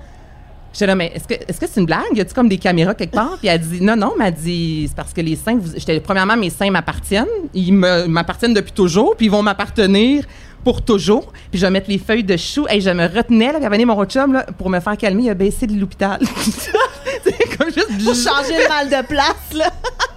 J'étais 0.73 0.89
là, 0.89 0.95
mais 0.95 1.13
est-ce 1.15 1.27
que 1.27 1.35
est-ce 1.35 1.59
que 1.59 1.67
c'est 1.67 1.81
une 1.81 1.87
blague? 1.87 2.03
Y 2.15 2.21
a-tu 2.21 2.35
comme 2.35 2.49
des 2.51 2.59
caméras 2.59 2.95
quelque 2.95 3.15
part? 3.15 3.39
Puis 3.39 3.49
elle 3.49 3.61
dit, 3.61 3.81
non, 3.81 3.97
non, 3.97 4.13
elle 4.23 4.35
dit, 4.35 4.85
c'est 4.89 4.95
parce 4.97 5.13
que 5.15 5.23
les 5.23 5.35
seins, 5.37 5.57
vous... 5.57 5.73
j'étais, 5.75 6.01
premièrement, 6.01 6.37
mes 6.37 6.51
seins 6.51 6.71
m'appartiennent. 6.71 7.25
Ils 7.55 7.73
m'appartiennent 7.73 8.53
depuis 8.53 8.73
toujours, 8.73 9.17
puis 9.17 9.27
ils 9.27 9.31
vont 9.31 9.43
m'appartenir 9.43 10.25
pour 10.63 10.83
toujours. 10.83 11.33
Puis 11.51 11.61
je 11.61 11.65
vais 11.65 11.71
mettre 11.71 11.89
les 11.89 11.97
feuilles 11.97 12.25
de 12.25 12.37
chou. 12.37 12.67
Et 12.69 12.83
je 12.83 12.91
me 12.91 13.07
retenais, 13.07 13.53
là, 13.53 13.65
avait 13.65 13.85
mon 13.87 13.97
autre 13.99 14.11
chum, 14.13 14.35
là, 14.35 14.45
pour 14.59 14.69
me 14.69 14.81
faire 14.81 14.99
calmer, 14.99 15.23
il 15.23 15.31
a 15.31 15.35
baissé 15.35 15.67
de 15.67 15.79
l'hôpital. 15.81 16.21
c'est 17.25 17.57
comme 17.57 17.73
juste... 17.73 18.05
Pour 18.05 18.15
changer 18.15 18.59
le 18.63 18.69
mal 18.69 18.89
de 18.91 19.07
place, 19.07 19.53
là. 19.55 19.71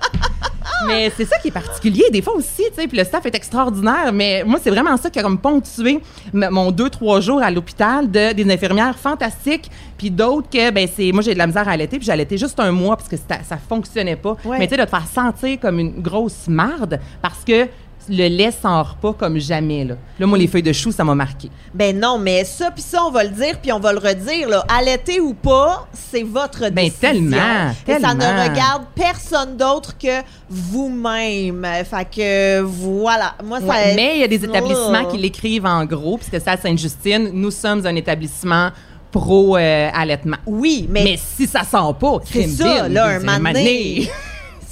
mais 0.88 1.12
c'est 1.16 1.26
ça 1.26 1.38
qui 1.38 1.50
est 1.50 1.52
particulier. 1.52 2.06
Des 2.12 2.22
fois 2.22 2.34
aussi, 2.36 2.64
tu 2.70 2.76
sais, 2.76 2.88
puis 2.88 2.98
le 2.98 3.04
staff 3.04 3.26
est 3.26 3.36
extraordinaire. 3.36 4.12
Mais 4.14 4.44
moi, 4.46 4.60
c'est 4.62 4.70
vraiment 4.70 4.96
ça 4.98 5.10
qui 5.10 5.20
a 5.20 5.24
comme 5.24 5.38
ponctué 5.38 6.00
mon 6.34 6.72
deux, 6.72 6.90
trois 6.90 7.20
jours 7.20 7.42
à 7.42 7.52
l'hôpital 7.52 8.10
de, 8.10 8.34
des 8.34 8.52
infirmières 8.52 8.98
fantastiques, 8.98 9.70
puis 9.98 10.10
d'autres 10.10 10.50
que, 10.50 10.72
ben, 10.72 10.88
c'est. 10.94 11.12
Moi, 11.12 11.22
j'ai 11.22 11.34
de 11.34 11.38
la 11.38 11.48
misère 11.48 11.68
à 11.68 11.72
allaiter, 11.72 11.98
puis 11.98 12.06
j'ai 12.06 12.12
allaité 12.12 12.38
juste 12.38 12.60
un 12.60 12.72
mois 12.72 12.96
parce 12.96 13.10
que 13.10 13.18
ça, 13.18 13.44
ça 13.48 13.58
fonctionnait 13.58 14.16
pas. 14.16 14.36
Ouais. 14.46 14.60
Mais 14.60 14.68
tu 14.68 14.76
sais, 14.76 14.82
de 14.82 14.86
te 14.86 14.90
faire 14.90 15.08
sentir 15.08 15.60
comme 15.60 15.80
une 15.80 16.02
grosse 16.02 16.48
marde 16.48 17.00
parce 17.22 17.44
que 17.44 17.68
le 18.10 18.28
lait 18.28 18.52
sort 18.52 18.96
pas 19.02 19.14
comme 19.14 19.38
jamais, 19.40 19.86
là. 19.86 19.96
Là, 20.20 20.26
moi, 20.26 20.38
les 20.38 20.48
feuilles 20.48 20.64
de 20.64 20.74
chou, 20.74 20.92
ça 20.92 21.04
m'a 21.04 21.16
marqué. 21.16 21.50
Ben 21.74 21.98
non, 21.98 22.18
mais 22.18 22.44
ça, 22.44 22.72
puis 22.72 22.82
ça, 22.82 23.04
on 23.06 23.12
va 23.12 23.24
le 23.24 23.30
dire, 23.30 23.60
puis 23.62 23.72
on 23.72 23.80
va 23.80 23.94
le 23.94 24.00
redire, 24.00 24.50
là. 24.50 24.66
Allaiter 24.68 25.20
ou 25.22 25.34
pas, 25.34 25.88
c'est 25.94 26.24
votre 26.24 26.70
Ben, 26.70 26.86
décision. 26.86 27.00
tellement, 27.00 27.72
Et 27.88 28.00
ça 28.00 28.14
ne 28.14 28.20
tellement. 28.20 28.44
regarde 28.50 28.84
personne 28.96 29.56
d'autre 29.58 29.98
que 29.98 30.22
vous-même. 30.50 31.66
Fait 31.90 32.08
que, 32.10 32.62
voilà. 32.62 33.36
Moi, 33.44 33.60
ça... 33.60 33.66
Ouais, 33.68 33.94
mais 33.96 34.16
il 34.16 34.22
y 34.22 34.24
a 34.24 34.28
des 34.28 34.44
établissements 34.44 35.04
Oh. 35.08 35.12
qui 35.12 35.18
l'écrivent 35.18 35.66
en 35.66 35.86
gros, 35.86 36.18
puisque 36.18 36.34
c'est 36.44 36.48
à 36.50 36.58
Sainte-Justine. 36.58 37.30
Nous 37.34 37.52
sommes 37.52 37.86
un 37.86 37.96
établissement 37.96 38.70
pro-allaitement. 39.12 40.38
Oui, 40.46 40.88
mais, 40.90 41.04
mais, 41.04 41.20
si 41.38 41.48
ça 41.48 41.62
sent 41.64 41.78
pas, 42.00 42.20
c'est 42.26 42.48
ça, 42.48 42.88
là, 42.88 43.06
un 43.28 43.40
mané. 43.40 44.10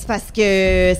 C'est 0.08 0.13
parce 0.13 0.32
que 0.32 0.34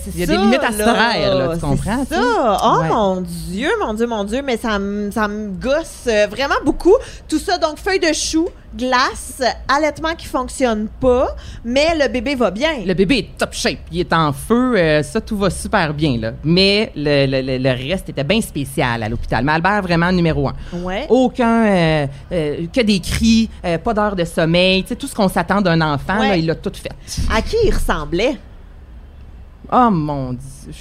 c'est 0.02 0.10
Il 0.14 0.20
y 0.20 0.22
a 0.24 0.26
ça, 0.26 0.32
des 0.32 0.38
limites 0.38 0.62
à 0.62 0.70
se 0.72 0.82
traire, 0.82 1.34
là, 1.34 1.54
tu 1.54 1.60
comprends. 1.60 2.04
Oh 2.12 2.80
Ouais. 2.82 2.88
mon 2.88 3.20
Dieu, 3.22 3.70
mon 3.80 3.94
Dieu, 3.94 4.06
mon 4.06 4.24
Dieu, 4.24 4.42
mais 4.44 4.56
ça 4.58 4.78
me 4.78 5.10
ça 5.10 5.26
gosse 5.28 6.04
euh, 6.08 6.26
vraiment 6.30 6.56
beaucoup. 6.64 6.94
Tout 7.28 7.38
ça, 7.38 7.56
donc 7.56 7.78
feuille 7.78 8.00
de 8.00 8.12
chou, 8.12 8.48
glace, 8.76 9.40
allaitement 9.66 10.14
qui 10.16 10.26
fonctionne 10.26 10.88
pas, 11.00 11.34
mais 11.64 11.96
le 11.98 12.08
bébé 12.08 12.34
va 12.34 12.50
bien. 12.50 12.80
Le 12.84 12.92
bébé 12.94 13.18
est 13.18 13.38
top 13.38 13.54
shape, 13.54 13.78
il 13.90 14.00
est 14.00 14.12
en 14.12 14.32
feu, 14.32 14.74
euh, 14.76 15.02
ça 15.02 15.20
tout 15.22 15.38
va 15.38 15.48
super 15.48 15.94
bien 15.94 16.18
là. 16.18 16.32
Mais 16.44 16.92
le, 16.94 17.26
le- 17.26 17.40
le- 17.40 17.58
le 17.58 17.70
reste 17.90 18.10
était 18.10 18.24
bien 18.24 18.40
spécial 18.42 19.02
à 19.02 19.08
l'hôpital. 19.08 19.42
Mais 19.44 19.52
Albert 19.52 19.82
vraiment 19.82 20.12
numéro 20.12 20.48
un. 20.48 20.54
Ouais. 20.82 21.06
Aucun, 21.08 21.64
euh, 21.66 22.06
que 22.30 22.82
des 22.82 23.00
cris, 23.00 23.48
pas 23.82 23.94
d'heure 23.94 24.16
de 24.16 24.24
sommeil, 24.24 24.82
tu 24.82 24.90
sais 24.90 24.96
tout 24.96 25.06
ce 25.06 25.14
qu'on 25.14 25.28
s'attend 25.28 25.60
d'un 25.62 25.80
enfant, 25.80 26.18
Ouais. 26.20 26.28
là, 26.28 26.36
il 26.36 26.46
l'a 26.46 26.54
tout 26.54 26.72
fait. 26.74 26.90
À 27.34 27.40
qui 27.40 27.56
il 27.64 27.72
ressemblait? 27.74 28.36
Oh 29.72 29.88
mon 29.90 30.32
Dieu. 30.32 30.72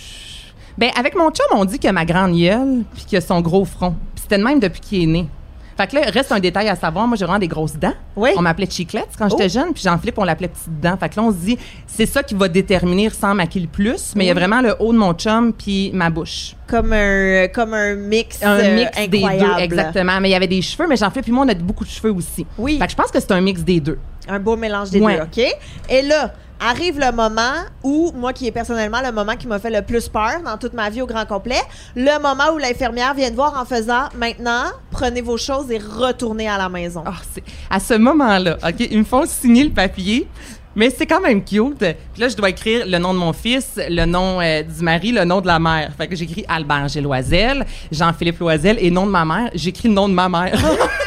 Ben, 0.78 0.92
avec 0.98 1.16
mon 1.16 1.30
chum, 1.32 1.46
on 1.54 1.66
dit 1.66 1.80
qu'il 1.80 1.90
a 1.90 1.94
ma 1.94 2.06
grande 2.06 2.38
gueule 2.38 2.84
puis 2.96 3.18
a 3.18 3.22
son 3.22 3.42
gros 3.42 3.66
front. 3.66 3.96
Puis 4.14 4.24
c'était 4.24 4.38
le 4.38 4.44
même 4.44 4.60
depuis 4.60 4.80
qu'il 4.80 5.04
est 5.04 5.08
né. 5.08 5.28
Fait 5.76 5.86
que 5.86 5.96
là, 5.96 6.02
reste 6.10 6.32
un 6.32 6.40
détail 6.40 6.68
à 6.70 6.76
savoir. 6.76 7.08
Moi, 7.08 7.18
j'ai 7.18 7.26
vraiment 7.26 7.38
des 7.40 7.48
grosses 7.48 7.76
dents. 7.76 7.94
Oui. 8.16 8.32
On 8.36 8.42
m'appelait 8.42 8.68
Chiclette 8.70 9.10
quand 9.18 9.28
Oh. 9.30 9.36
j'étais 9.38 9.50
jeune, 9.50 9.74
puis 9.74 9.84
Jean-Philippe, 9.84 10.18
on 10.18 10.24
l'appelait 10.24 10.48
Petite 10.48 10.80
Dent. 10.82 10.98
Fait 10.98 11.08
que 11.10 11.16
là, 11.18 11.22
on 11.24 11.32
se 11.32 11.38
dit, 11.38 11.58
c'est 11.86 12.08
ça 12.08 12.24
qui 12.24 12.34
va 12.34 12.48
déterminer 12.48 13.12
sans 13.12 13.36
maquiller 13.36 13.66
le 13.66 13.72
plus, 13.72 14.14
mais 14.16 14.26
il 14.26 14.28
y 14.28 14.32
a 14.32 14.34
vraiment 14.34 14.62
le 14.62 14.76
haut 14.80 14.92
de 14.92 14.98
mon 14.98 15.14
chum 15.14 15.54
puis 15.54 15.92
ma 15.94 16.10
bouche. 16.10 16.56
Comme 16.66 16.94
un, 16.94 17.48
comme 17.54 17.76
un 17.76 17.94
mix, 17.94 18.42
Un 18.44 18.58
euh, 18.60 18.76
mix 18.76 18.98
des 19.08 19.22
deux, 19.22 19.60
exactement. 19.60 20.20
Mais 20.20 20.30
il 20.30 20.32
y 20.32 20.36
avait 20.36 20.48
des 20.48 20.64
cheveux, 20.64 20.88
mais 20.88 20.96
Jean-Philippe 20.98 21.26
puis 21.26 21.32
moi, 21.32 21.46
on 21.46 21.50
a 21.50 21.54
beaucoup 21.54 21.86
de 21.86 21.90
cheveux 21.92 22.12
aussi. 22.12 22.46
Oui. 22.58 22.80
Fait 22.80 22.86
que 22.86 22.92
je 22.92 22.98
pense 22.98 23.12
que 23.12 23.20
c'est 23.20 23.32
un 23.32 23.42
mix 23.42 23.62
des 23.62 23.80
deux. 23.80 24.00
Un 24.28 24.40
beau 24.40 24.56
mélange 24.58 24.90
des 24.90 25.00
Ouais. 25.00 25.18
deux, 25.18 25.24
OK? 25.24 25.46
Et 25.90 26.02
là, 26.02 26.34
arrive 26.60 27.00
le 27.00 27.12
moment 27.12 27.54
où, 27.84 28.12
moi 28.16 28.34
qui 28.34 28.48
est 28.48 28.52
personnellement 28.52 29.00
le 29.06 29.12
moment 29.12 29.36
qui 29.36 29.48
m'a 29.48 29.60
fait 29.60 29.70
le 29.70 29.82
plus 29.82 30.08
peur 30.10 30.42
dans 30.44 30.58
toute 30.58 30.74
ma 30.74 30.90
vie 30.90 31.02
au 31.02 31.06
grand 31.08 31.26
complet, 31.26 31.62
le 31.96 32.22
moment 32.22 32.54
où 32.54 32.58
l'infirmière 32.58 33.14
vient 33.14 33.30
te 33.30 33.36
voir 33.36 33.60
en 33.60 33.66
faisant 33.66 34.10
«Maintenant, 34.18 34.66
prenez 34.92 35.22
vos 35.22 35.38
choses 35.38 35.70
et 35.72 35.78
retournez 35.78 36.48
à 36.50 36.58
la 36.58 36.70
maison 36.70 37.04
Ah, 37.06 37.14
c'est- 37.34 37.44
à 37.70 37.80
ce 37.80 37.94
moment-là, 37.96 38.58
OK, 38.68 38.88
ils 38.92 39.00
me 39.00 39.04
font 39.04 39.26
signer 39.26 39.64
le 39.66 39.72
papier. 39.72 40.28
Mais 40.76 40.92
c'est 40.92 41.08
quand 41.08 41.22
même 41.22 41.44
cute. 41.44 41.80
Puis 41.80 42.22
là, 42.22 42.28
je 42.30 42.36
dois 42.36 42.50
écrire 42.52 42.86
le 42.86 43.00
nom 43.00 43.12
de 43.12 43.18
mon 43.18 43.34
fils, 43.34 43.80
le 43.90 44.06
nom 44.06 44.40
euh, 44.42 44.62
du 44.62 44.84
mari, 44.84 45.12
le 45.12 45.24
nom 45.24 45.42
de 45.42 45.48
la 45.48 45.58
mère. 45.58 45.92
Fait 45.98 46.08
que 46.08 46.16
j'écris 46.16 46.46
Albert 46.48 46.88
G. 46.90 47.02
Loisel, 47.02 47.66
Jean-Philippe 47.92 48.38
Loisel 48.40 48.78
et 48.80 48.92
nom 48.92 49.08
de 49.08 49.12
ma 49.12 49.26
mère. 49.26 49.50
J'écris 49.56 49.88
le 49.88 49.96
nom 49.96 50.08
de 50.08 50.14
ma 50.14 50.30
mère. 50.30 50.54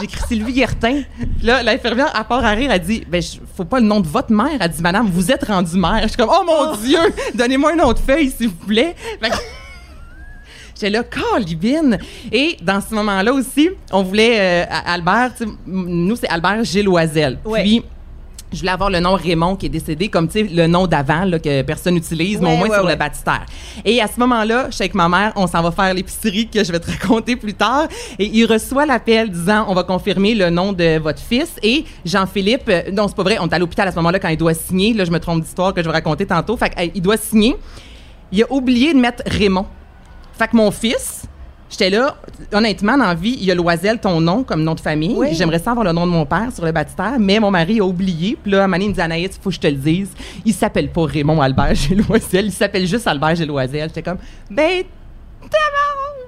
J'écris 0.00 0.20
Sylvie 0.28 0.52
Guertin. 0.52 1.02
Là, 1.42 1.62
l'infirmière, 1.62 2.10
à 2.14 2.24
part 2.24 2.44
à 2.44 2.50
rire, 2.50 2.70
elle 2.72 2.80
dit 2.80 3.04
ben, 3.08 3.20
je- 3.22 3.38
faut 3.56 3.64
pas 3.64 3.80
le 3.80 3.86
nom 3.86 4.00
de 4.00 4.06
votre 4.06 4.32
mère. 4.32 4.58
Elle 4.60 4.70
dit 4.70 4.82
Madame, 4.82 5.08
vous 5.10 5.30
êtes 5.30 5.44
rendue 5.44 5.76
mère. 5.76 6.00
Je 6.02 6.08
suis 6.08 6.16
comme 6.16 6.30
Oh 6.32 6.44
mon 6.46 6.76
Dieu, 6.76 6.98
donnez-moi 7.34 7.72
une 7.74 7.80
autre 7.82 8.00
feuille, 8.00 8.30
s'il 8.30 8.48
vous 8.48 8.66
plaît. 8.66 8.94
Fait 9.20 9.30
que- 9.30 9.36
J'étais 10.74 10.90
là, 10.90 11.02
calibine. 11.02 11.98
Et 12.30 12.56
dans 12.62 12.80
ce 12.80 12.94
moment-là 12.94 13.32
aussi, 13.32 13.68
on 13.90 14.02
voulait, 14.04 14.38
euh, 14.38 14.64
Albert, 14.86 15.32
tu 15.36 15.38
sais, 15.44 15.50
m- 15.50 15.56
nous, 15.66 16.14
c'est 16.14 16.28
Albert 16.28 16.62
Géloisel. 16.62 17.38
Ouais. 17.44 17.62
Puis, 17.62 17.84
je 18.52 18.58
voulais 18.60 18.70
avoir 18.72 18.88
le 18.90 19.00
nom 19.00 19.14
Raymond 19.14 19.56
qui 19.56 19.66
est 19.66 19.70
décédé, 19.70 20.08
comme, 20.08 20.26
tu 20.28 20.32
sais, 20.40 20.42
le 20.44 20.66
nom 20.66 20.86
d'avant, 20.86 21.24
là, 21.24 21.38
que 21.38 21.62
personne 21.62 21.94
n'utilise, 21.94 22.40
mais 22.40 22.46
Ouais, 22.48 22.54
au 22.54 22.56
moins 22.56 22.68
ouais, 22.68 22.76
sur 22.76 22.84
ouais. 22.84 22.92
le 22.92 22.98
baptistère. 22.98 23.44
Et 23.84 24.00
à 24.00 24.06
ce 24.06 24.18
moment-là, 24.20 24.66
je 24.70 24.74
suis 24.76 24.82
avec 24.82 24.94
ma 24.94 25.08
mère, 25.08 25.32
on 25.36 25.46
s'en 25.46 25.62
va 25.62 25.70
faire 25.70 25.92
l'épicerie 25.92 26.48
que 26.48 26.64
je 26.64 26.72
vais 26.72 26.80
te 26.80 26.90
raconter 26.90 27.36
plus 27.36 27.54
tard. 27.54 27.88
Et 28.18 28.26
il 28.26 28.46
reçoit 28.46 28.86
l'appel 28.86 29.30
disant, 29.30 29.66
on 29.68 29.74
va 29.74 29.82
confirmer 29.82 30.34
le 30.34 30.48
nom 30.50 30.72
de 30.72 30.98
votre 30.98 31.20
fils. 31.20 31.54
Et 31.62 31.84
Jean-Philippe, 32.04 32.68
euh, 32.68 32.90
non, 32.92 33.06
c'est 33.08 33.16
pas 33.16 33.22
vrai, 33.22 33.36
on 33.40 33.48
est 33.48 33.54
à 33.54 33.58
l'hôpital 33.58 33.86
à 33.86 33.90
ce 33.90 33.96
moment-là 33.96 34.18
quand 34.18 34.28
il 34.28 34.36
doit 34.38 34.54
signer. 34.54 34.94
Là, 34.94 35.04
je 35.04 35.10
me 35.10 35.20
trompe 35.20 35.42
d'histoire 35.42 35.74
que 35.74 35.82
je 35.82 35.86
vais 35.86 35.92
raconter 35.92 36.24
tantôt. 36.26 36.56
Fait 36.56 36.70
qu'il 36.70 37.02
doit 37.02 37.16
signer. 37.16 37.54
Il 38.32 38.42
a 38.42 38.52
oublié 38.52 38.94
de 38.94 38.98
mettre 38.98 39.22
Raymond. 39.26 39.66
Fait 40.38 40.48
que 40.48 40.56
mon 40.56 40.70
fils, 40.70 41.24
j'étais 41.70 41.90
là, 41.90 42.16
honnêtement, 42.52 42.96
dans 42.96 43.06
la 43.06 43.14
vie, 43.14 43.36
il 43.38 43.44
y 43.44 43.50
a 43.50 43.54
Loisel, 43.54 43.98
ton 43.98 44.20
nom, 44.20 44.42
comme 44.44 44.62
nom 44.62 44.74
de 44.74 44.80
famille. 44.80 45.14
Oui. 45.16 45.28
J'aimerais 45.32 45.58
ça 45.58 45.70
avoir 45.70 45.84
le 45.84 45.92
nom 45.92 46.06
de 46.06 46.10
mon 46.12 46.26
père 46.26 46.48
sur 46.54 46.64
le 46.64 46.72
baptistère, 46.72 47.14
mais 47.18 47.38
mon 47.40 47.50
mari 47.50 47.80
a 47.80 47.84
oublié. 47.84 48.36
Puis 48.42 48.52
là, 48.52 48.66
il 48.66 48.88
me 48.88 48.92
dit 48.92 49.00
Anaïs, 49.00 49.30
il 49.36 49.42
faut 49.42 49.50
que 49.50 49.54
je 49.56 49.60
te 49.60 49.66
le 49.66 49.74
dise. 49.74 50.10
Il 50.44 50.54
s'appelle 50.54 50.90
pas 50.90 51.04
Raymond 51.06 51.40
Albert 51.40 51.74
Géloisel, 51.74 52.46
il 52.46 52.52
s'appelle 52.52 52.86
juste 52.86 53.06
Albert 53.06 53.34
Géloisel. 53.36 53.88
J'étais 53.88 54.02
comme, 54.02 54.18
ben, 54.50 54.82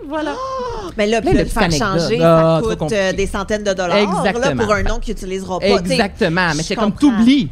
voilà. 0.09 0.35
Mais 0.97 1.07
là, 1.07 1.21
puis 1.21 1.31
Plein 1.31 1.39
là, 1.39 1.45
de 1.45 1.49
de 1.49 1.53
faire 1.53 1.71
changer. 1.71 2.19
Ah, 2.23 2.61
ça 2.69 2.77
coûte 2.77 2.93
euh, 2.93 3.13
des 3.13 3.27
centaines 3.27 3.63
de 3.63 3.73
dollars 3.73 3.97
là, 3.97 4.03
Exactement. 4.03 4.65
pour 4.65 4.75
un 4.75 4.83
nom 4.83 4.99
qu'ils 4.99 5.15
n'utiliseront 5.15 5.59
pas. 5.61 5.81
T'sais, 5.81 5.93
Exactement. 5.93 6.49
Mais 6.57 6.63
j'étais 6.63 6.75
comme, 6.77 6.93
t'oublies. 6.93 7.49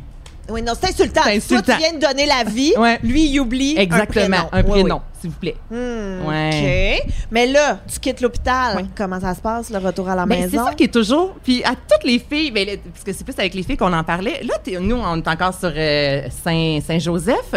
Oui, 0.50 0.62
non, 0.62 0.72
c'est 0.80 0.88
insultant. 0.90 1.20
C'est 1.24 1.40
Toi, 1.40 1.62
tu 1.62 1.70
insultant. 1.70 1.76
viens 1.78 1.92
de 1.92 1.98
donner 2.00 2.26
la 2.26 2.42
vie, 2.50 2.72
Ouais. 2.76 2.98
lui, 3.02 3.26
il 3.28 3.38
oublie 3.38 3.76
Exactement. 3.78 4.48
un 4.50 4.62
prénom. 4.62 4.96
Un 4.96 4.98
Oui, 4.98 5.00
s'il 5.20 5.30
vous 5.30 5.36
plaît. 5.38 5.56
Hmm, 5.70 6.26
Ouais. 6.26 7.00
OK. 7.04 7.12
Mais 7.30 7.46
là, 7.46 7.78
tu 7.90 7.98
quittes 8.00 8.20
l'hôpital. 8.20 8.76
Ouais. 8.76 8.84
Comment 8.96 9.20
ça 9.20 9.34
se 9.34 9.40
passe, 9.40 9.70
le 9.70 9.78
retour 9.78 10.08
à 10.08 10.14
la 10.16 10.26
Ben, 10.26 10.36
c'est 10.42 10.56
maison? 10.56 10.64
ça 10.66 10.74
qui 10.74 10.84
est 10.84 10.92
toujours. 10.92 11.34
Puis 11.44 11.62
à 11.64 11.70
toutes 11.70 12.04
les 12.04 12.18
filles, 12.18 12.50
ben, 12.50 12.66
là, 12.66 12.72
parce 12.92 13.04
que 13.04 13.12
c'est 13.12 13.24
plus 13.24 13.34
avec 13.38 13.54
les 13.54 13.62
filles 13.62 13.76
qu'on 13.76 13.92
en 13.92 14.04
parlait. 14.04 14.42
Là, 14.44 14.54
nous, 14.80 14.96
on 14.96 15.16
est 15.16 15.28
encore 15.28 15.54
sur 15.54 15.72
euh, 15.74 16.22
Saint- 16.44 16.80
Saint-Joseph. 16.86 17.54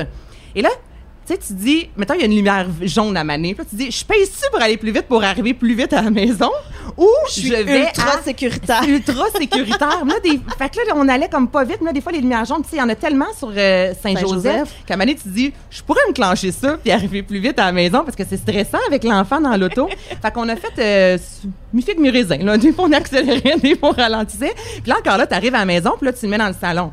Et 0.55 0.61
là, 0.61 0.69
tu 1.37 1.47
sais, 1.47 1.47
tu 1.47 1.53
dis, 1.63 1.89
mettons, 1.97 2.13
il 2.15 2.19
y 2.19 2.23
a 2.23 2.25
une 2.25 2.35
lumière 2.35 2.67
jaune 2.81 3.15
à 3.17 3.23
maner. 3.23 3.53
Puis 3.55 3.65
tu 3.69 3.75
dis, 3.75 3.91
je 3.91 4.05
paye-tu 4.05 4.49
pour 4.51 4.61
aller 4.61 4.77
plus 4.77 4.91
vite, 4.91 5.03
pour 5.07 5.23
arriver 5.23 5.53
plus 5.53 5.73
vite 5.75 5.93
à 5.93 6.01
la 6.01 6.09
maison? 6.09 6.49
Ou 6.97 7.07
Je 7.27 7.31
suis 7.31 7.47
je 7.49 7.53
vais 7.55 7.79
ultra 7.87 8.17
à- 8.19 8.21
sécuritaire. 8.21 8.83
ultra 8.87 9.25
sécuritaire. 9.37 10.03
Là, 10.05 10.15
des, 10.23 10.39
fait 10.57 10.69
que 10.69 10.87
là, 10.87 10.93
on 10.95 11.07
allait 11.07 11.29
comme 11.29 11.47
pas 11.47 11.63
vite. 11.63 11.77
Mais 11.81 11.87
là, 11.87 11.93
des 11.93 12.01
fois, 12.01 12.11
les 12.11 12.19
lumières 12.21 12.45
jaunes, 12.45 12.63
tu 12.63 12.69
sais, 12.69 12.75
il 12.75 12.79
y 12.79 12.81
en 12.81 12.89
a 12.89 12.95
tellement 12.95 13.31
sur 13.37 13.51
euh, 13.55 13.93
Saint-Joseph. 14.01 14.69
Qu'à 14.85 14.97
donné, 14.97 15.15
tu 15.15 15.29
dis, 15.29 15.53
je 15.69 15.81
pourrais 15.83 16.01
me 16.09 16.13
clencher 16.13 16.51
ça 16.51 16.77
puis 16.81 16.91
arriver 16.91 17.23
plus 17.23 17.39
vite 17.39 17.57
à 17.59 17.65
la 17.65 17.71
maison 17.71 18.03
parce 18.03 18.15
que 18.15 18.23
c'est 18.27 18.37
stressant 18.37 18.79
avec 18.87 19.03
l'enfant 19.03 19.39
dans 19.39 19.55
l'auto. 19.55 19.87
fait 20.21 20.31
qu'on 20.33 20.49
a 20.49 20.55
fait 20.55 20.79
euh, 20.79 21.17
su- 21.17 21.47
mi-figue, 21.73 21.99
mi-raisin. 21.99 22.37
là. 22.37 22.57
Des 22.57 22.73
fois, 22.73 22.85
on 22.87 22.91
accélérait, 22.91 23.57
des 23.61 23.75
fois, 23.77 23.89
on 23.89 24.01
ralentissait. 24.01 24.53
Puis 24.81 24.89
là, 24.89 24.97
encore 24.99 25.17
là, 25.17 25.27
tu 25.27 25.33
arrives 25.33 25.55
à 25.55 25.59
la 25.59 25.65
maison, 25.65 25.91
puis 25.97 26.05
là, 26.07 26.13
tu 26.13 26.25
le 26.25 26.31
mets 26.31 26.37
dans 26.37 26.47
le 26.49 26.55
salon. 26.59 26.91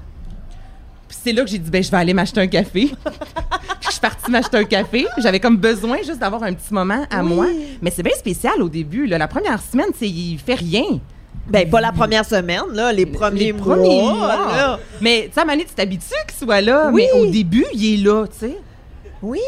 C'est 1.28 1.34
là 1.34 1.42
que 1.44 1.50
j'ai 1.50 1.58
dit, 1.58 1.70
ben, 1.70 1.82
je 1.84 1.90
vais 1.90 1.96
aller 1.98 2.14
m'acheter 2.14 2.40
un 2.40 2.46
café. 2.46 2.88
Je 3.82 3.90
suis 3.90 4.00
partie 4.00 4.30
m'acheter 4.30 4.56
un 4.56 4.64
café. 4.64 5.06
J'avais 5.18 5.40
comme 5.40 5.56
besoin 5.58 5.98
juste 5.98 6.18
d'avoir 6.18 6.42
un 6.42 6.52
petit 6.54 6.72
moment 6.72 7.04
à 7.10 7.22
Oui. 7.22 7.34
moi. 7.34 7.46
Mais 7.82 7.90
c'est 7.90 8.02
bien 8.02 8.14
spécial 8.16 8.62
au 8.62 8.68
début. 8.70 9.06
là. 9.06 9.18
La 9.18 9.28
première 9.28 9.60
semaine, 9.60 9.88
c'est 9.98 10.08
il 10.08 10.38
fait 10.38 10.54
rien. 10.54 10.84
Ben, 11.48 11.68
pas 11.68 11.80
la 11.82 11.92
première 11.92 12.24
semaine, 12.24 12.62
là, 12.72 12.92
les 12.94 13.04
premiers, 13.06 13.38
Les 13.46 13.52
premiers 13.52 14.00
mois. 14.02 14.14
mois. 14.14 14.56
là. 14.56 14.78
Mais, 15.02 15.30
tu 15.32 15.38
sais, 15.40 15.46
donné, 15.46 15.64
tu 15.64 15.74
t'habitues 15.74 16.14
qu'il 16.28 16.46
soit 16.46 16.60
là. 16.62 16.90
Oui. 16.92 17.04
Mais 17.14 17.20
au 17.20 17.26
début, 17.30 17.64
il 17.74 17.94
est 18.00 18.04
là, 18.04 18.26
tu 18.26 18.38
sais. 18.46 18.56
Oui. 19.22 19.40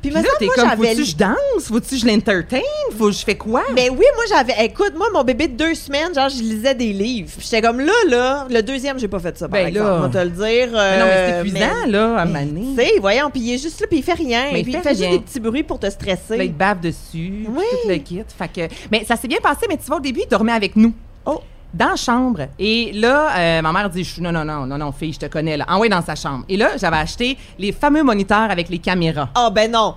Puis, 0.00 0.10
là, 0.10 0.22
t'es 0.38 0.46
comme, 0.46 0.70
faut-tu 0.70 0.96
que 0.96 1.04
je 1.04 1.16
danse? 1.16 1.36
Faut-tu 1.66 1.90
que 1.90 1.96
je 1.96 2.06
l'entertain? 2.06 2.60
Faut 2.96 3.06
que 3.06 3.12
je 3.12 3.24
fais 3.24 3.36
quoi? 3.36 3.62
Ben 3.74 3.90
oui, 3.90 4.04
moi 4.14 4.24
j'avais. 4.28 4.64
Écoute, 4.64 4.92
moi, 4.96 5.08
mon 5.12 5.22
bébé 5.24 5.48
de 5.48 5.56
deux 5.56 5.74
semaines, 5.74 6.14
genre, 6.14 6.28
je 6.28 6.40
lisais 6.42 6.74
des 6.74 6.92
livres. 6.92 7.30
Puis 7.36 7.46
j'étais 7.50 7.60
comme 7.66 7.80
là, 7.80 7.92
là. 8.08 8.46
Le 8.48 8.62
deuxième, 8.62 8.98
j'ai 8.98 9.08
pas 9.08 9.18
fait 9.20 9.36
ça, 9.36 9.48
par 9.48 9.60
Ben 9.60 9.68
exemple. 9.68 9.86
là. 9.88 9.96
On 9.96 10.00
va 10.00 10.08
te 10.08 10.18
le 10.24 10.30
dire. 10.30 10.68
Mais 10.72 10.98
non, 10.98 11.04
mais 11.04 11.26
c'est 11.26 11.32
euh, 11.34 11.40
épuisant, 11.40 11.66
mais- 11.86 11.90
là, 11.92 12.16
à 12.18 12.24
mais, 12.24 12.44
donné. 12.44 12.66
Tu 12.76 12.82
sais, 12.82 12.92
voyons, 13.00 13.30
puis 13.30 13.40
il 13.40 13.54
est 13.54 13.58
juste 13.58 13.80
là, 13.80 13.86
puis 13.88 13.98
il 13.98 14.02
fait 14.04 14.14
rien. 14.14 14.44
Mais 14.52 14.60
il 14.60 14.64
puis 14.64 14.72
fait 14.72 14.78
il 14.78 14.82
fait 14.82 14.90
juste 14.90 15.02
rien. 15.02 15.12
des 15.12 15.20
petits 15.20 15.40
bruits 15.40 15.62
pour 15.62 15.78
te 15.78 15.90
stresser. 15.90 16.36
Là, 16.36 16.44
il 16.44 16.52
te 16.52 16.58
bave 16.58 16.80
dessus, 16.80 16.96
puis 17.12 17.46
Oui. 17.48 17.64
tout 17.82 17.88
le 17.88 17.96
kit. 17.96 18.22
Fait 18.38 18.48
que, 18.68 18.74
mais 18.90 19.04
ça 19.04 19.16
s'est 19.16 19.28
bien 19.28 19.38
passé, 19.42 19.66
mais 19.68 19.76
tu 19.76 19.84
vois, 19.86 19.96
au 19.96 20.00
début, 20.00 20.20
il 20.24 20.28
dormait 20.28 20.52
avec 20.52 20.76
nous. 20.76 20.92
Oh. 21.26 21.40
Dans 21.72 21.90
la 21.90 21.96
chambre. 21.96 22.48
Et 22.58 22.90
là, 22.92 23.36
euh, 23.38 23.62
ma 23.62 23.72
mère 23.72 23.90
dit 23.90 24.06
Non, 24.20 24.32
non, 24.32 24.44
non, 24.44 24.66
non, 24.66 24.78
non, 24.78 24.92
fille, 24.92 25.12
je 25.12 25.20
te 25.20 25.26
connais, 25.26 25.56
là. 25.56 25.66
Envoie 25.68 25.88
dans 25.88 26.02
sa 26.02 26.16
chambre. 26.16 26.44
Et 26.48 26.56
là, 26.56 26.70
j'avais 26.76 26.96
acheté 26.96 27.38
les 27.58 27.72
fameux 27.72 28.02
moniteurs 28.02 28.50
avec 28.50 28.68
les 28.68 28.78
caméras. 28.78 29.28
Ah, 29.34 29.50
ben 29.50 29.70
non. 29.70 29.94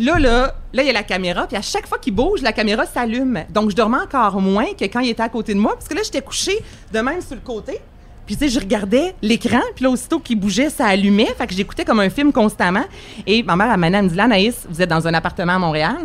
Là, 0.00 0.18
là, 0.18 0.54
là, 0.72 0.82
il 0.82 0.86
y 0.86 0.90
a 0.90 0.92
la 0.92 1.04
caméra, 1.04 1.46
puis 1.46 1.56
à 1.56 1.62
chaque 1.62 1.86
fois 1.86 1.98
qu'il 1.98 2.14
bouge, 2.14 2.42
la 2.42 2.52
caméra 2.52 2.84
s'allume. 2.84 3.44
Donc, 3.50 3.70
je 3.70 3.76
dormais 3.76 3.98
encore 3.98 4.40
moins 4.40 4.74
que 4.78 4.84
quand 4.86 5.00
il 5.00 5.10
était 5.10 5.22
à 5.22 5.28
côté 5.28 5.54
de 5.54 5.60
moi, 5.60 5.74
parce 5.74 5.86
que 5.86 5.94
là, 5.94 6.00
j'étais 6.04 6.20
couchée 6.20 6.58
de 6.92 6.98
même 6.98 7.20
sur 7.20 7.36
le 7.36 7.40
côté. 7.40 7.80
Puis, 8.26 8.36
tu 8.36 8.44
sais, 8.44 8.48
je 8.48 8.58
regardais 8.58 9.14
l'écran, 9.22 9.60
puis 9.74 9.84
là, 9.84 9.90
aussitôt 9.90 10.18
qu'il 10.18 10.38
bougeait, 10.40 10.70
ça 10.70 10.86
allumait. 10.86 11.26
Fait 11.36 11.46
que 11.46 11.54
j'écoutais 11.54 11.84
comme 11.84 12.00
un 12.00 12.08
film 12.10 12.32
constamment. 12.32 12.84
Et 13.26 13.42
ma 13.42 13.54
mère, 13.56 13.70
elle 13.72 13.78
m'a 13.80 14.02
dit, 14.02 14.14
là, 14.14 14.24
Anaïs, 14.24 14.66
vous 14.68 14.80
êtes 14.80 14.88
dans 14.88 15.06
un 15.06 15.14
appartement 15.14 15.54
à 15.54 15.58
Montréal. 15.58 15.96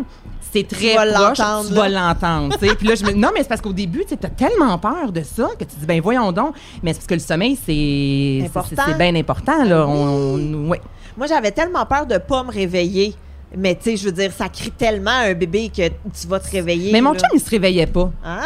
C'est 0.51 0.67
très 0.67 0.95
vas 0.95 1.05
proche, 1.33 1.37
tu 1.67 1.73
vas 1.75 1.89
l'entendre. 1.89 2.57
tu 2.59 2.67
sais. 2.67 2.75
Puis 2.75 2.87
là, 2.87 2.95
je 2.95 3.05
me 3.05 3.11
non, 3.13 3.29
mais 3.33 3.43
c'est 3.43 3.49
parce 3.49 3.61
qu'au 3.61 3.71
début, 3.71 4.03
tu 4.07 4.15
as 4.15 4.29
tellement 4.29 4.77
peur 4.79 5.11
de 5.11 5.21
ça 5.21 5.47
que 5.59 5.63
tu 5.63 5.75
dis, 5.79 5.85
ben 5.85 6.01
voyons 6.01 6.31
donc. 6.31 6.55
Mais 6.81 6.91
c'est 6.93 6.99
parce 6.99 7.07
que 7.07 7.13
le 7.13 7.19
sommeil, 7.19 7.55
c'est 7.63 8.45
Important. 8.47 8.83
c'est- 8.87 8.97
bien 8.97 9.15
important. 9.15 9.63
Là. 9.63 9.85
On, 9.87 10.35
on- 10.39 10.67
ouais. 10.69 10.81
Moi, 11.15 11.27
j'avais 11.27 11.51
tellement 11.51 11.85
peur 11.85 12.07
de 12.07 12.17
pas 12.17 12.43
me 12.43 12.51
réveiller. 12.51 13.13
Mais 13.55 13.75
tu 13.75 13.83
sais, 13.91 13.97
je 13.97 14.05
veux 14.05 14.11
dire, 14.11 14.31
ça 14.31 14.47
crie 14.49 14.71
tellement 14.71 15.09
un 15.11 15.33
bébé 15.33 15.69
que 15.75 15.87
tu 15.87 16.27
vas 16.27 16.39
te 16.39 16.49
réveiller. 16.51 16.91
Mais 16.91 17.01
mon 17.01 17.13
là. 17.13 17.19
chum, 17.19 17.29
il 17.33 17.39
se 17.39 17.49
réveillait 17.49 17.87
pas. 17.87 18.11
Ah! 18.23 18.41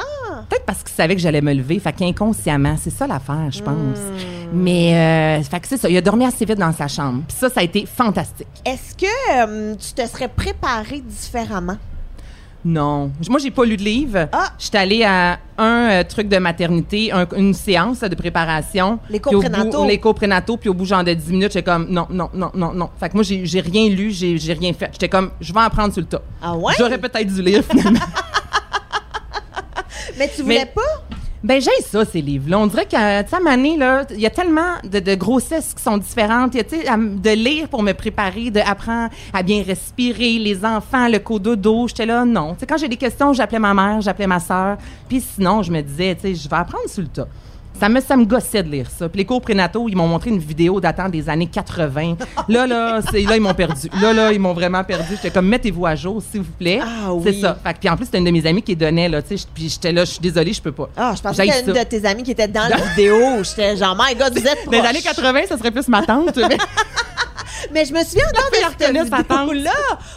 Peut-être 0.49 0.65
parce 0.65 0.83
qu'il 0.83 0.93
savait 0.93 1.15
que 1.15 1.21
j'allais 1.21 1.41
me 1.41 1.53
lever. 1.53 1.79
Fait 1.79 1.93
qu'inconsciemment, 1.93 2.75
c'est 2.81 2.89
ça 2.91 3.07
l'affaire, 3.07 3.49
je 3.51 3.61
pense. 3.61 3.73
Hmm. 3.75 4.53
Mais, 4.53 5.39
euh, 5.39 5.43
fait 5.43 5.59
que 5.59 5.67
c'est 5.67 5.77
ça. 5.77 5.89
Il 5.89 5.97
a 5.97 6.01
dormi 6.01 6.25
assez 6.25 6.45
vite 6.45 6.59
dans 6.59 6.73
sa 6.73 6.87
chambre. 6.87 7.23
Puis 7.27 7.37
ça, 7.37 7.49
ça 7.49 7.59
a 7.61 7.63
été 7.63 7.85
fantastique. 7.85 8.47
Est-ce 8.65 8.95
que 8.95 9.05
euh, 9.47 9.75
tu 9.75 9.93
te 9.93 10.07
serais 10.07 10.27
préparé 10.27 10.99
différemment? 11.01 11.77
Non. 12.65 13.11
Moi, 13.29 13.39
j'ai 13.39 13.51
pas 13.51 13.65
lu 13.65 13.75
de 13.75 13.83
livre. 13.83 14.29
Ah! 14.31 14.53
J'étais 14.57 14.77
allée 14.77 15.03
à 15.03 15.37
un 15.57 15.89
euh, 15.91 16.03
truc 16.05 16.29
de 16.29 16.37
maternité, 16.37 17.11
un- 17.11 17.27
une 17.35 17.53
séance 17.53 17.99
là, 18.01 18.07
de 18.07 18.15
préparation. 18.15 18.99
Les 19.09 19.19
coprénataux. 19.19 19.85
Les 19.85 19.97
coprénataux. 19.97 20.55
Puis 20.55 20.69
au 20.69 20.73
bout, 20.73 20.85
genre 20.85 21.03
de 21.03 21.13
10 21.13 21.29
minutes, 21.31 21.51
j'étais 21.51 21.63
comme, 21.69 21.87
non, 21.89 22.07
non, 22.09 22.29
non, 22.33 22.51
non, 22.55 22.73
non. 22.73 22.89
Fait 22.97 23.09
que 23.09 23.15
moi, 23.15 23.23
j'ai 23.23 23.59
rien 23.59 23.89
lu, 23.89 24.11
j'ai 24.11 24.37
j'ai 24.37 24.53
rien 24.53 24.71
fait. 24.71 24.89
J'étais 24.93 25.09
comme, 25.09 25.31
je 25.41 25.51
vais 25.53 25.59
en 25.59 25.69
prendre 25.69 25.91
sur 25.91 26.01
le 26.01 26.07
tas. 26.07 26.21
Ah 26.41 26.55
ouais? 26.55 26.73
J'aurais 26.77 26.99
peut-être 26.99 27.27
dû 27.27 27.41
lire, 27.41 27.63
finalement. 27.69 27.99
Mais 30.17 30.29
tu 30.35 30.41
voulais 30.43 30.59
Mais- 30.59 30.65
pas? 30.73 30.81
Ben 31.43 31.61
j'ai 31.61 31.83
ça 31.85 32.05
ces 32.05 32.21
livres-là. 32.21 32.57
On 32.57 32.67
dirait 32.67 32.85
que 32.85 32.91
tu 33.23 33.29
sais 33.29 33.35
à 33.35 33.39
Mané 33.41 33.75
là, 33.75 34.05
il 34.11 34.19
y 34.21 34.25
a 34.25 34.29
tellement 34.29 34.75
de, 34.89 34.99
de 34.99 35.13
grossesses 35.13 35.73
qui 35.73 35.83
sont 35.83 35.97
différentes. 35.97 36.53
Il 36.55 36.57
y 36.59 36.61
a, 36.61 36.63
tu 36.63 36.77
sais, 36.79 36.85
de 36.85 37.29
lire 37.31 37.67
pour 37.67 37.83
me 37.83 37.91
préparer, 37.91 38.49
de 38.49 38.61
apprendre 38.61 39.09
à 39.33 39.43
bien 39.43 39.61
respirer, 39.61 40.39
les 40.39 40.63
enfants, 40.63 41.09
le 41.09 41.19
cododo. 41.19 41.89
J'étais 41.89 42.05
là 42.05 42.23
non. 42.23 42.53
Tu 42.53 42.61
sais 42.61 42.65
quand 42.65 42.77
j'ai 42.77 42.87
des 42.87 42.95
questions, 42.95 43.33
j'appelais 43.33 43.59
ma 43.59 43.73
mère, 43.73 43.99
j'appelais 43.99 44.25
ma 44.27 44.39
sœur. 44.39 44.77
Puis 45.09 45.19
sinon 45.35 45.61
je 45.63 45.71
me 45.73 45.81
disais 45.81 46.15
tu 46.15 46.21
sais 46.21 46.35
je 46.35 46.47
vais 46.47 46.55
apprendre 46.55 46.87
sur 46.87 47.01
le 47.01 47.09
tas. 47.09 47.27
Ça 47.79 47.89
me, 47.89 47.99
ça 47.99 48.15
me 48.15 48.23
gossait 48.25 48.63
de 48.63 48.69
lire 48.69 48.87
ça. 48.89 49.09
Puis 49.09 49.17
les 49.19 49.25
cours 49.25 49.41
prénataux, 49.41 49.89
ils 49.89 49.95
m'ont 49.95 50.07
montré 50.07 50.29
une 50.29 50.39
vidéo 50.39 50.79
datant 50.79 51.09
des 51.09 51.27
années 51.27 51.47
80. 51.47 52.15
Là, 52.47 52.65
là, 52.67 52.99
c'est, 53.11 53.21
là, 53.23 53.35
ils 53.35 53.41
m'ont 53.41 53.53
perdu. 53.53 53.89
Là, 54.01 54.13
là, 54.13 54.31
ils 54.31 54.39
m'ont 54.39 54.53
vraiment 54.53 54.83
perdu. 54.83 55.05
J'étais 55.15 55.31
comme, 55.31 55.47
mettez-vous 55.47 55.85
à 55.85 55.95
jour, 55.95 56.21
s'il 56.21 56.41
vous 56.41 56.51
plaît. 56.57 56.79
Ah 56.81 57.09
C'est 57.23 57.29
oui. 57.31 57.41
ça. 57.41 57.57
Fait 57.63 57.73
que, 57.73 57.79
puis 57.79 57.89
en 57.89 57.97
plus, 57.97 58.05
c'était 58.05 58.19
une 58.19 58.25
de 58.25 58.31
mes 58.31 58.45
amies 58.45 58.61
qui 58.61 58.75
donnait, 58.75 59.09
là, 59.09 59.21
tu 59.21 59.37
sais. 59.37 59.45
Puis 59.53 59.69
j'étais 59.69 59.91
là, 59.91 60.05
je 60.05 60.11
suis 60.11 60.19
désolée, 60.21 60.53
je 60.53 60.61
peux 60.61 60.71
pas. 60.71 60.89
Ah, 60.95 61.13
je 61.17 61.21
pensais 61.21 61.49
a 61.49 61.59
une 61.59 61.65
de 61.73 61.83
tes 61.83 62.05
amies 62.05 62.23
qui 62.23 62.31
était 62.31 62.47
dans 62.47 62.67
la 62.69 62.77
vidéo. 62.89 63.43
J'étais 63.43 63.75
genre, 63.75 63.95
my 63.99 64.15
God, 64.15 64.31
vous 64.33 64.47
êtes 64.47 64.65
Dans 64.65 64.71
les 64.71 64.79
années 64.79 65.01
80, 65.01 65.41
ça 65.49 65.57
serait 65.57 65.71
plus 65.71 65.87
ma 65.89 66.03
tante. 66.05 66.37
mais- 66.37 66.57
Mais 67.71 67.85
je 67.85 67.93
me 67.93 68.03
souviens 68.03 68.25
de 68.25 68.55
cette 68.79 68.89
vidéo-là. 68.89 69.71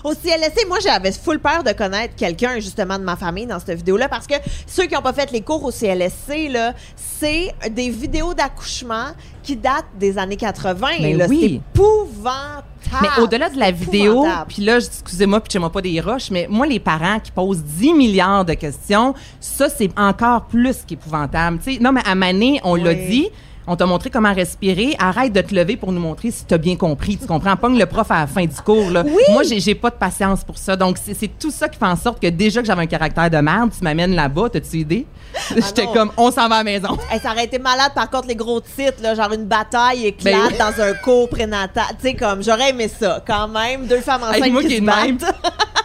Au 0.05 0.15
CLSC, 0.15 0.67
moi, 0.69 0.79
j'avais 0.83 1.13
full 1.13 1.39
peur 1.39 1.63
de 1.63 1.73
connaître 1.73 2.15
quelqu'un, 2.17 2.57
justement, 2.57 2.99
de 2.99 3.05
ma 3.05 3.17
famille 3.17 3.47
dans 3.47 3.59
cette 3.59 3.77
vidéo-là, 3.79 4.09
parce 4.09 4.27
que 4.27 4.35
ceux 4.67 4.87
qui 4.87 4.95
n'ont 4.95 5.03
pas 5.03 5.13
fait 5.13 5.31
les 5.33 5.41
cours 5.41 5.65
au 5.65 5.71
CLSC, 5.71 6.49
là, 6.51 6.75
c'est 6.97 7.55
des 7.71 7.91
vidéos 7.91 8.35
d'accouchement 8.35 9.09
qui 9.43 9.57
datent 9.57 9.87
des 9.99 10.19
années 10.19 10.37
80. 10.37 10.87
Mais 11.01 11.15
là. 11.15 11.27
oui. 11.29 11.39
C'est 11.41 11.81
épouvantable. 11.81 12.65
mais 13.01 13.23
au-delà 13.23 13.49
de 13.49 13.59
la 13.59 13.71
vidéo, 13.71 14.27
puis 14.49 14.63
là, 14.63 14.79
excusez-moi, 14.79 15.41
puis 15.41 15.59
moi 15.59 15.71
pas 15.71 15.81
des 15.83 16.01
roches, 16.01 16.31
mais 16.31 16.47
moi, 16.49 16.67
les 16.67 16.81
parents 16.81 17.21
qui 17.21 17.31
posent 17.31 17.63
10 17.63 17.95
milliards 17.95 18.45
de 18.45 18.55
questions, 18.55 19.15
ça, 19.41 19.69
c'est 19.69 19.91
encore 19.97 20.47
plus 20.47 20.79
qu'épouvantable. 20.87 21.59
Non, 21.81 21.93
mais 21.93 22.03
à 22.05 22.15
Mané, 22.15 22.61
on 22.65 22.75
l'a 22.75 22.95
dit. 22.95 23.31
On 23.67 23.77
t'a 23.77 23.87
montré 23.87 24.11
comment 24.11 24.33
respirer. 24.33 24.95
Arrête 24.99 25.33
de 25.33 25.41
te 25.41 25.55
lever 25.55 25.77
pour 25.77 25.91
nous 25.93 26.01
montrer 26.01 26.31
si 26.31 26.45
tu 26.45 26.55
as 26.55 26.59
bien 26.59 26.77
compris. 26.77 27.17
Tu 27.17 27.27
comprends? 27.27 27.57
Pogne 27.57 27.79
le 27.79 27.87
prof 27.87 28.11
à 28.11 28.21
la 28.21 28.27
fin 28.27 28.45
du 28.45 28.55
cours. 28.65 28.91
Là. 28.91 29.03
Oui. 29.07 29.23
Moi, 29.31 29.43
j'ai 29.43 29.59
j'ai 29.61 29.75
pas 29.75 29.91
de 29.91 29.97
patience 29.97 30.45
pour 30.45 30.57
ça. 30.59 30.77
Donc, 30.77 30.99
c'est 31.03 31.15
c'est 31.15 31.29
tout 31.39 31.51
ça 31.51 31.69
qui 31.69 31.79
fait 31.79 31.85
en 31.87 31.97
sorte 31.97 32.21
que 32.23 32.29
déjà 32.29 32.61
que 32.61 32.67
j'avais 32.67 32.83
un 32.83 32.87
caractère 32.87 33.29
de 33.31 33.39
merde, 33.39 33.71
tu 33.77 33.83
m'amènes 33.83 34.15
là-bas. 34.15 34.51
T'as-tu 34.53 34.79
idée? 34.79 35.07
J'étais 35.55 35.85
non. 35.85 35.93
comme, 35.93 36.11
on 36.17 36.31
s'en 36.31 36.49
va 36.49 36.57
à 36.57 36.59
la 36.59 36.65
maison. 36.65 36.97
Hey, 37.11 37.21
ça 37.21 37.31
aurait 37.33 37.45
été 37.45 37.59
malade, 37.59 37.93
par 37.95 38.11
contre, 38.11 38.27
les 38.29 38.35
gros 38.37 38.61
titres, 38.61 39.01
là, 39.03 39.15
genre 39.15 39.33
une 39.33 39.45
bataille 39.45 40.07
éclate 40.07 40.35
Ben 40.35 40.49
oui. 40.51 40.59
dans 40.59 40.83
un 40.83 40.93
cours 40.95 41.29
prénatal. 41.29 41.85
Tu 42.01 42.09
sais, 42.09 42.15
comme, 42.15 42.43
j'aurais 42.43 42.71
aimé 42.71 42.89
ça, 42.89 43.23
quand 43.27 43.47
même. 43.49 43.87
Deux 43.87 44.01
femmes 44.01 44.23
enceintes 44.23 44.45
Hey, 44.45 44.53
qui 44.53 44.67
qui 44.69 44.77
se 44.77 44.83
battent. 44.83 45.25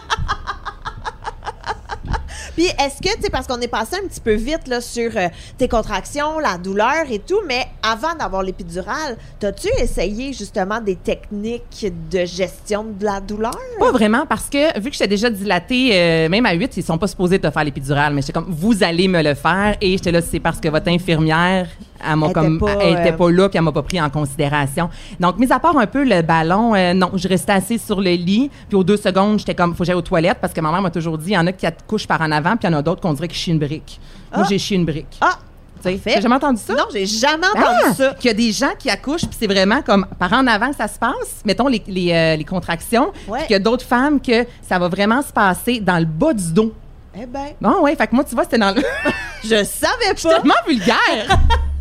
Puis 2.56 2.66
est-ce 2.66 3.00
que, 3.00 3.14
tu 3.16 3.22
sais, 3.22 3.30
parce 3.30 3.46
qu'on 3.46 3.60
est 3.60 3.68
passé 3.68 3.96
un 4.02 4.06
petit 4.06 4.20
peu 4.20 4.34
vite 4.34 4.68
là, 4.68 4.80
sur 4.80 5.10
euh, 5.16 5.28
tes 5.58 5.68
contractions, 5.68 6.38
la 6.38 6.58
douleur 6.58 7.04
et 7.10 7.18
tout, 7.18 7.40
mais 7.46 7.66
avant 7.82 8.14
d'avoir 8.14 8.42
l'épidurale, 8.42 9.16
t'as-tu 9.38 9.68
essayé 9.80 10.32
justement 10.32 10.80
des 10.80 10.96
techniques 10.96 11.86
de 12.10 12.24
gestion 12.24 12.84
de 12.84 13.04
la 13.04 13.20
douleur? 13.20 13.56
Pas 13.78 13.92
vraiment, 13.92 14.26
parce 14.26 14.48
que 14.48 14.78
vu 14.78 14.90
que 14.90 14.96
j'étais 14.96 15.08
déjà 15.08 15.30
dilatée, 15.30 15.90
euh, 15.92 16.28
même 16.28 16.46
à 16.46 16.52
8, 16.52 16.76
ils 16.76 16.82
sont 16.82 16.98
pas 16.98 17.06
supposés 17.06 17.38
te 17.38 17.50
faire 17.50 17.64
l'épidurale, 17.64 18.14
mais 18.14 18.20
j'étais 18.20 18.32
comme, 18.32 18.46
vous 18.48 18.82
allez 18.82 19.08
me 19.08 19.22
le 19.22 19.34
faire. 19.34 19.76
Et 19.80 19.92
j'étais 19.92 20.12
là, 20.12 20.20
c'est 20.20 20.40
parce 20.40 20.60
que 20.60 20.68
votre 20.68 20.88
infirmière, 20.88 21.68
elle 22.08 22.16
m'a 22.16 22.30
comme, 22.30 22.58
pas, 22.58 22.72
elle 22.80 22.98
était 23.00 23.12
euh, 23.12 23.16
pas 23.16 23.30
là, 23.30 23.48
puis 23.48 23.58
elle 23.58 23.64
m'a 23.64 23.72
pas 23.72 23.82
pris 23.82 24.00
en 24.00 24.10
considération. 24.10 24.88
Donc, 25.20 25.38
mis 25.38 25.50
à 25.52 25.58
part 25.58 25.76
un 25.76 25.86
peu 25.86 26.04
le 26.04 26.22
ballon, 26.22 26.74
euh, 26.74 26.94
non, 26.94 27.10
je 27.14 27.28
restais 27.28 27.52
assise 27.52 27.82
sur 27.84 28.00
le 28.00 28.10
lit, 28.10 28.50
puis 28.68 28.76
aux 28.76 28.84
deux 28.84 28.96
secondes, 28.96 29.38
j'étais 29.38 29.54
comme, 29.54 29.72
faut 29.72 29.78
que 29.80 29.84
j'aille 29.84 29.94
aux 29.96 30.02
toilettes, 30.02 30.38
parce 30.40 30.52
que 30.52 30.60
ma 30.60 30.70
mère 30.70 30.82
m'a 30.82 30.90
toujours 30.90 31.18
dit, 31.18 31.30
il 31.30 31.34
y 31.34 31.38
en 31.38 31.46
a 31.46 31.52
qui 31.52 31.66
couchent 31.86 32.06
par 32.08 32.20
en 32.20 32.30
avant, 32.32 32.56
puis 32.56 32.68
il 32.68 32.72
y 32.72 32.74
en 32.74 32.78
a 32.78 32.82
d'autres 32.82 33.00
qu'on 33.00 33.12
dirait 33.12 33.28
je 33.30 33.38
suis 33.38 33.52
une 33.52 33.58
brique. 33.58 34.00
Moi, 34.34 34.44
Ah. 34.44 34.48
j'ai 34.48 34.58
chié 34.58 34.76
une 34.76 34.84
brique. 34.84 35.18
Ah! 35.20 35.38
Tu. 35.84 35.98
T'as 35.98 36.20
jamais 36.20 36.36
entendu 36.36 36.60
ça? 36.64 36.74
Non, 36.74 36.84
j'ai 36.92 37.06
jamais 37.06 37.44
entendu 37.44 37.80
Ah! 37.86 37.92
ça. 37.92 38.14
Qu'il 38.14 38.28
y 38.28 38.30
a 38.30 38.34
des 38.34 38.52
gens 38.52 38.70
qui 38.78 38.88
accouchent, 38.88 39.22
puis 39.26 39.36
c'est 39.36 39.48
vraiment 39.48 39.82
comme 39.82 40.06
par 40.16 40.32
en 40.32 40.46
avant 40.46 40.70
que 40.70 40.76
ça 40.76 40.86
se 40.86 40.96
passe, 40.96 41.42
mettons 41.44 41.66
les, 41.66 41.82
les, 41.88 42.12
euh, 42.12 42.36
les 42.36 42.44
contractions, 42.44 43.10
Ouais. 43.26 43.38
puis 43.38 43.46
qu'il 43.48 43.54
y 43.54 43.56
a 43.56 43.58
d'autres 43.58 43.84
femmes 43.84 44.20
que 44.20 44.46
ça 44.62 44.78
va 44.78 44.86
vraiment 44.88 45.22
se 45.22 45.32
passer 45.32 45.80
dans 45.80 45.98
le 45.98 46.04
bas 46.04 46.34
du 46.34 46.52
dos. 46.52 46.72
Eh 47.20 47.26
ben, 47.26 47.46
Bon, 47.60 47.80
ouais, 47.82 47.96
fait 47.96 48.06
que 48.06 48.14
moi, 48.14 48.22
tu 48.22 48.32
vois, 48.36 48.44
c'était 48.44 48.58
dans 48.58 48.70
le. 48.70 48.80
je 49.44 49.64
savais 49.64 50.14
pas. 50.22 50.34
tellement 50.40 50.54
vulgaire! 50.68 51.36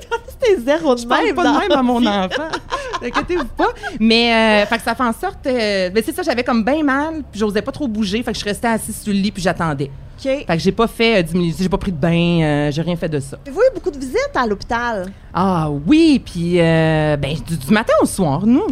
C'était 0.28 0.60
zéro 0.60 0.94
de 0.94 1.00
Je 1.00 1.06
parle 1.06 1.24
même. 1.26 1.34
pas 1.34 1.44
de 1.44 1.58
même 1.58 1.72
à 1.72 1.82
mon 1.82 2.04
enfant. 2.06 2.48
Inquiétez-vous 3.02 3.44
pas. 3.56 3.68
Mais, 4.00 4.62
euh, 4.62 4.66
fait 4.66 4.78
que 4.78 4.82
ça 4.84 4.94
fait 4.94 5.02
en 5.02 5.12
sorte. 5.12 5.46
euh, 5.46 5.90
ben, 5.90 6.02
c'est 6.04 6.14
ça, 6.14 6.22
j'avais 6.22 6.44
comme 6.44 6.64
bien 6.64 6.82
mal, 6.82 7.22
puis 7.30 7.40
j'osais 7.40 7.62
pas 7.62 7.72
trop 7.72 7.88
bouger, 7.88 8.22
fait 8.22 8.32
que 8.32 8.38
je 8.38 8.44
restais 8.44 8.68
assise 8.68 9.00
sur 9.00 9.12
le 9.12 9.18
lit, 9.18 9.30
puis 9.32 9.42
j'attendais. 9.42 9.90
OK. 10.18 10.22
Fait 10.24 10.46
que 10.46 10.58
j'ai 10.58 10.72
pas 10.72 10.86
fait 10.86 11.18
euh, 11.18 11.22
10 11.22 11.34
minutes, 11.34 11.56
j'ai 11.58 11.68
pas 11.68 11.78
pris 11.78 11.92
de 11.92 11.96
bain, 11.96 12.40
euh, 12.42 12.70
j'ai 12.70 12.82
rien 12.82 12.96
fait 12.96 13.08
de 13.08 13.18
ça. 13.20 13.38
Avez-vous 13.46 13.60
eu 13.60 13.74
beaucoup 13.74 13.90
de 13.90 13.98
visites 13.98 14.30
à 14.34 14.46
l'hôpital? 14.46 15.06
Ah 15.34 15.68
oui, 15.86 16.20
puis 16.24 16.60
euh, 16.60 17.16
ben, 17.16 17.34
du, 17.48 17.56
du 17.56 17.72
matin 17.72 17.94
au 18.02 18.06
soir. 18.06 18.44
Nous, 18.44 18.66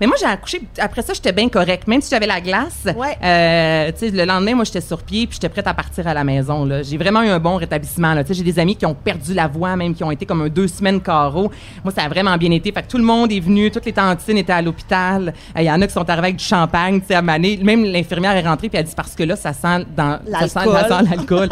mais 0.00 0.06
moi, 0.06 0.16
j'ai 0.18 0.24
accouché. 0.26 0.62
Après 0.78 1.02
ça, 1.02 1.12
j'étais 1.12 1.32
bien 1.32 1.48
correcte. 1.48 1.86
Même 1.86 2.00
si 2.00 2.10
j'avais 2.10 2.26
la 2.26 2.40
glace, 2.40 2.86
Ouais. 2.96 3.16
euh, 3.22 3.90
le 4.00 4.24
lendemain, 4.24 4.54
moi, 4.54 4.64
j'étais 4.64 4.80
sur 4.80 5.02
pied 5.02 5.26
puis 5.26 5.34
j'étais 5.34 5.48
prête 5.50 5.66
à 5.66 5.74
partir 5.74 6.06
à 6.08 6.14
la 6.14 6.24
maison. 6.24 6.66
J'ai 6.82 6.96
vraiment 6.96 7.22
eu 7.22 7.28
un 7.28 7.38
bon 7.38 7.56
rétablissement. 7.56 8.14
J'ai 8.30 8.42
des 8.42 8.58
amis 8.58 8.76
qui 8.76 8.86
ont 8.86 8.94
perdu 8.94 9.34
la 9.34 9.46
voix, 9.46 9.76
même 9.76 9.94
qui 9.94 10.04
ont 10.04 10.10
été 10.10 10.24
comme 10.24 10.40
un 10.42 10.48
deux 10.48 10.68
semaines 10.68 11.00
carreau. 11.00 11.50
Moi, 11.84 11.92
ça 11.94 12.02
a 12.04 12.08
vraiment 12.08 12.36
bien 12.38 12.50
été. 12.50 12.72
Fait 12.72 12.82
que 12.82 12.88
tout 12.88 12.98
le 12.98 13.04
monde 13.04 13.30
est 13.30 13.40
venu, 13.40 13.70
toutes 13.70 13.84
les 13.86 13.92
tantines 13.92 14.38
étaient 14.38 14.52
à 14.52 14.62
l'hôpital. 14.62 15.34
Euh, 15.56 15.60
Il 15.60 15.64
y 15.66 15.70
en 15.70 15.80
a 15.82 15.86
qui 15.86 15.92
sont 15.92 16.08
arrivés 16.08 16.28
avec 16.28 16.36
du 16.36 16.44
champagne, 16.44 17.00
tu 17.00 17.08
sais, 17.08 17.14
à 17.14 17.22
Mané. 17.22 17.58
Même 17.62 17.84
l'infirmière 17.84 18.34
est 18.36 18.46
rentrée 18.46 18.68
puis 18.70 18.78
elle 18.78 18.84
dit 18.86 18.94
parce 18.96 19.14
que 19.14 19.22
là, 19.22 19.36
ça 19.36 19.52
sent 19.52 19.84
dans 19.96 20.18
ça 20.32 20.48
sent, 20.48 20.68
L'alcool. 21.10 21.48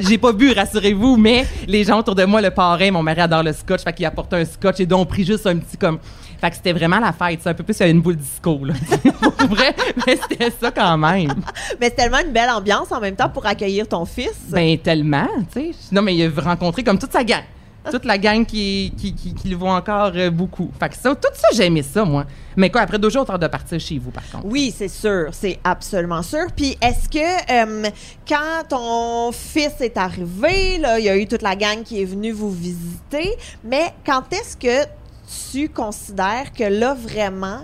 J'ai 0.00 0.18
pas 0.18 0.32
bu, 0.32 0.52
rassurez-vous, 0.52 1.16
mais 1.16 1.46
les 1.68 1.84
gens 1.84 1.98
autour 2.00 2.14
de 2.16 2.24
moi, 2.24 2.40
le 2.40 2.50
parrain, 2.50 2.90
mon 2.90 3.02
mari 3.02 3.20
adore 3.20 3.42
le 3.44 3.52
scotch, 3.52 3.82
fait 3.84 3.92
qu'il 3.92 4.07
apportait 4.08 4.36
un 4.36 4.44
scotch 4.44 4.80
et 4.80 4.86
donc 4.86 5.08
pris 5.08 5.24
juste 5.24 5.46
un 5.46 5.56
petit 5.56 5.76
comme. 5.76 5.98
Fait 6.40 6.50
que 6.50 6.56
c'était 6.56 6.72
vraiment 6.72 7.00
la 7.00 7.12
fête, 7.12 7.40
c'est 7.42 7.48
un 7.48 7.54
peu 7.54 7.64
plus 7.64 7.80
une 7.80 8.00
boule 8.00 8.16
disco, 8.16 8.64
là. 8.64 8.74
Pour 9.38 9.48
vrai, 9.48 9.74
mais 10.06 10.18
c'était 10.28 10.50
ça 10.50 10.70
quand 10.70 10.96
même. 10.98 11.34
Mais 11.80 11.88
c'est 11.88 11.96
tellement 11.96 12.20
une 12.24 12.32
belle 12.32 12.50
ambiance 12.50 12.92
en 12.92 13.00
même 13.00 13.16
temps 13.16 13.28
pour 13.28 13.44
accueillir 13.46 13.88
ton 13.88 14.04
fils. 14.04 14.38
Ben 14.50 14.78
tellement, 14.78 15.26
tu 15.52 15.72
sais. 15.72 15.78
Non, 15.90 16.02
mais 16.02 16.14
il 16.14 16.26
a 16.26 16.40
rencontré 16.40 16.84
comme 16.84 16.98
toute 16.98 17.12
sa 17.12 17.24
gang. 17.24 17.42
Toute 17.90 18.04
la 18.04 18.18
gang 18.18 18.44
qui, 18.46 18.92
qui, 18.96 19.14
qui, 19.14 19.34
qui 19.34 19.48
le 19.48 19.56
voit 19.56 19.74
encore 19.74 20.12
euh, 20.14 20.30
beaucoup. 20.30 20.70
Fait 20.78 20.88
que 20.88 20.96
ça, 20.96 21.14
tout 21.14 21.28
ça, 21.34 21.48
j'ai 21.54 21.66
aimé 21.66 21.82
ça, 21.82 22.04
moi. 22.04 22.24
Mais 22.56 22.70
quoi, 22.70 22.80
après 22.80 22.98
deux 22.98 23.10
jours, 23.10 23.24
t'as 23.24 23.38
de 23.38 23.46
partir 23.46 23.78
chez 23.78 23.98
vous, 23.98 24.10
par 24.10 24.28
contre. 24.30 24.44
Oui, 24.46 24.74
c'est 24.76 24.88
sûr, 24.88 25.28
c'est 25.32 25.58
absolument 25.64 26.22
sûr. 26.22 26.46
Puis 26.56 26.76
est-ce 26.82 27.08
que 27.08 27.52
euh, 27.52 27.88
quand 28.28 28.68
ton 28.68 29.32
fils 29.32 29.80
est 29.80 29.96
arrivé, 29.96 30.78
là, 30.78 30.98
il 30.98 31.04
y 31.04 31.08
a 31.08 31.16
eu 31.16 31.26
toute 31.26 31.42
la 31.42 31.54
gang 31.56 31.82
qui 31.84 32.02
est 32.02 32.04
venue 32.04 32.32
vous 32.32 32.50
visiter, 32.50 33.36
mais 33.64 33.92
quand 34.04 34.22
est-ce 34.32 34.56
que 34.56 34.86
tu 35.52 35.68
considères 35.68 36.52
que 36.52 36.64
là 36.64 36.94
vraiment, 36.94 37.60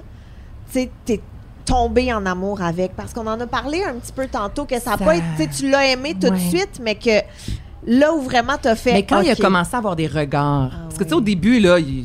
tu 0.72 0.80
sais, 0.80 0.90
t'es 1.04 1.20
tombé 1.64 2.12
en 2.12 2.24
amour 2.26 2.60
avec? 2.62 2.94
Parce 2.94 3.12
qu'on 3.12 3.26
en 3.26 3.40
a 3.40 3.46
parlé 3.46 3.82
un 3.82 3.94
petit 3.94 4.12
peu 4.12 4.26
tantôt 4.28 4.64
que 4.66 4.78
ça 4.78 4.92
n'a 4.92 4.98
Ça- 4.98 5.04
pas 5.04 5.16
été, 5.16 5.48
tu 5.48 5.70
l'as 5.70 5.86
aimé 5.86 6.14
tout 6.20 6.28
de 6.30 6.36
suite, 6.38 6.78
mais 6.82 6.94
que 6.94 7.20
là 7.86 8.14
où 8.14 8.20
vraiment 8.22 8.54
t'as 8.60 8.76
fait. 8.76 8.92
Mais 8.92 9.02
quand 9.06 9.20
il 9.20 9.30
a 9.30 9.36
commencé 9.36 9.74
à 9.74 9.78
avoir 9.78 9.96
des 9.96 10.06
regards, 10.06 10.70
Ah 10.72 10.78
parce 10.84 10.98
que 10.98 11.04
tu 11.04 11.10
sais, 11.10 11.14
au 11.16 11.20
début, 11.20 11.60
là, 11.60 11.78
il, 11.78 12.04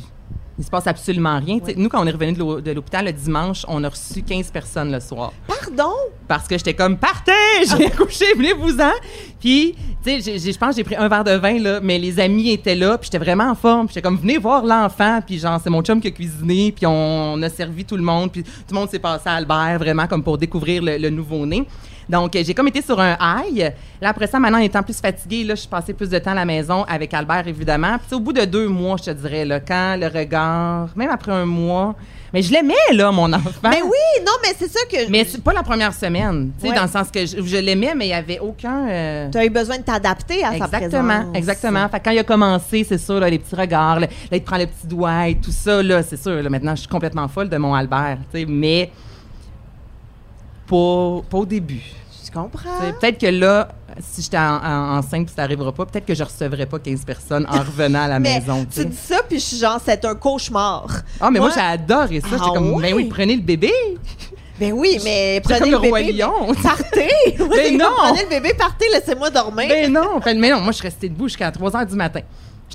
il 0.57 0.65
se 0.65 0.69
passe 0.69 0.87
absolument 0.87 1.39
rien. 1.39 1.59
Oui. 1.65 1.73
Nous, 1.77 1.87
quand 1.87 2.03
on 2.03 2.07
est 2.07 2.11
revenu 2.11 2.33
de 2.33 2.39
l'hô- 2.39 2.59
de 2.59 2.71
l'hôpital 2.71 3.05
le 3.05 3.13
dimanche, 3.13 3.65
on 3.69 3.81
a 3.85 3.89
reçu 3.89 4.21
15 4.23 4.51
personnes 4.51 4.91
le 4.91 4.99
soir. 4.99 5.31
Pardon? 5.47 5.93
Parce 6.27 6.47
que 6.49 6.57
j'étais 6.57 6.73
comme, 6.73 6.97
partez! 6.97 7.31
j'ai 7.77 7.85
accouché, 7.85 8.25
venez-vous-en. 8.35 8.91
Puis, 9.39 9.75
tu 10.03 10.21
sais, 10.21 10.37
je 10.51 10.57
pense 10.57 10.71
que 10.71 10.75
j'ai 10.75 10.83
pris 10.83 10.97
un 10.97 11.07
verre 11.07 11.23
de 11.23 11.31
vin, 11.31 11.59
là, 11.59 11.79
mais 11.81 11.97
les 11.97 12.19
amis 12.19 12.49
étaient 12.51 12.75
là, 12.75 12.97
puis 12.97 13.05
j'étais 13.11 13.23
vraiment 13.23 13.49
en 13.51 13.55
forme. 13.55 13.85
Puis 13.87 13.93
j'étais 13.95 14.05
comme, 14.05 14.17
venez 14.17 14.37
voir 14.37 14.65
l'enfant. 14.65 15.21
Puis 15.25 15.39
genre, 15.39 15.61
c'est 15.63 15.69
mon 15.69 15.81
chum 15.81 16.01
qui 16.01 16.09
a 16.09 16.11
cuisiné, 16.11 16.73
puis 16.73 16.85
on, 16.85 17.41
a 17.41 17.49
servi 17.49 17.85
tout 17.85 17.95
le 17.95 18.03
monde. 18.03 18.29
Puis 18.31 18.43
tout 18.43 18.49
le 18.71 18.75
monde 18.75 18.89
s'est 18.89 18.99
passé 18.99 19.29
à 19.29 19.35
Albert, 19.35 19.77
vraiment, 19.79 20.07
comme 20.07 20.23
pour 20.23 20.37
découvrir 20.37 20.83
le, 20.83 20.97
le 20.97 21.09
nouveau-né. 21.09 21.65
Donc, 22.09 22.31
j'ai 22.33 22.53
comme 22.55 22.67
été 22.67 22.81
sur 22.81 22.99
un 22.99 23.15
high. 23.21 23.71
Là, 24.01 24.09
après 24.09 24.25
ça, 24.27 24.39
maintenant, 24.39 24.57
étant 24.57 24.81
plus 24.81 24.99
fatiguée, 24.99 25.43
là, 25.43 25.53
je 25.55 25.59
suis 25.61 25.69
passée 25.69 25.93
plus 25.93 26.09
de 26.09 26.17
temps 26.17 26.31
à 26.31 26.35
la 26.35 26.45
maison 26.45 26.83
avec 26.85 27.13
Albert, 27.13 27.47
évidemment. 27.47 27.97
Puis, 28.05 28.15
au 28.15 28.19
bout 28.19 28.33
de 28.33 28.45
deux 28.45 28.67
mois, 28.67 28.97
je 28.97 29.11
te 29.11 29.11
dirais, 29.11 29.45
là, 29.45 29.59
quand 29.59 29.95
le 29.99 30.07
regard, 30.07 30.89
même 30.95 31.09
après 31.11 31.31
un 31.31 31.45
mois, 31.45 31.93
mais 32.33 32.41
je 32.41 32.51
l'aimais, 32.51 32.73
là, 32.93 33.11
mon 33.11 33.31
enfant. 33.33 33.49
Mais 33.63 33.81
oui, 33.83 34.23
non, 34.25 34.31
mais 34.43 34.49
c'est 34.57 34.69
ça 34.71 34.79
que. 34.91 35.09
Mais 35.09 35.23
c'est 35.25 35.43
pas 35.43 35.53
la 35.53 35.63
première 35.63 35.93
semaine, 35.93 36.51
tu 36.59 36.63
sais, 36.65 36.69
Ouais. 36.71 36.75
dans 36.75 36.83
le 36.83 36.89
sens 36.89 37.09
que 37.11 37.25
je, 37.25 37.41
je 37.43 37.57
l'aimais, 37.57 37.93
mais 37.95 38.05
il 38.07 38.09
y 38.09 38.13
avait 38.13 38.39
aucun. 38.39 38.87
euh, 38.87 39.29
Tu 39.31 39.37
as 39.37 39.45
eu 39.45 39.49
besoin 39.49 39.77
de 39.77 39.83
t'adapter 39.83 40.43
à 40.43 40.51
sa 40.57 40.67
présence. 40.67 40.73
Exactement, 40.85 41.33
exactement. 41.33 41.89
Fait 41.89 41.99
que 41.99 42.05
quand 42.05 42.11
il 42.11 42.19
a 42.19 42.23
commencé, 42.23 42.83
c'est 42.87 42.97
sûr, 42.99 43.19
là, 43.19 43.29
les 43.29 43.39
petits 43.39 43.55
regards, 43.55 43.99
là, 43.99 44.07
là, 44.07 44.37
il 44.37 44.41
te 44.41 44.45
prend 44.45 44.57
le 44.57 44.67
petit 44.67 44.87
doigt 44.87 45.27
et 45.27 45.35
tout 45.35 45.51
ça, 45.51 45.81
là, 45.83 46.01
c'est 46.03 46.21
sûr. 46.21 46.41
Là, 46.41 46.49
maintenant, 46.49 46.75
je 46.75 46.81
suis 46.81 46.87
complètement 46.89 47.27
folle 47.27 47.49
de 47.49 47.57
mon 47.57 47.73
Albert, 47.73 48.17
tu 48.31 48.39
sais, 48.39 48.45
mais 48.47 48.91
pas, 50.69 51.21
pas 51.29 51.37
au 51.39 51.45
début. 51.45 51.81
Je 52.25 52.31
comprends. 52.31 52.69
Peut-être 52.99 53.17
que 53.19 53.25
là, 53.27 53.69
si 53.99 54.21
j'étais 54.21 54.37
en- 54.37 54.61
en- 54.63 54.97
enceinte 54.99 55.25
puis 55.25 55.33
ça 55.35 55.41
n'arrivera 55.41 55.71
pas, 55.71 55.85
peut-être 55.87 56.05
que 56.05 56.13
je 56.13 56.23
recevrais 56.23 56.67
pas 56.67 56.77
15 56.77 57.03
personnes 57.03 57.47
en 57.49 57.59
revenant 57.59 58.03
à 58.03 58.07
la 58.07 58.19
Mais 58.19 58.39
maison. 58.39 58.65
tu 58.71 58.85
dis 58.85 58.95
ça, 58.95 59.17
puis 59.27 59.39
je 59.39 59.43
suis 59.45 59.57
genre, 59.57 59.79
c'est 59.83 60.05
un 60.05 60.13
cauchemar. 60.15 60.85
Ah, 61.19 61.31
mais 61.31 61.39
moi, 61.39 61.47
Ouais. 61.49 61.55
j'ai 61.55 61.61
adoré 61.61 62.21
ça. 62.21 62.27
J'étais 62.31 62.41
Ah 62.45 62.51
comme, 62.53 62.79
ben 62.81 62.93
oui, 62.93 63.05
prenez 63.05 63.35
le 63.35 63.41
bébé. 63.41 63.71
Ben 64.59 64.73
oui, 64.73 64.99
mais 65.03 65.41
prenez 65.43 65.59
comme 65.59 65.69
le 65.71 65.77
le 65.77 65.89
roi 65.89 65.99
bébé. 66.01 66.13
lion. 66.13 66.53
Partez! 66.61 67.09
Ben 67.49 67.77
non! 67.77 67.85
Prenez 67.97 68.23
le 68.23 68.29
bébé, 68.29 68.53
partez, 68.53 68.85
laissez-moi 68.93 69.29
dormir. 69.29 69.67
Ben 69.69 69.91
non, 69.91 70.19
Fait, 70.21 70.33
mais 70.35 70.49
non, 70.51 70.59
moi 70.59 70.71
je 70.73 70.77
suis 70.77 70.87
restée 70.87 71.07
debout 71.09 71.29
jusqu'à 71.29 71.49
3 71.49 71.75
heures 71.77 71.85
du 71.85 71.95
matin. 71.95 72.19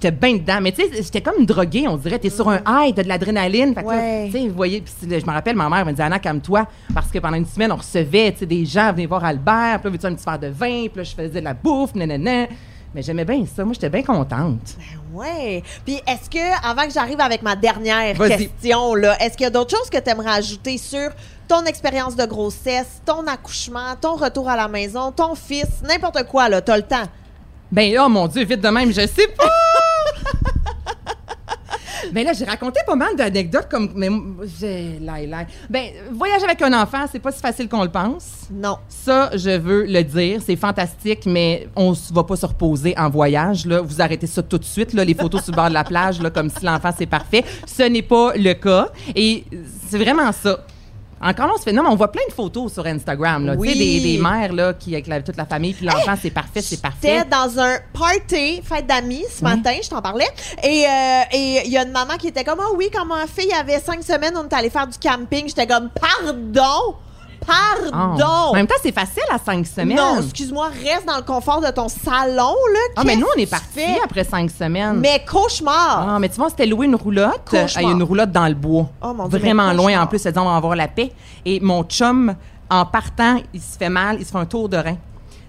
J'étais 0.04 0.16
bien 0.18 0.34
dedans, 0.34 0.58
mais 0.60 0.70
tu 0.70 0.82
sais, 0.82 0.90
j'étais 1.02 1.22
comme 1.22 1.46
droguée, 1.46 1.88
on 1.88 1.96
dirait. 1.96 2.18
T'es 2.18 2.28
sur 2.28 2.46
un 2.50 2.60
high, 2.68 2.94
t'as 2.94 3.02
de 3.04 3.08
l'adrénaline. 3.08 3.72
Fait 3.74 3.80
que 3.82 3.86
Ouais. 3.86 4.26
tu 4.26 4.32
sais, 4.32 4.48
vous 4.48 4.54
voyez, 4.54 4.82
puis 4.82 4.92
je 5.00 5.24
me 5.24 5.32
rappelle, 5.32 5.56
ma 5.56 5.70
mère 5.70 5.86
me 5.86 5.92
disait, 5.92 6.02
Anna, 6.02 6.18
calme-toi, 6.18 6.66
parce 6.92 7.06
que 7.10 7.18
pendant 7.20 7.38
une 7.38 7.46
semaine, 7.46 7.72
on 7.72 7.76
recevait, 7.76 8.30
tu 8.32 8.40
sais, 8.40 8.46
des 8.46 8.66
gens 8.66 8.92
venaient 8.92 9.06
voir 9.06 9.24
Albert, 9.24 9.78
puis 9.80 9.84
là, 9.84 9.90
veux-tu 9.92 10.04
un 10.04 10.14
petit 10.14 10.24
verre 10.26 10.38
de 10.38 10.48
vin, 10.48 10.88
puis 10.88 10.96
là, 10.96 11.02
je 11.04 11.14
faisais 11.14 11.40
de 11.40 11.44
la 11.44 11.54
bouffe, 11.54 11.94
nanana. 11.94 12.48
Mais 12.94 13.00
j'aimais 13.00 13.24
bien 13.24 13.46
ça, 13.46 13.64
moi, 13.64 13.72
j'étais 13.72 13.88
bien 13.88 14.02
contente. 14.02 14.76
Ben 14.76 15.18
ouais. 15.18 15.62
Puis 15.86 15.94
est-ce 16.06 16.28
que, 16.28 16.68
avant 16.70 16.86
que 16.86 16.92
j'arrive 16.92 17.20
avec 17.20 17.40
ma 17.40 17.56
dernière 17.56 18.14
question, 18.18 18.94
là, 18.96 19.16
est-ce 19.22 19.38
qu'il 19.38 19.44
y 19.44 19.46
a 19.46 19.50
d'autres 19.50 19.74
choses 19.74 19.88
que 19.88 19.98
tu 19.98 20.10
aimerais 20.10 20.32
ajouter 20.36 20.76
sur 20.76 21.08
ton 21.48 21.64
expérience 21.64 22.14
de 22.14 22.26
grossesse, 22.26 23.00
ton 23.06 23.26
accouchement, 23.26 23.96
ton 23.98 24.16
retour 24.16 24.50
à 24.50 24.56
la 24.56 24.68
maison, 24.68 25.12
ton 25.12 25.34
fils, 25.34 25.80
n'importe 25.82 26.24
quoi, 26.26 26.50
là, 26.50 26.60
t'as 26.60 26.76
le 26.76 26.82
temps? 26.82 27.04
Ben, 27.72 27.96
oh 27.98 28.08
mon 28.10 28.28
Dieu, 28.28 28.44
vite 28.44 28.60
de 28.60 28.68
même, 28.68 28.92
je 28.92 29.06
sais 29.06 29.28
pas! 29.28 29.44
Ben 32.12 32.24
là, 32.24 32.32
j'ai 32.32 32.44
raconté 32.44 32.80
pas 32.86 32.96
mal 32.96 33.16
d'anecdotes 33.16 33.68
comme. 33.70 33.90
Mais 33.94 34.08
j'ai. 34.60 35.00
Ben, 35.70 35.90
voyager 36.12 36.44
avec 36.44 36.60
un 36.62 36.72
enfant, 36.72 37.06
c'est 37.10 37.18
pas 37.18 37.32
si 37.32 37.40
facile 37.40 37.68
qu'on 37.68 37.82
le 37.82 37.90
pense. 37.90 38.48
Non. 38.52 38.78
Ça, 38.88 39.30
je 39.36 39.50
veux 39.58 39.84
le 39.84 40.02
dire, 40.02 40.40
c'est 40.44 40.56
fantastique, 40.56 41.26
mais 41.26 41.68
on 41.76 41.90
ne 41.92 42.14
va 42.14 42.24
pas 42.24 42.36
se 42.36 42.46
reposer 42.46 42.94
en 42.96 43.08
voyage. 43.08 43.66
Là. 43.66 43.80
Vous 43.80 44.00
arrêtez 44.00 44.26
ça 44.26 44.42
tout 44.42 44.58
de 44.58 44.64
suite, 44.64 44.92
là, 44.92 45.04
les 45.04 45.14
photos 45.14 45.42
sur 45.42 45.52
le 45.52 45.56
bord 45.56 45.68
de 45.68 45.74
la 45.74 45.84
plage, 45.84 46.20
là, 46.20 46.30
comme 46.30 46.50
si 46.50 46.64
l'enfant 46.64 46.90
c'est 46.96 47.06
parfait. 47.06 47.44
Ce 47.66 47.82
n'est 47.82 48.02
pas 48.02 48.32
le 48.36 48.52
cas. 48.54 48.88
Et 49.14 49.44
c'est 49.88 49.98
vraiment 49.98 50.30
ça. 50.32 50.64
Encore 51.24 51.46
là, 51.46 51.52
on 51.54 51.58
se 51.58 51.62
fait. 51.62 51.72
Non, 51.72 51.82
mais 51.82 51.88
on 51.88 51.96
voit 51.96 52.12
plein 52.12 52.22
de 52.28 52.32
photos 52.34 52.72
sur 52.72 52.84
Instagram, 52.86 53.46
là. 53.46 53.54
Oui. 53.56 53.68
Tu 53.68 53.72
sais, 53.74 53.78
des, 53.78 54.00
des 54.00 54.18
mères, 54.22 54.52
là, 54.52 54.74
qui, 54.74 54.92
avec 54.94 55.06
la- 55.06 55.22
toute 55.22 55.36
la 55.36 55.46
famille, 55.46 55.72
puis 55.72 55.86
l'enfant, 55.86 56.14
c'est 56.20 56.30
parfait, 56.30 56.60
c'est 56.60 56.80
parfait. 56.82 57.16
J'étais 57.18 57.30
dans 57.30 57.58
un 57.58 57.76
party, 57.92 58.60
fête 58.62 58.86
d'amis, 58.86 59.24
ce 59.34 59.42
matin, 59.42 59.72
je 59.82 59.88
t'en 59.88 60.02
parlais. 60.02 60.28
Et 60.62 60.84
euh, 60.86 61.20
et 61.32 61.62
il 61.64 61.72
y 61.72 61.78
a 61.78 61.82
une 61.84 61.92
maman 61.92 62.14
qui 62.18 62.28
était 62.28 62.44
comme, 62.44 62.60
ah 62.60 62.68
oui, 62.76 62.90
quand 62.92 63.06
ma 63.06 63.26
fille 63.26 63.52
avait 63.52 63.80
cinq 63.80 64.02
semaines, 64.02 64.34
on 64.36 64.44
est 64.46 64.52
allé 64.54 64.68
faire 64.70 64.86
du 64.86 64.98
camping. 64.98 65.48
J'étais 65.48 65.66
comme, 65.66 65.88
pardon! 65.90 66.96
Pardon! 67.46 68.50
En 68.50 68.52
même 68.54 68.66
temps, 68.66 68.74
c'est 68.82 68.94
facile 68.94 69.22
à 69.30 69.38
cinq 69.38 69.66
semaines. 69.66 69.96
Non, 69.96 70.20
excuse-moi, 70.20 70.68
reste 70.82 71.06
dans 71.06 71.16
le 71.16 71.22
confort 71.22 71.60
de 71.60 71.70
ton 71.70 71.88
salon, 71.88 72.54
là. 72.72 72.80
ah, 72.96 73.02
mais 73.04 73.16
nous, 73.16 73.26
on 73.34 73.38
est 73.38 73.50
partis 73.50 73.80
après 74.02 74.24
cinq 74.24 74.50
semaines. 74.50 74.98
Mais 75.00 75.24
cauchemar! 75.24 76.08
Ah, 76.08 76.18
mais 76.18 76.28
tu 76.28 76.36
vois, 76.36 76.50
c'était 76.50 76.66
louer 76.66 76.86
une 76.86 76.94
roulotte. 76.96 77.42
Cauchemar. 77.50 77.82
Il 77.82 77.88
y 77.88 77.88
a 77.88 77.94
une 77.94 78.02
roulotte 78.02 78.32
dans 78.32 78.48
le 78.48 78.54
bois. 78.54 78.88
Oh, 79.02 79.12
mon 79.14 79.28
Dieu, 79.28 79.38
Vraiment 79.38 79.72
loin. 79.72 79.84
cauchemar. 79.86 80.02
En 80.04 80.06
plus, 80.06 80.26
elle 80.26 80.32
dit, 80.32 80.38
on 80.38 80.44
va 80.44 80.56
avoir 80.56 80.76
la 80.76 80.88
paix. 80.88 81.12
Et 81.44 81.60
mon 81.60 81.82
chum, 81.84 82.34
en 82.70 82.86
partant, 82.86 83.40
il 83.52 83.60
se 83.60 83.76
fait 83.78 83.90
mal, 83.90 84.16
il 84.18 84.24
se 84.26 84.30
fait 84.32 84.38
un 84.38 84.46
tour 84.46 84.68
de 84.68 84.76
rein. 84.76 84.96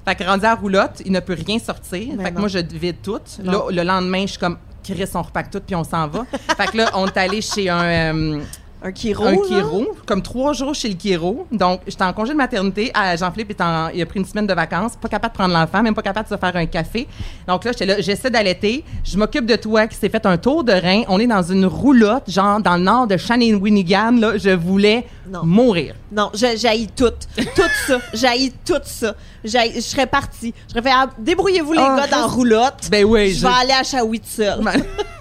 Fait 0.07 0.15
que 0.15 0.23
rendu 0.23 0.45
à 0.45 0.49
la 0.49 0.55
roulotte, 0.55 1.01
il 1.05 1.11
ne 1.11 1.19
peut 1.19 1.35
rien 1.45 1.57
sortir. 1.59 2.13
Mais 2.17 2.23
fait 2.25 2.29
que 2.29 2.35
non. 2.35 2.41
moi, 2.41 2.49
je 2.49 2.59
vide 2.59 2.97
tout. 3.01 3.19
Là, 3.43 3.61
le 3.71 3.83
lendemain, 3.83 4.21
je 4.21 4.31
suis 4.31 4.39
comme, 4.39 4.57
Chris, 4.83 5.09
on 5.15 5.21
repack 5.23 5.49
tout, 5.49 5.61
puis 5.65 5.75
on 5.75 5.83
s'en 5.83 6.07
va. 6.07 6.25
fait 6.57 6.67
que 6.67 6.77
là, 6.77 6.91
on 6.93 7.07
est 7.07 7.17
allé 7.17 7.41
chez 7.41 7.69
un, 7.69 7.83
euh, 7.83 8.41
Un 8.87 8.93
chiro, 8.93 9.25
un 9.25 9.35
chiro, 9.47 9.87
comme 10.05 10.21
trois 10.21 10.53
jours 10.53 10.75
chez 10.75 10.87
le 10.89 10.95
chiro. 10.95 11.47
Donc, 11.51 11.81
j'étais 11.87 12.03
en 12.03 12.13
congé 12.13 12.33
de 12.33 12.37
maternité. 12.37 12.91
à 12.93 13.15
Jean-Philippe 13.15 13.49
est 13.49 13.61
en- 13.61 13.89
il 13.89 13.99
a 13.99 14.05
pris 14.05 14.19
une 14.19 14.25
semaine 14.25 14.45
de 14.45 14.53
vacances, 14.53 14.95
pas 14.95 15.07
capable 15.09 15.33
de 15.33 15.37
prendre 15.39 15.53
l'enfant, 15.55 15.81
même 15.81 15.95
pas 15.95 16.03
capable 16.03 16.29
de 16.29 16.35
se 16.35 16.39
faire 16.39 16.55
un 16.55 16.67
café. 16.67 17.07
Donc 17.47 17.63
là, 17.65 17.71
j'étais 17.71 17.85
là, 17.87 17.95
j'essaie 17.99 18.29
d'allaiter. 18.29 18.83
Je 19.03 19.17
m'occupe 19.17 19.47
de 19.47 19.55
toi 19.55 19.87
qui 19.87 19.97
s'est 19.97 20.09
fait 20.09 20.23
un 20.27 20.37
tour 20.37 20.63
de 20.63 20.71
rein. 20.71 21.01
On 21.07 21.19
est 21.19 21.25
dans 21.25 21.41
une 21.41 21.65
roulotte, 21.65 22.29
genre 22.29 22.59
dans 22.61 22.77
le 22.77 22.83
nord 22.83 23.07
de 23.07 23.17
Shawinigan. 23.17 24.11
Là, 24.19 24.37
je 24.37 24.51
voulais 24.51 25.05
Non. 25.29 25.43
mourir. 25.43 25.95
Non, 26.11 26.29
je- 26.33 26.55
j'haïs 26.57 26.87
tout. 26.87 27.11
Tout 27.35 27.61
ça. 27.87 27.97
J'haïs 28.13 28.53
tout 28.65 28.73
ça. 28.83 29.15
Je 29.43 29.79
serais 29.81 30.07
partie. 30.07 30.53
Je 30.67 30.73
serais 30.73 30.81
fait, 30.81 30.91
ah, 30.93 31.09
débrouillez-vous 31.17 31.73
les 31.73 31.79
Ah, 31.81 31.97
gars 31.99 32.07
dans 32.07 32.27
roulotte. 32.27 32.87
Ben 32.91 33.03
oui, 33.05 33.33
je 33.33 33.45
vais 33.45 33.53
aller 33.53 33.71
à 33.73 33.83
Shawi 33.83 34.19
tout 34.19 34.27
seul. 34.29 34.59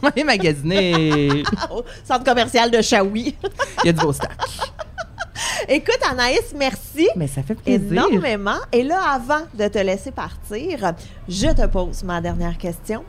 Aller 0.03 0.25
magasiner. 0.25 1.43
Au 1.71 1.83
centre 2.05 2.25
commercial 2.25 2.71
de 2.71 2.81
Shawi. 2.83 3.35
Il 3.83 3.87
y 3.87 3.89
a 3.89 3.93
du 3.93 4.01
beau 4.01 4.13
stock. 4.13 4.31
Écoute, 5.69 5.99
Anaïs, 6.11 6.53
merci. 6.57 7.09
Mais 7.17 7.27
ça 7.27 7.43
fait 7.43 7.55
plaisir. 7.55 7.91
énormément. 7.91 8.59
Et 8.73 8.83
là, 8.83 9.01
avant 9.15 9.43
de 9.55 9.67
te 9.69 9.79
laisser 9.79 10.11
partir, 10.11 10.93
je 11.29 11.47
te 11.49 11.67
pose 11.67 12.03
ma 12.05 12.21
dernière 12.21 12.57
question. 12.59 13.03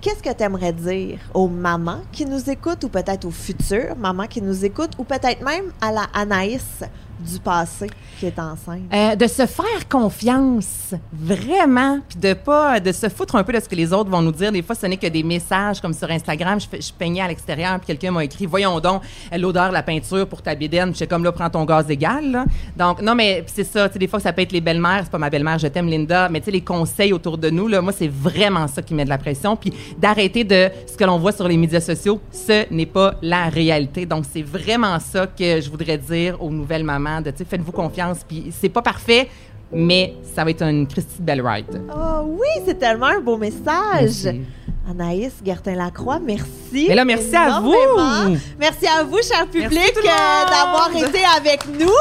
Qu'est-ce 0.00 0.22
que 0.22 0.32
tu 0.32 0.42
aimerais 0.42 0.72
dire 0.72 1.18
aux 1.34 1.46
mamans 1.46 2.00
qui 2.10 2.24
nous 2.24 2.48
écoutent 2.48 2.84
ou 2.84 2.88
peut-être 2.88 3.26
aux 3.26 3.30
futures 3.30 3.94
mamans 3.98 4.26
qui 4.26 4.40
nous 4.40 4.64
écoutent 4.64 4.94
ou 4.96 5.04
peut-être 5.04 5.44
même 5.44 5.72
à 5.78 5.92
la 5.92 6.04
Anaïs 6.14 6.84
du 7.20 7.38
passé 7.38 7.88
qui 8.18 8.26
est 8.26 8.38
enceinte? 8.38 8.82
Euh, 8.92 9.16
de 9.16 9.26
se 9.26 9.46
faire 9.46 9.88
confiance, 9.88 10.94
vraiment, 11.12 12.00
puis 12.08 12.18
de 12.18 12.34
pas 12.34 12.80
de 12.80 12.92
se 12.92 13.08
foutre 13.08 13.36
un 13.36 13.44
peu 13.44 13.52
de 13.52 13.60
ce 13.60 13.68
que 13.68 13.74
les 13.74 13.92
autres 13.92 14.10
vont 14.10 14.22
nous 14.22 14.32
dire. 14.32 14.52
Des 14.52 14.62
fois, 14.62 14.74
ce 14.74 14.86
n'est 14.86 14.96
que 14.96 15.06
des 15.06 15.22
messages 15.22 15.80
comme 15.80 15.92
sur 15.92 16.10
Instagram. 16.10 16.58
Je, 16.60 16.92
peignais 16.98 17.22
à 17.22 17.28
l'extérieur, 17.28 17.78
puis 17.78 17.86
quelqu'un 17.86 18.10
m'a 18.10 18.24
écrit 18.24 18.46
"Voyons 18.46 18.78
donc 18.80 19.02
l'odeur 19.36 19.68
de 19.68 19.74
la 19.74 19.82
peinture 19.82 20.26
pour 20.26 20.42
ta 20.42 20.54
bédaine." 20.54 20.92
J'étais 20.92 21.06
comme 21.06 21.24
là, 21.24 21.32
prends 21.32 21.50
ton 21.50 21.64
gaz 21.64 21.90
égal. 21.90 22.30
là. 22.30 22.44
Donc 22.76 23.00
non, 23.02 23.14
mais 23.14 23.44
c'est 23.46 23.64
ça. 23.64 23.88
Tu 23.88 23.94
sais, 23.94 23.98
des 23.98 24.08
fois, 24.08 24.20
ça 24.20 24.32
peut 24.32 24.42
être 24.42 24.52
les 24.52 24.60
belles-mères. 24.60 25.02
C'est 25.04 25.12
pas 25.12 25.18
ma 25.18 25.30
belle-mère, 25.30 25.58
je 25.58 25.68
t'aime, 25.68 25.88
Linda. 25.88 26.28
Mais 26.28 26.40
tu 26.40 26.46
sais, 26.46 26.50
les 26.50 26.60
conseils 26.62 27.12
autour 27.12 27.38
de 27.38 27.50
nous, 27.50 27.68
là, 27.68 27.80
moi, 27.80 27.92
c'est 27.92 28.08
vraiment 28.08 28.66
ça 28.68 28.82
qui 28.82 28.94
met 28.94 29.04
de 29.04 29.08
la 29.08 29.18
pression. 29.18 29.56
Puis 29.56 29.72
d'arrêter 29.98 30.44
de 30.44 30.68
ce 30.86 30.96
que 30.96 31.04
l'on 31.04 31.18
voit 31.18 31.32
sur 31.32 31.48
les 31.48 31.56
médias 31.56 31.80
sociaux, 31.80 32.20
ce 32.32 32.72
n'est 32.72 32.86
pas 32.86 33.14
la 33.22 33.48
réalité. 33.48 34.06
Donc 34.06 34.24
c'est 34.30 34.42
vraiment 34.42 34.98
ça 34.98 35.26
que 35.26 35.60
je 35.60 35.70
voudrais 35.70 35.98
dire 35.98 36.42
aux 36.42 36.50
nouvelles 36.50 36.84
mamans. 36.84 37.09
De 37.20 37.30
tu 37.30 37.38
sais, 37.38 37.44
faites-vous 37.44 37.72
confiance. 37.72 38.24
Puis 38.26 38.52
c'est 38.52 38.68
pas 38.68 38.82
parfait, 38.82 39.28
mais 39.72 40.14
ça 40.34 40.44
va 40.44 40.50
être 40.50 40.62
une 40.62 40.86
Christie 40.86 41.20
belle 41.20 41.44
ride. 41.46 41.82
Oh 41.94 42.22
oui, 42.26 42.62
c'est 42.64 42.78
tellement 42.78 43.06
un 43.06 43.20
beau 43.20 43.36
message. 43.36 44.24
Merci. 44.24 44.40
Anaïs 44.90 45.32
Gertin-Lacroix, 45.44 46.18
merci. 46.20 46.86
Mais 46.88 46.94
là, 46.94 47.04
merci 47.04 47.34
à 47.36 47.60
vous. 47.60 47.74
Merci 48.58 48.86
à 48.86 49.02
vous, 49.04 49.18
cher 49.22 49.46
public, 49.46 49.92
euh, 49.96 50.50
d'avoir 50.50 50.90
été 50.96 51.20
avec 51.36 51.66
nous. 51.78 51.92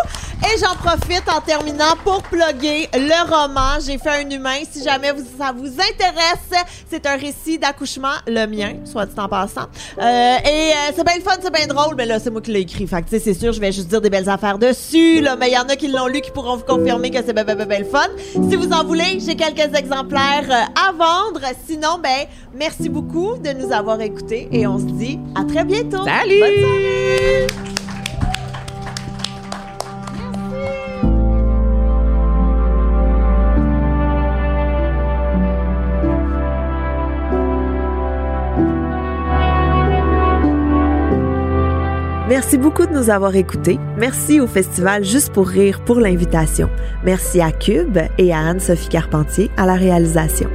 Et 0.42 0.58
j'en 0.58 0.74
profite 0.76 1.24
en 1.36 1.42
terminant 1.42 1.96
pour 2.06 2.24
plugger 2.24 2.88
le 2.94 3.30
roman 3.30 3.78
J'ai 3.86 3.98
fait 3.98 4.24
un 4.26 4.30
humain. 4.30 4.60
Si 4.72 4.82
jamais 4.82 5.12
vous- 5.12 5.26
ça 5.38 5.52
vous 5.52 5.68
intéresse, 5.68 6.64
c'est 6.90 7.06
un 7.06 7.18
récit 7.18 7.60
d'accouchement, 7.60 8.14
le 8.26 8.46
mien, 8.46 8.76
soit 8.86 9.06
dit 9.06 9.20
en 9.20 9.28
passant. 9.28 9.64
Euh, 10.02 10.02
et 10.02 10.72
euh, 10.72 10.92
c'est 10.96 11.04
bien 11.04 11.16
le 11.18 11.22
fun, 11.24 11.36
c'est 11.44 11.54
bien 11.54 11.68
drôle, 11.68 11.96
mais 11.98 12.06
là, 12.06 12.20
c'est 12.20 12.30
moi 12.30 12.40
qui 12.42 12.52
l'ai 12.54 12.62
écrit. 12.62 12.88
Fait 12.88 13.02
que, 13.02 13.10
tu 13.10 13.18
sais, 13.18 13.20
c'est 13.20 13.34
sûr, 13.34 13.52
je 13.52 13.60
vais 13.60 13.74
juste 13.74 13.90
dire 13.90 14.00
des 14.00 14.10
belles 14.10 14.30
affaires 14.30 14.58
dessus, 14.58 15.20
là, 15.20 15.36
mais 15.36 15.50
il 15.50 15.54
y 15.54 15.58
en 15.58 15.64
a 15.68 15.76
qui 15.76 15.90
l'ont 15.90 16.08
lu 16.08 16.22
qui 16.22 16.32
pourront 16.32 16.56
vous 16.56 16.64
confirmer 16.64 17.10
que 17.12 17.18
c'est 17.18 17.34
bien, 17.34 17.44
bien, 17.44 17.56
bien, 17.56 17.66
bien 17.66 17.80
le 17.80 17.86
fun. 17.86 18.08
Si 18.50 18.56
vous 18.56 18.72
en 18.72 18.86
voulez, 18.86 19.20
j'ai 19.20 19.36
quelques 19.36 19.76
exemplaires 19.78 20.46
euh, 20.50 20.88
à 20.88 20.92
vendre. 20.94 21.42
Sinon, 21.68 22.00
ben, 22.02 22.26
merci 22.80 22.90
beaucoup 22.90 23.38
de 23.38 23.52
nous 23.62 23.74
avoir 23.74 24.00
écoutés 24.00 24.48
et 24.54 24.66
on 24.66 24.80
se 24.80 24.86
dit 24.86 25.20
à 25.36 25.44
très 25.44 25.66
bientôt. 25.66 26.06
Salut! 26.06 26.40
Bonne 26.40 26.60
soirée! 26.60 27.48
Merci 42.30 42.58
beaucoup 42.58 42.86
de 42.86 42.94
nous 42.94 43.10
avoir 43.10 43.36
écoutés. 43.36 43.80
Merci 43.98 44.40
au 44.40 44.48
Festival 44.48 45.04
Juste 45.04 45.34
pour 45.34 45.48
rire 45.48 45.82
pour 45.84 46.00
l'invitation. 46.00 46.70
Merci 47.04 47.42
à 47.42 47.52
Cube 47.52 47.98
et 48.18 48.32
à 48.32 48.40
Anne-Sophie 48.40 48.88
Carpentier 48.88 49.52
à 49.58 49.66
la 49.66 49.74
réalisation. 49.74 50.50